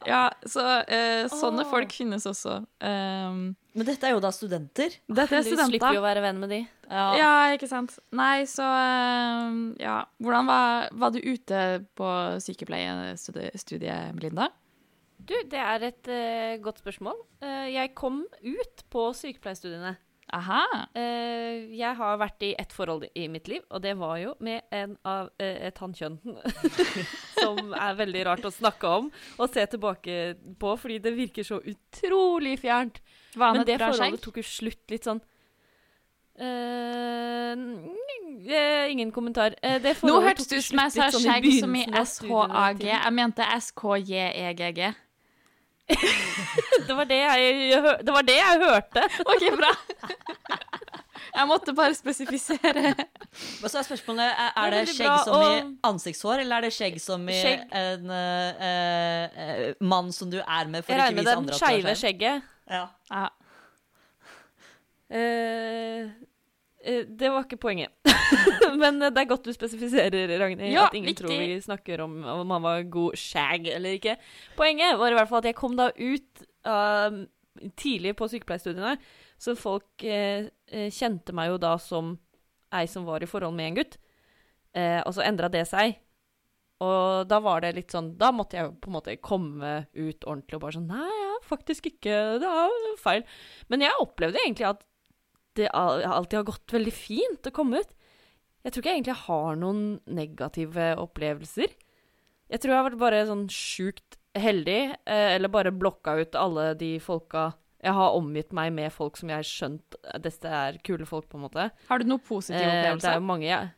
Ja, 0.07 0.23
så 0.47 0.63
eh, 0.83 1.25
sånne 1.31 1.65
folk 1.69 1.93
finnes 1.95 2.27
også. 2.29 2.59
Um, 2.83 3.41
Men 3.77 3.89
dette 3.89 4.09
er 4.09 4.15
jo 4.15 4.21
da 4.23 4.31
studenter. 4.35 4.93
dette 5.07 5.39
er 5.39 5.45
studenter. 5.45 5.71
Du 5.71 5.77
slipper 5.77 5.97
jo 5.97 6.03
å 6.03 6.05
være 6.05 6.23
venn 6.25 6.39
med 6.43 6.53
de. 6.53 6.61
Ja, 6.87 7.31
ikke 7.55 7.69
sant. 7.71 7.97
Nei, 8.15 8.45
så 8.49 8.67
um, 8.67 9.59
Ja. 9.81 10.03
Hvordan 10.23 10.49
var, 10.49 10.87
var 10.93 11.15
du 11.15 11.19
ute 11.23 11.63
på 11.97 12.13
sykepleiestudiet, 12.43 14.15
Melinda? 14.17 14.51
Du, 15.27 15.35
det 15.51 15.59
er 15.59 15.83
et 15.89 16.07
uh, 16.07 16.57
godt 16.63 16.79
spørsmål. 16.83 17.17
Uh, 17.43 17.67
jeg 17.67 17.95
kom 17.97 18.21
ut 18.45 18.85
på 18.93 19.09
sykepleierstudiene. 19.17 19.97
Aha. 20.35 20.63
Uh, 20.91 21.71
jeg 21.71 21.93
har 21.95 22.17
vært 22.19 22.43
i 22.43 22.49
ett 22.59 22.73
forhold 22.75 23.05
i 23.15 23.27
mitt 23.31 23.47
liv, 23.47 23.63
og 23.71 23.83
det 23.83 23.93
var 23.99 24.17
jo 24.19 24.33
med 24.43 24.65
en 24.75 24.97
av 25.07 25.29
uh, 25.29 25.45
et 25.69 25.79
hannkjønn. 25.79 26.17
som 27.41 27.71
er 27.71 27.95
veldig 28.01 28.25
rart 28.27 28.47
å 28.47 28.51
snakke 28.51 28.91
om 28.99 29.07
og 29.37 29.53
se 29.53 29.63
tilbake 29.71 30.35
på, 30.59 30.75
fordi 30.81 30.99
det 31.05 31.15
virker 31.15 31.47
så 31.47 31.61
utrolig 31.63 32.57
fjernt. 32.59 32.99
Hva 33.37 33.53
Men 33.55 33.67
det 33.67 33.79
forholdet 33.79 34.23
tok 34.25 34.41
jo 34.41 34.47
slutt 34.47 34.83
litt 34.91 35.07
sånn 35.07 35.23
Uh, 36.37 37.57
Ingen 38.91 39.11
kommentar. 39.11 39.55
Uh, 39.65 39.81
det 39.81 39.95
Nå 40.05 40.19
hørtes 40.21 40.47
det 40.47 40.59
ut 40.61 40.67
som 40.67 40.81
jeg 40.83 40.93
sa 40.93 41.07
sånn 41.15 41.23
skjegg 41.25 41.47
som 41.63 41.73
i 41.73 41.83
SHAG. 41.89 42.83
Jeg 42.85 43.13
mente 43.17 43.47
SKJEGG. 43.57 44.81
Det 46.87 46.95
var 46.95 47.07
det 47.09 47.17
jeg, 47.19 47.81
det 48.05 48.13
var 48.13 48.25
det 48.27 48.35
jeg 48.37 48.59
hørte. 48.63 49.03
OK, 49.23 49.43
bra. 49.59 49.71
Jeg 51.37 51.47
måtte 51.49 51.73
bare 51.77 51.93
spesifisere. 51.95 52.91
Og 53.61 53.69
så 53.69 53.79
er 53.81 53.85
spørsmålet, 53.87 54.25
er, 54.25 54.51
Det 54.55 54.63
er 54.65 54.85
det 54.87 54.93
skjegg 54.95 55.09
bra, 55.09 55.17
som 55.25 55.41
i 55.43 55.77
ansiktshår, 55.89 56.41
eller 56.43 56.57
er 56.61 56.67
det 56.67 56.73
skjegg 56.75 56.95
som 57.03 57.27
i 57.29 57.35
Skjegg. 57.37 57.65
en 57.77 58.09
uh, 58.09 58.67
uh, 58.67 59.65
mann 59.85 60.11
som 60.15 60.31
du 60.33 60.39
er 60.41 60.71
med 60.71 60.85
for 60.87 60.93
Jeg 60.95 61.01
å 61.01 61.09
ikke 61.11 61.19
med 61.19 61.27
vise 61.27 61.35
andre 61.41 61.53
at 61.53 61.59
du 61.59 61.65
skeive 61.65 61.91
er 61.91 61.99
skeiv? 61.99 62.01
skjegget. 62.03 62.55
Ja. 62.71 62.85
Ja. 63.11 63.27
Eh, 65.07 66.09
det 66.87 67.29
var 67.33 67.43
ikke 67.43 67.59
poenget. 67.59 67.91
Men 68.81 69.01
eh, 69.01 69.11
det 69.13 69.23
er 69.23 69.29
godt 69.29 69.47
du 69.47 69.53
spesifiserer, 69.55 70.33
Ragnhild, 70.39 70.73
Ja, 70.73 70.87
at 70.87 70.95
ingen 70.97 71.11
viktig. 71.11 71.25
tror 71.25 71.41
vi 71.41 71.59
snakker 71.61 72.03
om 72.05 72.19
om 72.23 72.55
han 72.55 72.63
var 72.63 72.83
god 72.91 73.17
shag 73.19 73.67
eller 73.67 73.97
ikke. 73.97 74.17
Poenget 74.57 74.97
var 74.99 75.11
i 75.11 75.17
hvert 75.17 75.29
fall 75.29 75.43
at 75.43 75.51
jeg 75.51 75.59
kom 75.59 75.77
da 75.77 75.89
ut 75.91 76.43
uh, 76.67 77.23
tidlig 77.79 78.15
på 78.17 78.27
sykepleierstudiene, 78.31 78.97
så 79.37 79.55
folk 79.57 80.03
eh, 80.03 80.49
eh, 80.71 80.89
kjente 80.93 81.33
meg 81.35 81.51
jo 81.51 81.61
da 81.61 81.75
som 81.81 82.15
ei 82.73 82.87
som 82.89 83.05
var 83.07 83.23
i 83.23 83.29
forhold 83.29 83.55
med 83.55 83.71
en 83.71 83.79
gutt. 83.79 83.97
Uh, 84.77 85.01
og 85.05 85.15
så 85.15 85.25
endra 85.25 85.49
det 85.49 85.65
seg. 85.69 85.97
Og 86.83 87.25
da 87.25 87.39
var 87.41 87.63
det 87.63 87.71
litt 87.73 87.89
sånn 87.89 88.11
Da 88.21 88.27
måtte 88.29 88.53
jeg 88.53 88.67
jo 88.67 88.73
på 88.77 88.91
en 88.91 88.95
måte 88.99 89.15
komme 89.17 89.71
ut 89.95 90.27
ordentlig 90.29 90.59
og 90.59 90.61
bare 90.61 90.75
sånn 90.75 90.91
Nei, 90.91 91.07
ja, 91.09 91.31
faktisk 91.41 91.87
ikke. 91.89 92.17
Det 92.43 92.51
er 92.51 92.99
feil. 93.01 93.23
Men 93.73 93.81
jeg 93.81 94.03
opplevde 94.03 94.43
egentlig 94.43 94.67
at 94.69 94.83
det 95.57 95.67
alltid 95.73 96.39
har 96.39 96.47
gått 96.47 96.73
veldig 96.73 96.93
fint 96.93 97.49
å 97.49 97.53
komme 97.55 97.81
ut. 97.81 97.93
Jeg 98.65 98.73
tror 98.73 98.83
ikke 98.83 98.91
jeg 98.91 98.99
egentlig 99.01 99.19
har 99.25 99.59
noen 99.59 99.83
negative 100.11 100.87
opplevelser. 101.01 101.75
Jeg 102.47 102.61
tror 102.63 102.73
jeg 102.73 102.79
har 102.79 102.89
vært 102.89 103.01
bare 103.01 103.21
sånn 103.27 103.45
sjukt 103.51 104.17
heldig, 104.37 104.81
eh, 105.07 105.29
eller 105.35 105.51
bare 105.51 105.73
blokka 105.73 106.17
ut 106.21 106.35
alle 106.37 106.73
de 106.79 106.97
folka 107.03 107.53
Jeg 107.77 107.93
har 107.93 108.15
omgitt 108.17 108.51
meg 108.57 108.71
med 108.73 108.89
folk 108.91 109.19
som 109.19 109.29
jeg 109.29 109.37
har 109.37 109.45
skjønt 109.45 109.95
dette 110.23 110.49
er 110.49 110.79
kule 110.83 111.05
folk, 111.05 111.27
på 111.29 111.37
en 111.37 111.43
måte. 111.45 111.67
Har 111.87 111.99
du 112.01 112.07
noen 112.09 112.23
positive 112.25 112.57
opplevelser? 112.57 113.03
det 113.05 113.11
er 113.11 113.19
jo 113.21 113.27
mange, 113.27 113.45
jeg. 113.45 113.69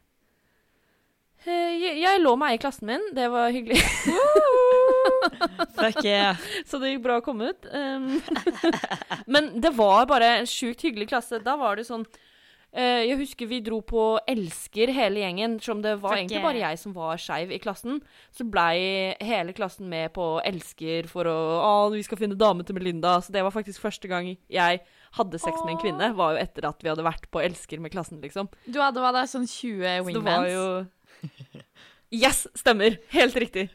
Eh, 1.43 1.73
jeg, 1.83 1.97
jeg 2.05 2.21
lå 2.23 2.31
med 2.39 2.53
ei 2.53 2.55
i 2.55 2.61
klassen 2.63 2.87
min. 2.87 3.03
Det 3.13 3.27
var 3.29 3.51
hyggelig. 3.51 3.81
Fuck 5.77 6.03
yeah. 6.05 6.39
Så 6.67 6.79
det 6.81 6.93
gikk 6.95 7.05
bra 7.05 7.19
å 7.19 7.25
komme 7.25 7.51
ut. 7.51 7.69
Um, 7.71 8.17
men 9.33 9.53
det 9.61 9.73
var 9.77 10.09
bare 10.09 10.39
en 10.39 10.49
sjukt 10.49 10.83
hyggelig 10.85 11.09
klasse. 11.11 11.41
Da 11.43 11.55
var 11.59 11.79
det 11.79 11.87
sånn 11.87 12.05
uh, 12.05 13.01
Jeg 13.05 13.17
husker 13.21 13.49
vi 13.49 13.61
dro 13.65 13.79
på 13.85 14.03
Elsker, 14.29 14.91
hele 14.95 15.23
gjengen. 15.23 15.57
Som 15.63 15.83
det 15.85 15.97
var 16.01 16.15
Fuck 16.15 16.21
egentlig 16.21 16.39
yeah. 16.39 16.47
bare 16.47 16.63
jeg 16.63 16.81
som 16.83 16.95
var 16.97 17.21
skeiv 17.21 17.53
i 17.55 17.61
klassen. 17.63 17.99
Så 18.35 18.47
blei 18.47 19.15
hele 19.23 19.55
klassen 19.57 19.89
med 19.91 20.13
på 20.15 20.37
Elsker 20.45 21.09
for 21.11 21.29
å 21.29 21.39
Å, 21.59 21.73
vi 21.95 22.05
skal 22.07 22.21
finne 22.21 22.39
dame 22.39 22.65
til 22.67 22.77
Melinda. 22.77 23.17
Så 23.25 23.35
det 23.35 23.45
var 23.45 23.55
faktisk 23.55 23.83
første 23.85 24.11
gang 24.11 24.33
jeg 24.47 24.83
hadde 25.17 25.41
sex 25.41 25.63
med 25.65 25.75
en 25.75 25.83
kvinne. 25.83 26.13
Var 26.17 26.35
jo 26.35 26.43
etter 26.43 26.69
at 26.69 26.85
vi 26.85 26.93
hadde 26.93 27.07
vært 27.07 27.29
på 27.33 27.41
Elsker 27.43 27.81
med 27.81 27.93
klassen, 27.95 28.21
liksom. 28.23 28.51
Du 28.69 28.81
hadde 28.83 29.01
hva 29.03 29.13
da, 29.15 29.25
sånn 29.29 29.49
20 29.49 30.09
Så 30.13 30.19
det 30.19 30.25
var 30.27 30.49
jo 30.51 30.65
Yes, 32.09 32.47
stemmer. 32.57 32.97
Helt 33.13 33.35
riktig. 33.37 33.67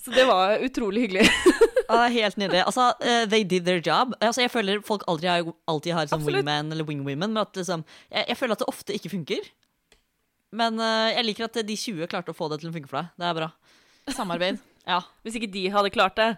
Så 0.00 0.14
det 0.14 0.24
var 0.28 0.58
utrolig 0.64 1.08
hyggelig. 1.08 1.28
Ja, 1.90 2.04
er 2.06 2.12
helt 2.14 2.36
nydelig. 2.38 2.60
Altså, 2.70 2.84
uh, 3.02 3.24
they 3.26 3.42
did 3.42 3.64
their 3.66 3.80
job. 3.82 4.12
Altså, 4.22 4.44
jeg 4.44 4.52
føler 4.52 4.78
folk 4.86 5.02
aldri 5.10 5.26
har, 5.26 5.48
alltid 5.66 5.90
har 5.96 6.06
sånn 6.06 6.22
wingman 6.22 6.70
eller 6.70 6.86
wingwomen, 6.86 7.32
men 7.34 7.40
at 7.42 7.58
liksom, 7.58 7.82
jeg, 8.12 8.28
jeg 8.28 8.38
føler 8.38 8.54
at 8.54 8.62
det 8.62 8.68
ofte 8.70 8.94
ikke 8.94 9.10
funker. 9.10 9.48
Men 10.54 10.78
uh, 10.78 11.08
jeg 11.10 11.26
liker 11.26 11.48
at 11.48 11.58
de 11.66 11.74
20 11.74 12.06
klarte 12.12 12.30
å 12.30 12.36
få 12.38 12.46
det 12.52 12.60
til 12.62 12.70
å 12.70 12.74
funke 12.76 12.90
for 12.92 13.00
deg. 13.00 13.10
Det 13.18 13.26
er 13.26 13.34
bra. 13.40 13.50
Samarbeid. 14.14 14.62
Ja. 14.88 15.02
Hvis 15.26 15.34
ikke 15.36 15.50
de 15.52 15.66
hadde 15.70 15.90
klart 15.92 16.14
det, 16.18 16.28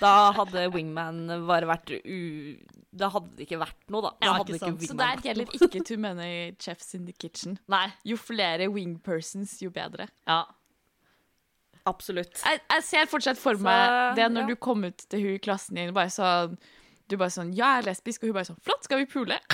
da 0.00 0.30
hadde 0.34 0.62
Wingman 0.72 1.26
bare 1.46 1.68
vært 1.68 1.90
u... 1.92 2.56
Da 2.90 3.10
hadde 3.12 3.28
det 3.36 3.44
ikke 3.44 3.58
vært 3.60 3.76
noe, 3.92 4.00
da. 4.06 4.10
Da 4.16 4.26
Ja, 4.26 4.32
hadde 4.38 4.54
ikke 4.56 4.70
ikke 4.72 4.80
sant. 4.80 4.86
Så 4.88 4.96
vært 4.98 5.26
gjelder 5.28 5.52
ikke 5.58 5.82
too 5.90 5.98
many 6.00 6.30
chefs 6.58 6.94
in 6.96 7.04
the 7.06 7.14
kitchen. 7.14 7.58
Nei. 7.70 7.84
Jo 8.08 8.16
flere 8.18 8.70
wingpersons, 8.72 9.58
jo 9.62 9.70
bedre. 9.74 10.08
Ja. 10.26 10.40
Absolutt. 11.90 12.40
Jeg, 12.44 12.60
jeg 12.70 12.86
ser 12.86 13.10
fortsatt 13.10 13.40
for 13.40 13.58
Så, 13.58 13.66
meg 13.66 14.16
det 14.18 14.28
når 14.32 14.46
ja. 14.46 14.52
du 14.52 14.60
kom 14.68 14.84
ut 14.86 15.06
til 15.10 15.26
hun 15.26 15.34
i 15.36 15.42
klassen 15.42 15.80
din, 15.80 15.94
bare 15.96 16.12
sånn 16.14 16.56
Du 17.10 17.16
bare 17.18 17.34
sånn 17.34 17.50
'Ja, 17.50 17.74
jeg 17.74 17.82
er 17.82 17.88
lesbisk', 17.90 18.22
og 18.22 18.30
hun 18.30 18.36
bare 18.38 18.48
sånn 18.52 18.60
'Flott, 18.62 18.84
skal 18.86 19.02
vi 19.02 19.06
pule?' 19.10 19.40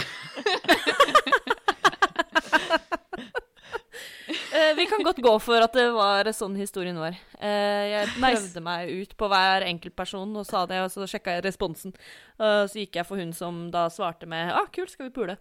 Eh, 4.57 4.72
vi 4.76 4.87
kan 4.87 5.03
godt 5.05 5.18
gå 5.22 5.32
for 5.43 5.61
at 5.61 5.74
det 5.76 5.84
var 5.93 6.28
sånn 6.34 6.55
historien 6.57 6.97
var. 6.99 7.16
Eh, 7.39 7.82
jeg 7.93 8.12
prøvde 8.16 8.62
meg 8.64 8.89
ut 9.03 9.12
på 9.18 9.28
hver 9.28 9.66
enkeltperson 9.66 10.32
og 10.41 10.47
sa 10.49 10.64
det, 10.70 10.80
og 10.80 10.89
så 10.93 11.05
sjekka 11.11 11.34
jeg 11.37 11.45
responsen. 11.45 11.93
Eh, 12.41 12.64
så 12.64 12.80
gikk 12.80 12.97
jeg 12.97 13.09
for 13.09 13.20
hun 13.20 13.34
som 13.37 13.66
da 13.74 13.87
svarte 13.93 14.26
med 14.26 14.53
'Ah, 14.55 14.66
kult, 14.72 14.91
skal 14.91 15.11
vi 15.11 15.16
pule?' 15.18 15.37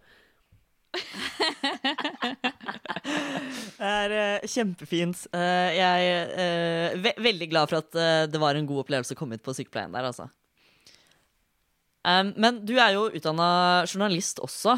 Det 3.76 3.86
er 3.86 4.12
uh, 4.14 4.46
kjempefint. 4.48 5.26
Uh, 5.34 5.70
jeg 5.76 6.10
er 6.10 6.32
uh, 6.32 7.04
ve 7.04 7.12
veldig 7.28 7.48
glad 7.50 7.70
for 7.70 7.82
at 7.82 7.98
eh, 8.00 8.24
det 8.30 8.40
var 8.40 8.56
en 8.56 8.68
god 8.68 8.84
opplevelse 8.84 9.14
å 9.14 9.18
komme 9.18 9.38
ut 9.38 9.44
på 9.44 9.54
sykepleien 9.56 9.94
der, 9.94 10.08
altså. 10.08 10.28
Um, 12.06 12.32
men 12.38 12.60
du 12.66 12.76
er 12.78 12.94
jo 12.94 13.08
utdanna 13.10 13.48
journalist 13.88 14.40
også. 14.42 14.76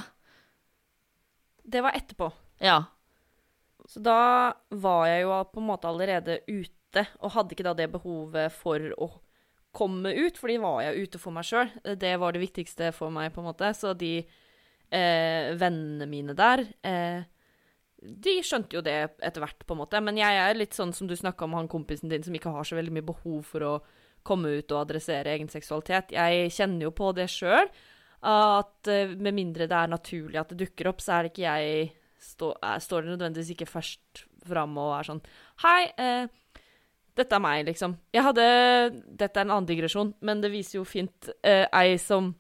Det 1.69 1.83
var 1.85 1.97
etterpå. 1.99 2.31
Ja. 2.65 2.81
Så 3.89 4.01
da 4.05 4.19
var 4.73 5.07
jeg 5.09 5.27
jo 5.27 5.37
på 5.53 5.63
en 5.63 5.69
måte 5.69 5.91
allerede 5.91 6.41
ute, 6.49 7.05
og 7.21 7.35
hadde 7.35 7.55
ikke 7.55 7.69
da 7.69 7.77
det 7.77 7.91
behovet 7.93 8.55
for 8.57 8.93
å 8.97 9.11
komme 9.77 10.15
ut, 10.17 10.39
fordi 10.41 10.57
var 10.63 10.81
jeg 10.87 11.05
ute 11.05 11.21
for 11.21 11.37
meg 11.37 11.47
sjøl. 11.47 11.69
Det 12.01 12.15
var 12.21 12.35
det 12.35 12.43
viktigste 12.43 12.91
for 12.97 13.13
meg, 13.15 13.31
på 13.35 13.43
en 13.43 13.51
måte. 13.51 13.69
Så 13.77 13.93
de 13.99 14.23
eh, 14.95 15.55
vennene 15.59 16.09
mine 16.09 16.35
der 16.39 16.63
eh, 16.87 17.27
De 17.99 18.35
skjønte 18.47 18.79
jo 18.79 18.83
det 18.85 18.97
etter 19.19 19.43
hvert, 19.43 19.65
på 19.67 19.75
en 19.75 19.83
måte. 19.83 20.01
Men 20.05 20.21
jeg 20.21 20.39
er 20.39 20.59
litt 20.59 20.77
sånn 20.77 20.95
som 20.95 21.09
du 21.11 21.17
snakka 21.19 21.49
om 21.49 21.57
han 21.59 21.71
kompisen 21.71 22.13
din, 22.13 22.23
som 22.23 22.35
ikke 22.35 22.53
har 22.55 22.67
så 22.67 22.79
veldig 22.79 22.95
mye 22.95 23.09
behov 23.09 23.41
for 23.49 23.67
å 23.67 23.77
komme 24.27 24.59
ut 24.61 24.75
og 24.75 24.83
adressere 24.85 25.33
egen 25.35 25.51
seksualitet. 25.51 26.13
Jeg 26.15 26.53
kjenner 26.55 26.89
jo 26.89 26.95
på 26.95 27.13
det 27.17 27.29
sjøl. 27.33 27.71
At 28.29 28.91
eh, 28.91 29.15
med 29.15 29.37
mindre 29.37 29.69
det 29.71 29.79
er 29.79 29.91
naturlig 29.91 30.41
at 30.41 30.51
det 30.53 30.65
dukker 30.65 30.91
opp, 30.91 31.03
så 31.03 31.17
er 31.17 31.27
det 31.27 31.33
ikke 31.33 31.47
jeg 31.47 31.91
stå, 32.19 32.51
står 32.83 33.05
det 33.05 33.13
nødvendigvis 33.15 33.53
ikke 33.55 33.71
først 33.71 34.25
fram 34.49 34.75
og 34.81 34.97
er 34.97 35.07
sånn 35.07 35.21
Hei, 35.63 35.83
eh, 36.03 36.65
dette 37.19 37.35
er 37.35 37.43
meg, 37.43 37.65
liksom. 37.67 37.97
Jeg 38.15 38.25
hadde 38.27 38.45
Dette 39.07 39.41
er 39.41 39.47
en 39.47 39.55
annen 39.55 39.69
digresjon, 39.71 40.13
men 40.23 40.43
det 40.43 40.53
viser 40.55 40.81
jo 40.81 40.87
fint 40.87 41.31
eh, 41.43 41.67
ei 41.75 41.99
som 42.03 42.33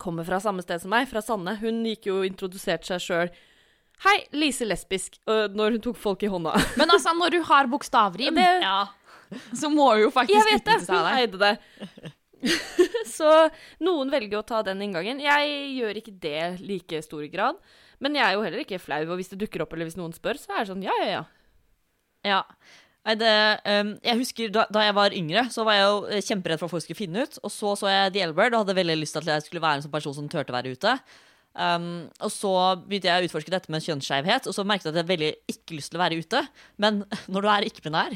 kommer 0.00 0.24
fra 0.24 0.38
samme 0.40 0.62
sted 0.64 0.80
som 0.82 0.90
meg, 0.92 1.08
fra 1.10 1.20
Sanne. 1.24 1.56
Hun 1.60 1.82
gikk 1.86 2.06
jo 2.10 2.20
og 2.22 2.26
introduserte 2.28 2.88
seg 2.92 3.02
sjøl. 3.04 3.32
Hei, 4.02 4.16
Lise 4.34 4.66
lesbisk, 4.66 5.18
når 5.28 5.76
hun 5.76 5.82
tok 5.84 5.98
folk 6.00 6.22
i 6.26 6.30
hånda. 6.32 6.56
Men 6.80 6.90
altså, 6.90 7.12
når 7.14 7.36
du 7.36 7.42
har 7.50 7.68
bokstavrim, 7.70 8.34
Det- 8.34 8.62
ja, 8.64 8.80
så 9.56 9.70
må 9.72 9.92
jo 10.00 10.10
faktisk 10.12 10.34
Jeg 10.36 10.48
vet 10.58 10.66
det! 10.66 10.78
Hun 10.88 11.12
eide 11.12 11.38
det. 11.38 11.54
Så 13.12 13.28
noen 13.84 14.10
velger 14.10 14.40
å 14.40 14.46
ta 14.46 14.62
den 14.66 14.80
inngangen. 14.82 15.20
Jeg 15.22 15.52
gjør 15.76 16.00
ikke 16.00 16.14
det 16.24 16.32
i 16.42 16.66
like 16.72 17.02
stor 17.06 17.22
grad. 17.30 17.60
Men 18.02 18.16
jeg 18.18 18.24
er 18.26 18.34
jo 18.34 18.42
heller 18.42 18.64
ikke 18.64 18.80
flau, 18.82 18.98
og 19.06 19.14
hvis 19.20 19.30
det 19.30 19.38
dukker 19.44 19.62
opp, 19.62 19.72
eller 19.76 19.86
hvis 19.86 19.96
noen 20.00 20.12
spør, 20.16 20.40
så 20.40 20.50
er 20.56 20.64
det 20.64 20.72
sånn 20.72 20.82
ja, 20.82 20.96
ja, 21.04 21.06
ja. 21.12 21.22
Ja. 22.26 22.40
Nei, 23.02 23.16
det, 23.18 23.30
um, 23.66 23.88
jeg 24.06 24.18
husker 24.20 24.52
da, 24.54 24.62
da 24.70 24.84
jeg 24.86 24.94
var 24.94 25.14
yngre, 25.18 25.42
så 25.50 25.64
var 25.66 25.74
jeg 25.74 25.86
jo 25.88 25.96
eh, 26.06 26.22
kjemperedd 26.22 26.60
for 26.60 26.68
at 26.68 26.74
folk 26.76 26.84
skulle 26.84 27.00
finne 27.00 27.24
ut. 27.26 27.38
Og 27.42 27.50
så 27.50 27.72
så 27.80 27.90
jeg 27.90 28.12
The 28.14 28.28
L-Bird 28.28 28.54
og 28.54 28.62
hadde 28.62 28.76
veldig 28.78 28.94
lyst 29.00 29.16
til 29.16 29.24
at 29.24 29.32
jeg 29.34 29.46
skulle 29.48 29.62
være 29.64 29.80
en 29.80 29.86
sånn 29.88 29.94
person 29.94 30.14
som 30.14 30.28
turte 30.30 30.54
å 30.54 30.56
være 30.58 30.74
ute. 30.76 30.92
Um, 31.52 31.88
og 32.22 32.30
så 32.32 32.52
begynte 32.86 33.10
jeg 33.10 33.24
å 33.24 33.26
utforske 33.28 33.52
dette 33.52 33.72
med 33.74 33.82
kjønnsskeivhet, 33.84 34.46
og 34.48 34.54
så 34.56 34.64
merket 34.64 34.86
jeg 34.88 34.94
at 34.94 35.00
jeg 35.02 35.10
veldig 35.10 35.32
ikke 35.52 35.76
lyst 35.76 35.92
til 35.92 35.98
å 35.98 36.04
være 36.04 36.20
ute. 36.22 36.44
Men 36.80 37.02
når 37.34 37.44
du 37.44 37.50
er 37.56 37.66
ikke-binær, 37.68 38.14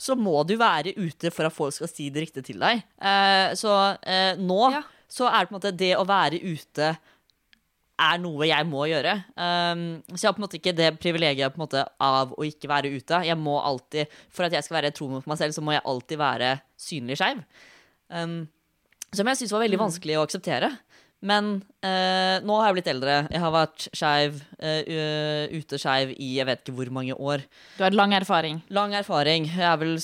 så 0.00 0.16
må 0.18 0.40
du 0.48 0.56
være 0.60 0.96
ute 0.96 1.30
for 1.32 1.48
at 1.48 1.54
folk 1.56 1.76
skal 1.76 1.88
si 1.92 2.08
det 2.12 2.24
riktige 2.26 2.48
til 2.50 2.60
deg. 2.64 2.82
Uh, 3.00 3.52
så 3.56 3.76
uh, 4.00 4.32
nå 4.40 4.62
Ja. 4.74 4.82
så 5.12 5.28
er 5.28 5.44
det 5.44 5.50
på 5.50 5.54
en 5.54 5.58
måte 5.60 5.76
det 5.76 5.92
å 5.96 6.08
være 6.08 6.40
ute 6.40 6.94
er 7.96 8.18
noe 8.20 8.48
jeg 8.48 8.68
må 8.68 8.86
gjøre. 8.90 9.14
Um, 9.36 9.86
så 10.12 10.20
jeg 10.20 10.28
har 10.28 10.36
på 10.36 10.42
en 10.42 10.46
måte 10.46 10.58
ikke 10.60 10.76
det 10.76 10.90
privilegiet 11.00 11.60
måte, 11.60 11.84
av 12.02 12.34
å 12.36 12.46
ikke 12.46 12.70
være 12.70 12.92
ute. 12.92 13.22
Jeg 13.28 13.38
må 13.40 13.56
alltid, 13.60 14.12
For 14.32 14.48
at 14.48 14.56
jeg 14.56 14.66
skal 14.66 14.80
være 14.80 14.92
tro 14.96 15.08
mot 15.12 15.26
meg 15.28 15.40
selv, 15.40 15.56
så 15.56 15.64
må 15.64 15.76
jeg 15.76 15.86
alltid 15.88 16.20
være 16.20 16.52
synlig 16.80 17.20
skeiv. 17.20 17.40
Um, 18.12 18.44
som 19.14 19.28
jeg 19.30 19.40
syns 19.40 19.54
var 19.54 19.64
veldig 19.64 19.80
vanskelig 19.80 20.18
å 20.18 20.26
akseptere. 20.26 20.74
Men 21.26 21.46
uh, 21.80 22.36
nå 22.44 22.56
har 22.60 22.68
jeg 22.68 22.76
blitt 22.76 22.90
eldre. 22.92 23.14
Jeg 23.32 23.40
har 23.40 23.52
vært 23.54 23.86
skeiv, 23.96 24.36
uh, 24.60 25.46
ute 25.56 25.80
skeiv 25.80 26.12
i 26.12 26.34
jeg 26.36 26.46
vet 26.46 26.60
ikke 26.62 26.76
hvor 26.76 26.92
mange 26.92 27.16
år. 27.16 27.46
Du 27.78 27.84
har 27.86 27.96
lang 27.96 28.12
erfaring. 28.18 28.60
Lang 28.76 28.92
erfaring. 28.98 29.48
Jeg 29.48 29.64
er 29.64 29.80
vel 29.80 29.96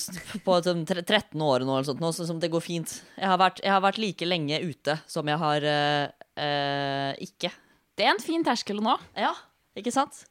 på 0.43 0.57
sånn 0.65 0.81
13 0.89 1.37
år 1.37 1.67
nå, 1.67 1.77
eller 1.77 1.91
sånt, 1.91 2.01
nå, 2.01 2.09
så 2.15 2.25
det 2.41 2.49
går 2.53 2.65
fint. 2.65 2.97
Jeg 3.19 3.29
har, 3.29 3.37
vært, 3.39 3.61
jeg 3.61 3.75
har 3.75 3.85
vært 3.85 4.01
like 4.01 4.27
lenge 4.27 4.63
ute 4.65 4.97
som 5.05 5.29
jeg 5.29 5.39
har 5.45 5.69
uh, 5.69 7.13
ikke. 7.21 7.53
Det 7.97 8.05
er 8.07 8.13
en 8.15 8.23
fin 8.23 8.43
terskel 8.45 8.79
nå. 8.81 8.95
Ja, 9.19 9.33
ikke 9.77 9.91
sant? 9.93 10.23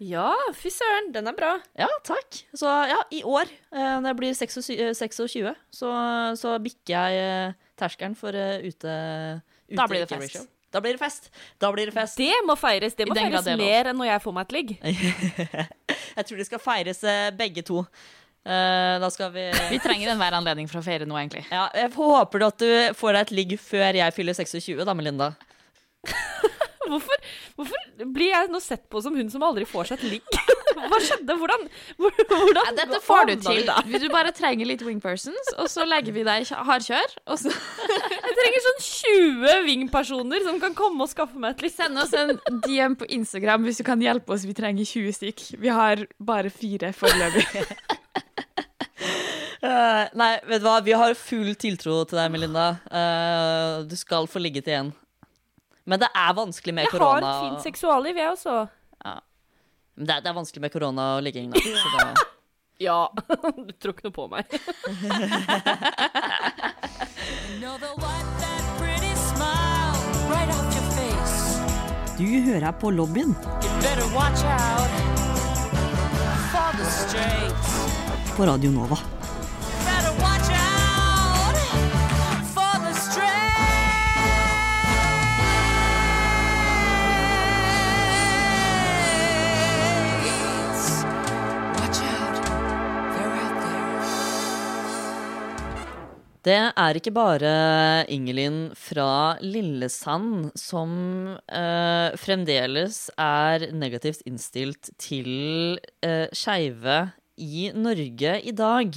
Ja, 0.00 0.30
fy 0.56 0.70
søren, 0.72 1.10
den 1.12 1.26
er 1.28 1.34
bra. 1.36 1.50
Ja, 1.76 1.88
takk. 2.06 2.38
Så 2.56 2.70
ja, 2.88 3.00
i 3.12 3.20
år, 3.26 3.50
eh, 3.74 3.96
når 4.00 4.12
jeg 4.14 4.18
blir 4.20 4.36
26, 4.38 4.70
eh, 4.78 4.94
26 4.96 5.50
så, 5.76 5.90
så 6.40 6.54
bikker 6.64 6.94
jeg 6.94 7.18
eh, 7.20 7.58
terskelen 7.80 8.14
for 8.16 8.32
ute, 8.32 8.70
ute 8.70 9.76
Da 9.76 9.86
blir 9.90 10.06
det 10.06 10.08
fest. 10.08 10.22
ratio. 10.38 10.46
Da 10.70 10.80
blir 10.80 10.94
det 10.94 11.02
fest. 11.02 11.28
Da 11.60 11.68
blir 11.74 11.90
det 11.90 11.94
fest. 11.96 12.16
Det 12.16 12.30
må 12.46 12.54
feires. 12.56 12.94
Det 12.96 13.08
må 13.10 13.16
feires 13.18 13.50
er 13.50 13.58
mer 13.58 13.90
enn 13.90 13.98
når 13.98 14.08
jeg 14.12 14.22
får 14.24 14.36
meg 14.38 14.46
et 14.48 14.56
ligg. 14.56 14.72
Jeg 16.20 16.26
tror 16.26 16.40
det 16.40 16.46
skal 16.48 16.60
feires 16.62 17.00
begge 17.38 17.62
to. 17.66 17.82
Eh, 18.40 18.94
da 19.02 19.08
skal 19.12 19.30
vi 19.34 19.44
Vi 19.74 19.78
trenger 19.82 20.14
enhver 20.14 20.32
anledning 20.38 20.70
for 20.70 20.80
å 20.80 20.84
feire 20.86 21.04
noe, 21.10 21.20
egentlig. 21.20 21.44
ja, 21.52 21.66
Jeg 21.76 21.92
håper 21.92 22.40
du 22.40 22.46
at 22.46 22.62
du 22.62 22.70
får 22.96 23.12
deg 23.18 23.20
et 23.26 23.34
ligg 23.36 23.54
før 23.60 23.98
jeg 24.00 24.16
fyller 24.16 24.38
26, 24.38 24.80
da, 24.88 24.94
Melinda. 24.96 25.32
Hvorfor, 26.90 27.28
hvorfor 27.58 28.06
blir 28.14 28.32
jeg 28.32 28.50
nå 28.52 28.60
sett 28.62 28.86
på 28.90 29.02
som 29.04 29.14
hun 29.16 29.30
som 29.32 29.44
aldri 29.46 29.66
får 29.68 29.92
seg 29.92 30.00
et 30.00 30.16
ligg? 30.16 30.40
Hva 30.80 30.98
skjedde? 31.02 31.34
Hvordan, 31.36 31.66
hvordan 31.98 32.60
Ja, 32.64 32.72
dette 32.78 33.00
får 33.04 33.26
du 33.28 33.34
til. 33.44 33.68
vi? 33.86 34.00
Du 34.00 34.08
bare 34.12 34.32
trenger 34.34 34.68
litt 34.68 34.82
wingpersons, 34.86 35.52
og 35.60 35.68
så 35.70 35.84
legger 35.88 36.14
vi 36.16 36.24
deg 36.26 36.46
i 36.46 36.60
hardkjør. 36.70 37.16
Og 37.30 37.40
så 37.42 37.52
Jeg 38.30 38.36
trenger 38.38 38.64
sånn 38.66 38.80
20 38.86 39.64
wing-personer 39.66 40.46
som 40.46 40.60
kan 40.62 40.76
komme 40.78 41.04
og 41.04 41.12
skaffe 41.12 41.40
meg 41.40 41.56
et 41.56 41.66
ligg. 41.66 41.74
send 41.74 42.00
oss 42.00 42.14
en 42.16 42.36
DM 42.66 42.96
på 43.00 43.08
Instagram 43.18 43.66
hvis 43.66 43.82
du 43.82 43.86
kan 43.86 44.00
hjelpe 44.02 44.34
oss. 44.34 44.46
Vi 44.48 44.56
trenger 44.56 44.88
20 44.88 45.18
stykk. 45.20 45.46
Vi 45.60 45.74
har 45.74 46.06
bare 46.18 46.52
fire 46.54 46.94
foreløpig. 46.96 47.66
Uh, 49.60 50.06
nei, 50.20 50.32
vet 50.48 50.62
du 50.62 50.66
hva, 50.66 50.78
vi 50.84 50.96
har 50.96 51.14
full 51.18 51.52
tiltro 51.60 52.02
til 52.08 52.22
deg, 52.22 52.32
Melinda. 52.32 52.70
Uh, 52.88 53.86
du 53.90 53.96
skal 54.00 54.30
få 54.30 54.42
ligget 54.42 54.70
igjen. 54.70 54.94
Men 55.90 55.98
det 55.98 56.06
er 56.14 56.34
vanskelig 56.38 56.74
med 56.76 56.86
korona. 56.92 57.18
Jeg 57.18 57.26
har 57.26 57.30
et 57.30 57.48
fint 57.48 57.62
seksualliv, 57.66 58.14
jeg 58.20 58.30
også. 58.30 58.60
Men 60.00 60.06
det 60.06 60.14
er, 60.14 60.20
det 60.24 60.30
er 60.30 60.36
vanskelig 60.36 60.62
med 60.62 60.70
korona 60.72 61.06
og 61.16 61.22
ligging, 61.26 61.50
da. 61.52 61.60
Så 61.60 61.88
det, 61.98 62.26
Ja. 62.86 63.12
du 63.68 63.72
tror 63.76 63.92
ikke 63.92 64.06
noe 64.08 64.14
på 64.16 64.24
meg. 64.32 64.44
du 72.20 72.24
hører 72.46 72.72
på 72.80 72.90
lobbyen 72.92 73.34
på 78.36 78.46
Radio 78.48 78.70
Nova. 78.72 79.19
Det 96.40 96.56
er 96.56 96.96
ikke 96.96 97.12
bare 97.12 97.50
Ingelin 98.08 98.70
fra 98.72 99.36
Lillesand 99.44 100.54
som 100.56 100.92
eh, 101.52 102.16
fremdeles 102.16 103.10
er 103.20 103.66
negativt 103.76 104.22
innstilt 104.24 104.88
til 104.96 105.76
eh, 106.00 106.32
skeive 106.32 107.10
i 107.36 107.68
Norge 107.76 108.38
i 108.40 108.54
dag. 108.56 108.96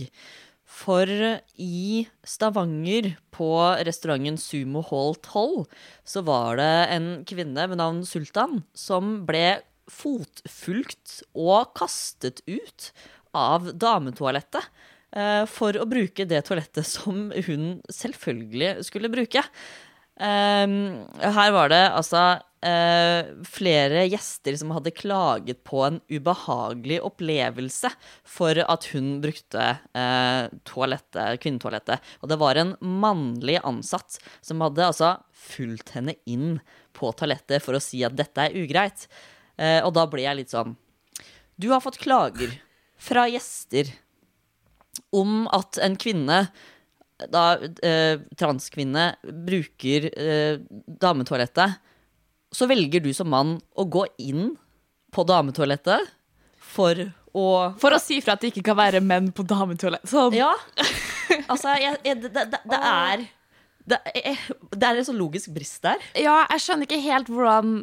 For 0.64 1.12
i 1.60 2.06
Stavanger, 2.24 3.12
på 3.36 3.52
restauranten 3.90 4.40
Sumo 4.40 4.86
Hall 4.88 5.20
12, 5.20 5.68
så 6.08 6.24
var 6.24 6.62
det 6.62 6.72
en 6.96 7.10
kvinne 7.28 7.68
ved 7.68 7.82
navn 7.82 8.06
Sultan 8.08 8.64
som 8.72 9.20
ble 9.28 9.60
fotfulgt 9.92 11.20
og 11.36 11.76
kastet 11.76 12.40
ut 12.48 12.90
av 13.36 13.74
dametoalettet 13.76 14.72
for 15.50 15.78
å 15.78 15.86
bruke 15.86 16.26
det 16.26 16.40
toalettet 16.48 16.88
som 16.90 17.28
hun 17.46 17.66
selvfølgelig 17.94 18.80
skulle 18.88 19.12
bruke. 19.14 19.44
Eh, 20.18 20.74
her 21.38 21.54
var 21.54 21.70
det 21.70 21.84
altså 21.94 22.24
eh, 22.64 23.32
flere 23.48 24.06
gjester 24.08 24.56
som 24.60 24.74
hadde 24.76 24.94
klaget 24.96 25.64
på 25.68 25.82
en 25.88 26.00
ubehagelig 26.12 27.00
opplevelse 27.06 27.92
for 28.36 28.60
at 28.62 28.88
hun 28.94 29.18
brukte 29.24 29.66
eh, 29.98 30.54
toalettet, 30.70 31.42
kvinnetoalettet. 31.44 32.14
Og 32.22 32.32
det 32.32 32.40
var 32.42 32.60
en 32.60 32.76
mannlig 32.82 33.60
ansatt 33.64 34.20
som 34.42 34.64
hadde 34.64 34.88
altså 34.88 35.16
fulgt 35.34 35.96
henne 35.98 36.16
inn 36.30 36.60
på 36.94 37.12
toalettet 37.18 37.64
for 37.64 37.78
å 37.78 37.84
si 37.84 38.04
at 38.06 38.16
dette 38.18 38.48
er 38.48 38.58
ugreit. 38.64 39.08
Eh, 39.58 39.82
og 39.84 39.94
da 39.98 40.08
ble 40.10 40.26
jeg 40.26 40.40
litt 40.40 40.54
sånn 40.54 40.72
Du 41.62 41.68
har 41.70 41.84
fått 41.84 42.00
klager 42.02 42.56
fra 42.98 43.28
gjester 43.30 43.92
om 45.16 45.48
at 45.54 45.80
en 45.84 45.98
kvinne, 46.00 46.40
da 47.34 47.44
eh, 47.86 48.22
transkvinne, 48.40 49.14
bruker 49.48 50.10
eh, 50.12 50.62
dametoalettet, 51.02 51.80
så 52.54 52.68
velger 52.70 53.02
du 53.02 53.10
som 53.16 53.32
mann 53.34 53.58
å 53.74 53.86
gå 53.90 54.06
inn 54.22 54.52
på 55.14 55.26
dametoalettet 55.26 56.12
for 56.74 57.00
å 57.34 57.46
For 57.82 57.96
å 57.96 58.02
si 58.02 58.20
fra 58.22 58.36
at 58.36 58.44
det 58.44 58.52
ikke 58.52 58.68
kan 58.70 58.78
være 58.78 59.02
menn 59.02 59.32
på 59.34 59.46
dametoalett. 59.50 60.06
Sånn. 60.10 60.36
Ja. 60.38 60.52
Altså, 61.50 61.72
jeg, 61.82 61.98
jeg, 62.06 62.20
det, 62.22 62.30
det, 62.36 62.60
det 62.70 62.78
er 62.78 63.24
det 63.90 63.98
er, 64.06 64.44
det 64.72 64.86
er 64.88 65.00
en 65.00 65.08
sånn 65.08 65.20
logisk 65.20 65.52
brist 65.56 65.82
der. 65.84 66.04
Ja, 66.16 66.44
jeg 66.54 66.64
skjønner 66.64 66.88
ikke 66.88 67.02
helt 67.04 67.32
hvordan 67.32 67.74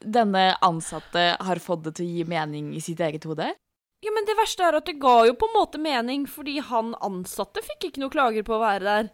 denne 0.00 0.44
ansatte 0.64 1.24
har 1.40 1.60
fått 1.62 1.82
det 1.88 1.94
til 1.98 2.06
å 2.06 2.18
gi 2.18 2.26
mening 2.28 2.70
i 2.76 2.82
sitt 2.84 3.00
eget 3.02 3.26
hode. 3.26 3.48
Ja, 4.00 4.12
men 4.16 4.24
det 4.24 4.36
verste 4.38 4.64
er 4.64 4.78
at 4.78 4.88
det 4.88 5.00
ga 5.00 5.26
jo 5.28 5.36
på 5.36 5.48
en 5.50 5.56
måte 5.58 5.80
mening, 5.80 6.24
fordi 6.30 6.58
han 6.64 6.94
ansatte 7.04 7.60
fikk 7.64 7.90
ikke 7.90 8.04
noe 8.04 8.12
klager 8.12 8.46
på 8.46 8.56
å 8.56 8.62
være 8.62 8.86
der. 8.86 9.10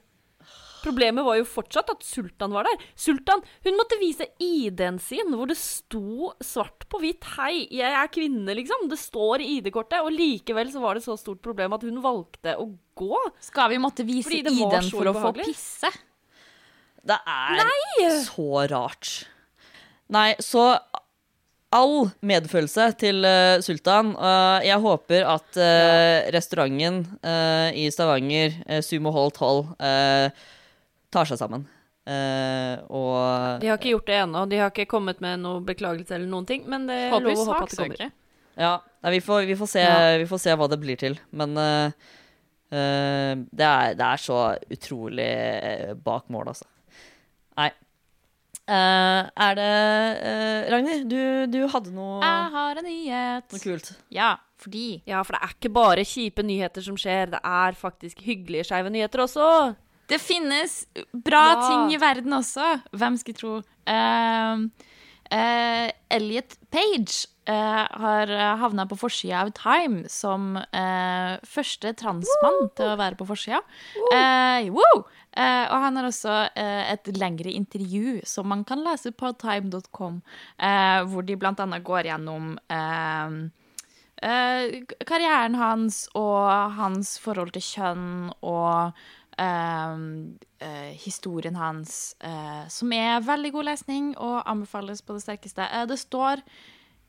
Problemet 0.86 1.26
var 1.26 1.38
jo 1.40 1.46
fortsatt 1.48 1.88
at 1.90 2.04
Sultan 2.06 2.52
var 2.54 2.68
der. 2.68 2.82
Sultan 2.94 3.40
hun 3.64 3.78
måtte 3.78 3.98
vise 3.98 4.28
ID-en 4.38 5.00
sin, 5.02 5.32
hvor 5.34 5.50
det 5.50 5.56
sto 5.58 6.30
svart 6.38 6.86
på 6.86 7.00
hvitt 7.02 7.26
'Hei, 7.26 7.66
jeg 7.74 7.90
er 7.90 8.12
kvinne', 8.14 8.54
liksom. 8.54 8.86
Det 8.86 8.98
står 9.00 9.42
i 9.42 9.48
ID-kortet. 9.58 10.04
Og 10.06 10.14
likevel 10.14 10.70
så 10.70 10.82
var 10.84 10.94
det 10.94 11.02
så 11.02 11.16
stort 11.18 11.42
problem 11.42 11.74
at 11.74 11.82
hun 11.82 11.98
valgte 12.04 12.54
å 12.54 12.68
gå. 12.94 13.18
Skal 13.40 13.70
vi 13.74 13.82
måtte 13.82 14.06
vise 14.06 14.30
ID-en 14.30 14.90
for 14.92 15.10
å 15.10 15.16
få 15.16 15.32
pisse? 15.40 15.90
Det 17.06 17.18
er 17.18 18.22
så 18.22 18.68
rart. 18.70 19.26
Nei, 20.14 20.34
så 20.38 20.78
all 21.74 22.10
medfølelse 22.24 22.84
til 23.00 23.24
uh, 23.26 23.58
Sultan. 23.64 24.12
Uh, 24.16 24.60
jeg 24.64 24.78
håper 24.80 25.26
at 25.28 25.56
eh, 25.60 26.28
restauranten 26.34 27.02
i 27.76 27.88
Stavanger, 27.92 28.54
uh, 28.70 28.78
Sumo 28.86 29.10
Hall 29.12 29.32
12, 29.34 29.72
eh, 29.82 30.28
tar 31.12 31.26
seg 31.28 31.40
sammen. 31.40 31.66
Eh, 32.06 32.76
og 32.94 33.58
De 33.62 33.66
har 33.66 33.80
ikke 33.80 33.96
gjort 33.96 34.06
det 34.06 34.18
ennå. 34.20 34.44
De 34.50 34.60
har 34.62 34.70
ikke 34.70 34.86
kommet 34.90 35.18
med 35.24 35.42
noe 35.42 35.58
beklagelse 35.66 36.14
eller 36.14 36.30
noen 36.30 36.46
ting, 36.46 36.62
men 36.70 36.86
det 36.86 37.00
er 37.08 37.16
lov 37.18 37.42
å 37.42 37.48
håpe 37.50 37.64
at 37.64 37.74
det 37.74 37.80
kommer. 37.80 38.12
Ja, 38.56 38.74
nei, 39.02 39.16
vi, 39.16 39.20
får, 39.26 39.42
vi, 39.50 39.56
får 39.58 39.72
se, 39.74 39.82
Ja. 39.82 40.14
vi 40.22 40.28
får 40.30 40.40
se 40.44 40.54
hva 40.56 40.68
det 40.70 40.78
blir 40.80 40.96
til. 41.02 41.18
Men 41.36 41.58
det, 41.58 43.66
er, 43.66 43.98
det 43.98 44.06
er 44.06 44.22
så 44.22 44.38
utrolig 44.72 45.32
bak 46.06 46.30
mål, 46.32 46.54
altså. 46.54 46.70
Eh, 48.66 49.28
er 49.46 49.54
det 49.54 49.68
uh, 50.26 50.70
Ragnhild, 50.74 51.04
du, 51.10 51.46
du 51.52 51.60
hadde 51.70 51.92
noe, 51.94 52.18
Jeg 52.24 52.50
har 52.56 52.80
en 52.80 52.84
nyhet. 52.88 53.52
noe 53.54 53.62
kult. 53.62 53.92
Ja, 54.10 54.32
fordi 54.58 55.02
Ja, 55.06 55.20
for 55.22 55.36
det 55.36 55.42
er 55.46 55.54
ikke 55.54 55.72
bare 55.76 56.02
kjipe 56.08 56.42
nyheter 56.42 56.82
som 56.82 56.96
skjer, 56.98 57.30
det 57.36 57.40
er 57.44 57.78
faktisk 57.78 58.24
hyggelige 58.26 58.64
skeive 58.66 58.90
nyheter 58.90 59.22
også. 59.22 59.76
det 60.08 60.20
finnes 60.20 60.84
bra 61.14 61.44
Ja. 61.54 61.68
ting 61.68 61.94
i 61.94 62.00
verden 62.02 62.32
også. 62.32 62.80
Hvem 62.92 63.16
skulle 63.22 63.38
tro? 63.38 63.54
Uh, 63.86 64.66
Elliot 66.10 66.54
Page 66.70 67.26
eh, 67.48 67.86
har 67.98 68.30
havna 68.60 68.84
på 68.86 68.94
forsida 68.98 69.40
av 69.42 69.50
Time 69.58 70.04
som 70.08 70.54
eh, 70.56 71.32
første 71.42 71.90
transmann 71.98 72.68
til 72.78 72.92
å 72.92 72.98
være 73.00 73.18
på 73.18 73.26
forsida. 73.26 73.58
Eh, 74.14 74.68
wow! 74.70 75.02
Eh, 75.36 75.66
og 75.68 75.82
han 75.84 75.98
har 75.98 76.08
også 76.08 76.34
eh, 76.56 76.92
et 76.94 77.10
lengre 77.18 77.52
intervju 77.52 78.22
som 78.24 78.48
man 78.48 78.64
kan 78.64 78.80
lese 78.84 79.12
på 79.12 79.34
time.com, 79.36 80.22
eh, 80.56 81.02
hvor 81.10 81.26
de 81.28 81.36
annet 81.36 81.84
går 81.84 82.08
gjennom 82.08 82.54
eh, 82.72 83.34
eh, 84.24 84.78
karrieren 85.04 85.58
hans 85.60 86.06
og 86.16 86.72
hans 86.78 87.18
forhold 87.20 87.52
til 87.52 87.66
kjønn 87.68 88.32
og 88.40 88.96
eh, 89.36 90.00
historien 91.04 91.60
hans, 91.60 92.16
som 92.72 92.92
er 92.96 93.20
veldig 93.20 93.52
god 93.52 93.68
lesning 93.68 94.14
og 94.16 94.40
anbefales 94.48 95.04
på 95.04 95.18
det 95.18 95.26
sterkeste. 95.26 95.68
Det 95.86 96.00
står 96.00 96.40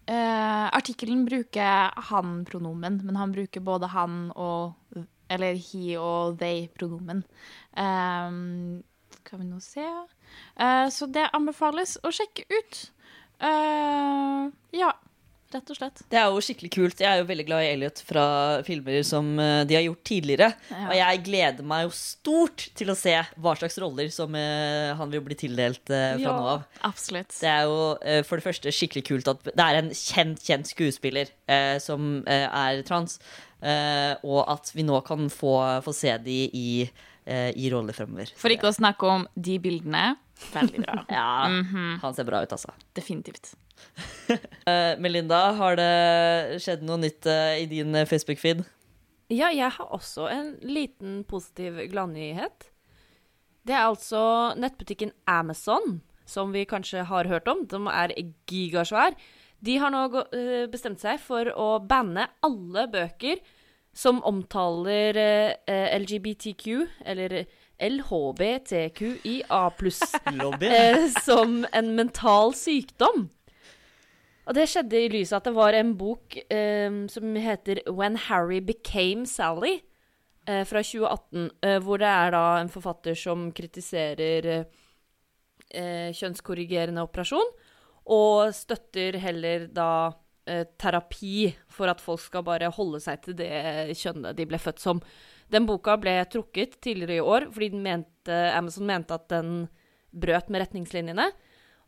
Uh, 0.07 0.71
Artikkelen 0.71 1.25
bruker 1.27 1.91
han-pronomen, 2.09 3.01
men 3.03 3.17
han 3.19 3.33
bruker 3.35 3.59
både 3.59 3.89
han 3.91 4.29
og 4.39 4.77
Eller 5.29 5.57
he 5.59 5.97
og 5.99 6.37
they-pronomen. 6.39 7.23
Um, 7.77 8.83
skal 9.27 9.41
vi 9.41 9.49
nå 9.49 9.59
se 9.61 9.83
uh, 9.83 10.87
Så 10.93 11.09
det 11.11 11.27
anbefales 11.35 11.97
å 12.07 12.13
sjekke 12.15 12.47
ut. 12.47 12.85
Uh, 13.43 14.47
ja, 14.73 14.93
rett 15.53 15.69
og 15.71 15.77
slett. 15.77 16.01
Det 16.09 16.17
er 16.19 16.31
jo 16.31 16.41
skikkelig 16.43 16.71
kult. 16.73 17.01
Jeg 17.03 17.07
er 17.11 17.21
jo 17.21 17.27
veldig 17.29 17.45
glad 17.47 17.63
i 17.65 17.67
Elliot 17.75 18.01
fra 18.07 18.23
filmer 18.67 18.97
som 19.07 19.29
eh, 19.39 19.61
de 19.69 19.77
har 19.77 19.85
gjort 19.85 20.01
tidligere. 20.09 20.49
Ja. 20.71 20.79
Og 20.89 20.95
jeg 20.97 21.21
gleder 21.27 21.67
meg 21.69 21.85
jo 21.85 21.93
stort 21.95 22.65
til 22.75 22.91
å 22.91 22.97
se 22.99 23.13
hva 23.37 23.53
slags 23.59 23.77
roller 23.79 24.09
som 24.11 24.35
han 24.35 25.13
vil 25.13 25.23
bli 25.23 25.37
tildelt 25.39 25.85
fra 25.87 26.01
Ja. 26.19 26.33
nå 26.35 26.49
av. 26.57 26.65
Absolutt. 26.89 27.31
Det 27.37 27.47
er 27.47 27.63
jo 27.69 27.77
for 28.27 28.41
det 28.41 28.47
første 28.49 28.73
skikkelig 28.75 29.05
kult 29.07 29.31
at 29.31 29.47
det 29.47 29.69
er 29.69 29.79
en 29.79 29.93
kjent, 29.95 30.43
kjent 30.43 30.67
skuespiller 30.73 31.31
eh, 31.47 31.77
som 31.83 32.25
er 32.27 32.83
trans, 32.89 33.15
og 33.61 34.41
at 34.53 34.69
vi 34.75 34.83
nå 34.85 34.99
kan 35.07 35.29
få, 35.33 35.53
få 35.85 35.93
se 35.95 36.11
de 36.21 36.35
i, 36.53 36.69
eh, 37.25 37.49
i 37.57 37.69
roller 37.73 37.93
fremover. 37.97 38.29
For 38.37 38.53
ikke 38.53 38.69
å 38.69 38.75
snakke 38.75 39.09
om 39.09 39.27
de 39.35 39.57
bildene. 39.63 40.15
Veldig 40.53 40.83
bra. 40.85 40.97
Ja, 41.17 41.47
Mhm, 41.49 41.99
han 42.03 42.13
ser 42.13 42.27
bra 42.29 42.43
ut, 42.45 42.51
altså. 42.53 42.73
Definitivt. 42.97 43.53
Eh, 44.67 44.97
Melinda, 44.99 45.53
har 45.55 45.77
det 45.79 46.57
skjedd 46.59 46.81
noe 46.83 46.97
nytt 46.99 47.25
eh, 47.31 47.61
i 47.61 47.67
din 47.71 47.95
eh, 47.95 48.03
Facebook-feed? 48.09 48.65
Ja, 49.31 49.47
jeg 49.55 49.69
har 49.77 49.93
også 49.95 50.25
en 50.31 50.49
liten 50.67 51.21
positiv 51.27 51.77
gladnyhet. 51.91 52.67
Det 53.67 53.75
er 53.75 53.85
altså 53.87 54.19
nettbutikken 54.59 55.13
Amazon, 55.27 56.01
som 56.27 56.51
vi 56.51 56.65
kanskje 56.67 57.05
har 57.07 57.27
hørt 57.31 57.47
om. 57.47 57.63
De 57.67 57.79
er 57.91 58.13
gigasvær. 58.51 59.15
De 59.59 59.77
har 59.81 59.93
nå 59.93 60.03
eh, 60.35 60.65
bestemt 60.69 61.01
seg 61.01 61.21
for 61.21 61.49
å 61.49 61.79
banne 61.81 62.27
alle 62.45 62.87
bøker 62.91 63.41
som 63.97 64.19
omtaler 64.27 65.17
eh, 65.17 65.97
LGBTQ, 65.97 66.65
eller 67.05 67.45
LHBTQIA 67.81 69.63
eh, 70.61 71.07
som 71.25 71.65
en 71.73 71.95
mental 71.97 72.53
sykdom. 72.57 73.29
Og 74.47 74.55
det 74.55 74.69
skjedde 74.71 74.99
i 75.01 75.09
lyset 75.11 75.35
at 75.41 75.47
det 75.49 75.55
var 75.57 75.75
en 75.75 75.91
bok 75.99 76.37
um, 76.47 77.03
som 77.11 77.35
heter 77.35 77.81
When 77.91 78.15
Harry 78.29 78.61
Became 78.63 79.27
Sally, 79.27 79.81
uh, 80.47 80.63
fra 80.63 80.83
2018, 80.83 81.49
uh, 81.65 81.77
hvor 81.83 81.99
det 81.99 82.07
er 82.07 82.31
da 82.31 82.43
en 82.61 82.71
forfatter 82.71 83.17
som 83.19 83.49
kritiserer 83.55 84.47
eh, 84.53 84.63
eh, 85.75 86.15
kjønnskorrigerende 86.15 87.03
operasjon, 87.03 87.51
og 88.13 88.53
støtter 88.55 89.17
heller 89.19 89.67
da 89.73 89.89
eh, 90.47 90.63
terapi 90.79 91.49
for 91.71 91.91
at 91.91 92.03
folk 92.03 92.23
skal 92.23 92.45
bare 92.47 92.71
holde 92.73 93.01
seg 93.03 93.23
til 93.25 93.37
det 93.39 93.51
kjønnet 93.99 94.37
de 94.37 94.47
ble 94.47 94.59
født 94.61 94.83
som. 94.83 95.01
Den 95.51 95.67
boka 95.67 95.95
ble 95.99 96.15
trukket 96.31 96.79
tidligere 96.83 97.19
i 97.19 97.25
år 97.35 97.49
fordi 97.53 97.71
mente, 97.75 98.39
Amazon 98.55 98.87
mente 98.87 99.15
at 99.15 99.27
den 99.31 99.67
brøt 100.11 100.49
med 100.51 100.63
retningslinjene. 100.63 101.29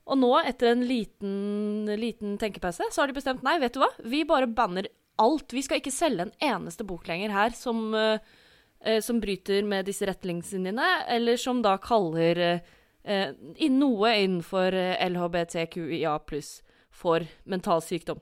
Og 0.09 0.17
nå, 0.17 0.31
etter 0.47 0.71
en 0.71 0.85
liten, 0.89 1.89
liten 1.99 2.37
tenkepause, 2.41 2.87
så 2.89 3.01
har 3.03 3.09
de 3.09 3.17
bestemt 3.17 3.43
nei, 3.45 3.59
vet 3.61 3.75
du 3.75 3.81
hva, 3.83 3.91
vi 4.09 4.23
bare 4.27 4.49
banner 4.49 4.89
alt. 5.21 5.53
Vi 5.53 5.63
skal 5.65 5.81
ikke 5.81 5.93
selge 5.93 6.25
en 6.25 6.35
eneste 6.41 6.85
bok 6.87 7.07
lenger 7.09 7.33
her 7.35 7.53
som, 7.57 7.93
eh, 7.93 8.99
som 9.05 9.19
bryter 9.21 9.67
med 9.67 9.85
disse 9.85 10.07
retningslinjene, 10.09 10.87
eller 11.13 11.37
som 11.37 11.61
da 11.61 11.75
kaller 11.83 12.41
eh, 12.45 12.75
eh, 13.03 13.31
i 13.57 13.69
noe 13.73 14.13
innenfor 14.23 14.73
eh, 14.75 14.95
LHBTQIA 15.09 16.17
pluss 16.27 16.59
for 16.91 17.25
mental 17.45 17.81
sykdom. 17.85 18.19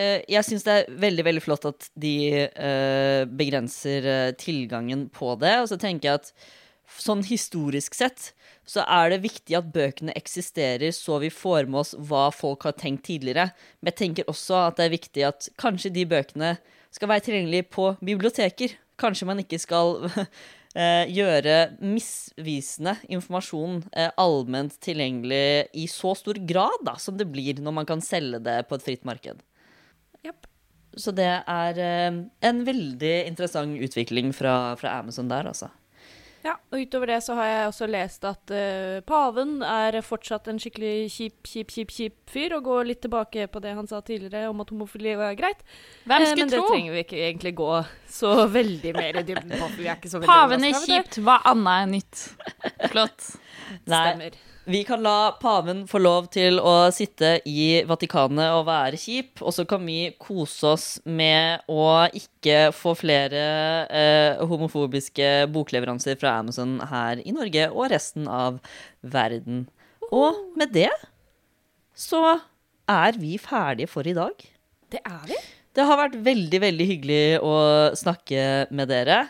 Eh, 0.00 0.22
Jeg 0.28 0.44
syns 0.48 0.64
det 0.66 0.72
er 0.72 0.98
veldig 1.04 1.24
veldig 1.28 1.44
flott 1.44 1.68
at 1.68 1.90
de 1.94 2.14
eh, 2.48 3.24
begrenser 3.28 4.34
tilgangen 4.40 5.08
på 5.12 5.34
det. 5.40 5.56
Og 5.62 5.68
så 5.72 5.78
tenker 5.80 6.08
jeg 6.10 6.20
at 6.22 6.32
sånn 7.00 7.22
historisk 7.24 7.94
sett 7.96 8.32
så 8.68 8.84
er 8.84 9.10
det 9.10 9.22
viktig 9.24 9.56
at 9.58 9.70
bøkene 9.74 10.12
eksisterer, 10.18 10.92
så 10.94 11.16
vi 11.22 11.30
får 11.32 11.66
med 11.66 11.80
oss 11.80 11.94
hva 11.98 12.28
folk 12.34 12.62
har 12.68 12.76
tenkt 12.78 13.06
tidligere. 13.08 13.48
Men 13.80 13.90
jeg 13.90 13.98
tenker 13.98 14.28
også 14.30 14.58
at 14.68 14.78
det 14.78 14.86
er 14.86 14.94
viktig 14.94 15.24
at 15.26 15.48
kanskje 15.58 15.90
de 15.94 16.04
bøkene 16.06 16.52
skal 16.92 17.10
være 17.10 17.24
tilgjengelige 17.26 17.66
på 17.72 17.88
biblioteker. 18.04 18.76
Kanskje 19.00 19.26
man 19.26 19.40
ikke 19.42 19.58
skal 19.58 20.04
eh, 20.78 21.08
gjøre 21.12 21.56
misvisende 21.80 22.96
informasjon 23.12 23.82
eh, 23.92 24.10
allment 24.20 24.74
tilgjengelig 24.84 25.68
i 25.78 25.86
så 25.90 26.14
stor 26.18 26.40
grad 26.48 26.84
da, 26.86 26.96
som 27.00 27.18
det 27.18 27.28
blir 27.32 27.60
når 27.62 27.76
man 27.80 27.88
kan 27.88 28.04
selge 28.04 28.42
det 28.44 28.62
på 28.68 28.78
et 28.78 28.86
fritt 28.86 29.06
marked. 29.08 29.42
Yep. 30.22 30.48
Så 31.00 31.14
det 31.16 31.30
er 31.40 31.82
eh, 31.82 32.22
en 32.48 32.64
veldig 32.68 33.14
interessant 33.28 33.78
utvikling 33.80 34.34
fra, 34.36 34.74
fra 34.80 34.98
Amazon 35.00 35.30
der, 35.32 35.48
altså. 35.52 35.72
Ja, 36.42 36.56
og 36.72 36.80
utover 36.82 37.06
det 37.12 37.20
så 37.22 37.36
har 37.38 37.46
jeg 37.46 37.66
også 37.70 37.86
lest 37.86 38.24
at 38.26 38.50
uh, 38.50 38.98
paven 39.06 39.60
er 39.62 40.00
fortsatt 40.02 40.48
en 40.50 40.58
skikkelig 40.62 41.10
kjip, 41.14 41.36
kjip, 41.46 41.70
kjip, 41.70 41.92
kjip 41.94 42.16
fyr, 42.32 42.56
og 42.56 42.66
går 42.66 42.88
litt 42.88 43.02
tilbake 43.04 43.46
på 43.52 43.62
det 43.62 43.76
han 43.78 43.86
sa 43.90 44.00
tidligere 44.02 44.50
om 44.50 44.64
at 44.64 44.72
homofili 44.74 45.14
var 45.20 45.36
greit. 45.38 45.62
Hvem 46.02 46.22
Eh, 46.22 46.32
tro? 46.32 46.40
men 46.40 46.50
det 46.50 46.62
trenger 46.66 46.96
vi 46.96 47.04
ikke 47.04 47.20
egentlig 47.28 47.54
gå 47.58 47.70
så 48.10 48.32
veldig 48.50 48.94
mer 48.96 49.20
i 49.20 49.24
dybden 49.28 49.54
på, 49.54 49.70
vi 49.78 49.86
er 49.86 49.96
ikke 50.00 50.10
så 50.10 50.18
veldig 50.18 50.32
Paven 50.32 50.66
er 50.66 50.82
kjipt, 50.82 51.20
hva 51.22 51.38
annet 51.52 51.78
er 51.78 51.92
nytt? 51.94 52.26
Flott. 52.90 53.30
Stemmer. 53.84 54.36
vi 54.64 54.82
kan 54.86 55.02
la 55.02 55.32
paven 55.40 55.84
få 55.90 56.00
lov 56.02 56.28
til 56.34 56.60
å 56.62 56.90
sitte 56.94 57.34
i 57.48 57.82
Vatikanet 57.88 58.54
og 58.56 58.66
være 58.68 59.00
kjip, 59.00 59.42
og 59.42 59.54
så 59.56 59.66
kan 59.68 59.84
vi 59.86 60.12
kose 60.22 60.72
oss 60.74 60.86
med 61.04 61.64
å 61.72 62.06
ikke 62.12 62.70
få 62.76 62.94
flere 62.98 63.44
eh, 63.88 64.42
homofobiske 64.48 65.32
bokleveranser 65.54 66.20
fra 66.20 66.38
Amazon 66.42 66.78
her 66.92 67.22
i 67.24 67.34
Norge 67.34 67.68
og 67.72 67.90
resten 67.94 68.28
av 68.30 68.60
verden. 69.02 69.66
Og 70.12 70.38
med 70.58 70.74
det 70.76 70.90
så 71.96 72.38
er 72.90 73.18
vi 73.20 73.36
ferdige 73.40 73.90
for 73.90 74.06
i 74.08 74.14
dag. 74.16 74.36
Det 74.92 75.00
er 75.00 75.26
vi. 75.28 75.40
Det 75.72 75.84
har 75.88 75.96
vært 75.96 76.18
veldig, 76.20 76.60
veldig 76.66 76.86
hyggelig 76.88 77.24
å 77.40 77.56
snakke 77.96 78.68
med 78.76 78.90
dere. 78.92 79.22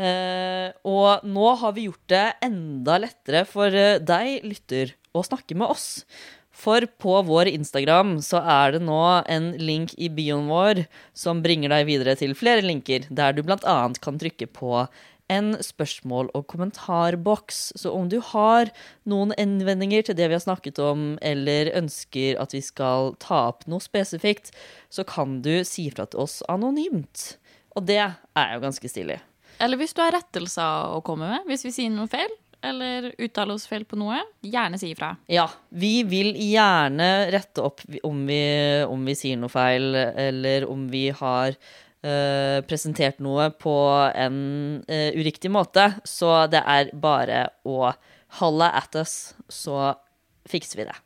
Eh, 0.00 0.72
og 0.88 1.24
nå 1.28 1.48
har 1.60 1.74
vi 1.76 1.88
gjort 1.88 2.06
det 2.08 2.26
enda 2.46 2.96
lettere 3.02 3.44
for 3.48 3.74
eh, 3.76 4.00
deg, 4.00 4.46
lytter, 4.46 4.94
å 5.12 5.24
snakke 5.26 5.56
med 5.58 5.74
oss. 5.74 6.04
For 6.52 6.84
på 7.00 7.14
vår 7.26 7.50
Instagram 7.50 8.18
så 8.24 8.40
er 8.40 8.76
det 8.76 8.82
nå 8.84 9.00
en 9.28 9.52
link 9.60 9.94
i 9.96 10.10
bioen 10.12 10.50
vår 10.52 10.84
som 11.16 11.40
bringer 11.44 11.72
deg 11.72 11.88
videre 11.88 12.14
til 12.20 12.36
flere 12.38 12.64
linker, 12.64 13.08
der 13.10 13.34
du 13.36 13.42
bl.a. 13.44 13.78
kan 14.04 14.20
trykke 14.20 14.48
på 14.52 14.84
en 15.32 15.56
spørsmål- 15.64 16.30
og 16.36 16.46
kommentarboks. 16.52 17.72
Så 17.80 17.92
om 17.96 18.08
du 18.12 18.18
har 18.32 18.70
noen 19.08 19.32
innvendinger 19.40 20.06
til 20.06 20.18
det 20.18 20.28
vi 20.28 20.36
har 20.36 20.44
snakket 20.44 20.80
om, 20.82 21.16
eller 21.24 21.72
ønsker 21.78 22.40
at 22.42 22.52
vi 22.56 22.60
skal 22.64 23.14
ta 23.22 23.46
opp 23.48 23.66
noe 23.70 23.82
spesifikt, 23.82 24.52
så 24.92 25.06
kan 25.08 25.40
du 25.44 25.64
si 25.68 25.88
fra 25.90 26.06
til 26.06 26.26
oss 26.26 26.40
anonymt. 26.52 27.36
Og 27.76 27.88
det 27.88 28.02
er 28.04 28.54
jo 28.54 28.64
ganske 28.66 28.92
stilig. 28.92 29.22
Eller 29.60 29.80
hvis 29.80 29.94
du 29.96 30.00
har 30.04 30.14
rettelser 30.14 30.96
å 30.96 31.02
komme 31.04 31.28
med, 31.30 31.44
hvis 31.50 31.66
vi 31.66 31.74
sier 31.74 31.92
noe 31.92 32.10
feil, 32.10 32.32
eller 32.62 33.10
uttaler 33.18 33.56
oss 33.56 33.66
feil 33.66 33.84
på 33.88 33.98
noe, 33.98 34.20
gjerne 34.46 34.78
si 34.78 34.92
ifra. 34.94 35.12
Ja, 35.30 35.48
vi 35.74 36.02
vil 36.06 36.32
gjerne 36.38 37.08
rette 37.34 37.64
opp 37.66 37.82
om 38.06 38.24
vi, 38.28 38.42
om 38.86 39.02
vi 39.08 39.16
sier 39.18 39.40
noe 39.40 39.52
feil, 39.52 39.90
eller 39.96 40.68
om 40.70 40.86
vi 40.92 41.08
har 41.18 41.56
uh, 41.56 42.58
presentert 42.68 43.18
noe 43.24 43.50
på 43.58 43.76
en 44.14 44.38
uh, 44.86 45.10
uriktig 45.18 45.50
måte. 45.52 45.90
Så 46.06 46.30
det 46.52 46.62
er 46.62 46.92
bare 46.94 47.48
å 47.66 47.90
holla 48.38 48.72
at 48.78 48.94
us, 49.02 49.34
så 49.50 49.92
fikser 50.48 50.82
vi 50.82 50.90
det. 50.90 50.98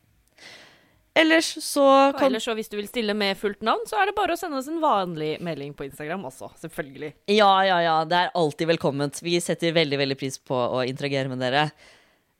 Ellers 1.17 1.49
så 1.64 1.83
Og 2.11 2.23
ellers 2.27 2.45
så 2.45 2.53
hvis 2.57 2.69
du 2.69 2.77
vil 2.77 2.89
stille 2.91 3.14
med 3.17 3.39
fullt 3.41 3.62
navn, 3.64 3.85
så 3.89 3.97
er 4.01 4.11
det 4.11 4.17
bare 4.19 4.35
å 4.35 4.41
sende 4.41 4.59
oss 4.61 4.69
en 4.69 4.83
vanlig 4.83 5.37
melding 5.45 5.73
på 5.77 5.87
Instagram 5.87 6.27
også, 6.29 6.51
selvfølgelig. 6.61 7.14
Ja, 7.33 7.53
ja, 7.64 7.79
ja. 7.85 7.97
Det 8.09 8.19
er 8.21 8.35
alltid 8.37 8.69
velkomment. 8.75 9.23
Vi 9.25 9.39
setter 9.41 9.73
veldig 9.77 10.01
veldig 10.03 10.19
pris 10.21 10.37
på 10.37 10.57
å 10.57 10.85
interagere 10.85 11.33
med 11.33 11.41
dere. 11.41 11.71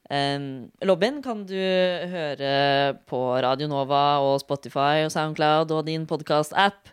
Um, 0.07 0.69
Lobbyen 0.87 1.19
kan 1.25 1.41
du 1.49 1.57
høre 1.57 2.51
på 3.11 3.21
Radio 3.43 3.67
Nova 3.71 4.21
og 4.23 4.37
Spotify 4.45 5.07
og 5.07 5.11
Soundcloud 5.15 5.73
og 5.75 5.87
din 5.89 6.05
podkast-app. 6.07 6.93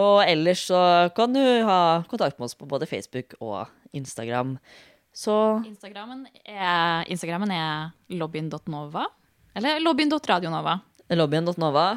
Og 0.00 0.20
ellers 0.26 0.66
så 0.68 0.82
kan 1.16 1.32
du 1.34 1.42
ha 1.66 2.02
kontakt 2.10 2.38
med 2.38 2.50
oss 2.50 2.58
på 2.58 2.68
både 2.68 2.90
Facebook 2.90 3.38
og 3.40 3.70
Instagram. 3.96 4.58
Så 5.14 5.34
Instagrammen 5.66 6.26
er, 6.44 7.06
Instagrammen 7.10 7.50
er 7.54 7.90
lobbyen.nova. 8.18 9.08
Eller 9.58 9.80
lobbyen.radionova. 9.82 10.78
lobbyen.nova. 11.18 11.88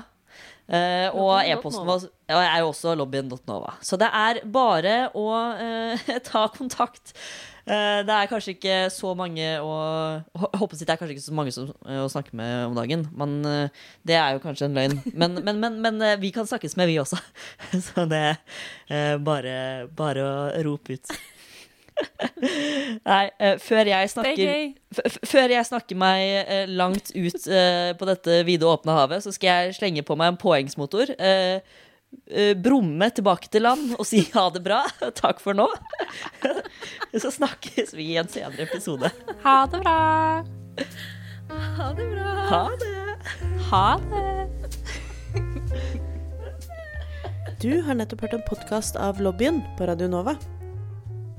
Uh, 0.64 1.12
og 1.20 1.32
e-posten 1.44 1.84
vår 1.84 2.06
er 2.32 2.62
jo 2.62 2.70
også 2.70 2.94
lobbyen.nova. 2.96 3.76
Så 3.84 4.00
det 4.00 4.08
er 4.16 4.40
bare 4.48 5.10
å 5.12 5.26
uh, 5.60 6.14
ta 6.30 6.46
kontakt. 6.54 7.12
Uh, 7.64 8.00
det 8.08 8.16
er 8.16 8.30
kanskje 8.32 8.56
ikke 8.56 8.78
så 8.92 9.14
mange 9.16 9.44
å 9.64 9.76
Håper 10.36 10.80
det 10.80 10.88
er 10.90 11.00
kanskje 11.00 11.16
ikke 11.18 11.26
så 11.26 11.36
mange 11.36 11.52
som, 11.56 11.70
eh, 11.88 12.00
å 12.04 12.10
snakke 12.12 12.36
med 12.38 12.68
om 12.68 12.76
dagen. 12.78 13.06
Men 13.18 13.36
eh, 13.48 13.84
det 14.08 14.16
er 14.20 14.36
jo 14.36 14.44
kanskje 14.44 14.68
en 14.70 14.78
løgn. 14.78 14.98
Men, 15.14 15.38
men, 15.46 15.60
men, 15.60 15.80
men 15.84 16.02
eh, 16.02 16.18
vi 16.22 16.32
kan 16.36 16.48
snakkes 16.50 16.78
med, 16.80 16.92
vi 16.92 17.00
også. 17.02 17.20
Så 17.88 18.06
det 18.12 18.22
er 18.22 18.38
eh, 18.88 19.16
bare, 19.22 19.56
bare 19.96 20.24
å 20.24 20.36
rope 20.68 20.98
ut. 20.98 21.16
Nei, 23.10 23.26
uh, 23.40 23.56
før 23.62 23.90
jeg 23.90 24.12
snakker. 24.12 24.74
Før 25.26 25.54
jeg 25.56 25.68
snakker 25.70 26.00
meg 26.00 26.50
uh, 26.50 26.66
langt 26.72 27.14
ut 27.16 27.48
uh, 27.50 27.94
på 27.98 28.10
dette 28.10 28.44
vide 28.48 28.68
og 28.68 28.80
åpne 28.80 28.98
havet, 28.98 29.26
så 29.26 29.34
skal 29.36 29.50
jeg 29.50 29.80
slenge 29.80 30.06
på 30.08 30.18
meg 30.20 30.34
en 30.34 30.40
poengsmotor. 30.42 31.16
Brumme 32.62 33.08
tilbake 33.10 33.50
til 33.50 33.64
land 33.66 33.96
og 33.98 34.06
si 34.06 34.22
ha 34.36 34.46
det 34.54 34.62
bra. 34.66 34.84
Takk 35.22 35.42
for 35.42 35.58
nå. 35.58 35.66
så 37.24 37.34
snakkes 37.34 37.96
vi 37.98 38.12
i 38.14 38.20
en 38.22 38.30
senere 38.30 38.68
episode. 38.68 39.10
Ha 39.46 39.58
det 39.72 39.82
bra! 39.82 39.98
Ha 41.50 41.90
det 41.98 42.10
bra. 42.14 42.36
Ha 42.50 42.64
det. 42.82 42.94
Ha 43.72 43.88
det! 44.12 44.34
Du 47.64 47.82
har 47.82 47.96
nettopp 47.96 48.26
hørt 48.26 48.34
en 48.36 48.44
podkast 48.44 48.98
av 49.00 49.22
Lobbyen 49.24 49.62
på 49.78 49.88
Radio 49.88 50.10
Nova. 50.12 50.36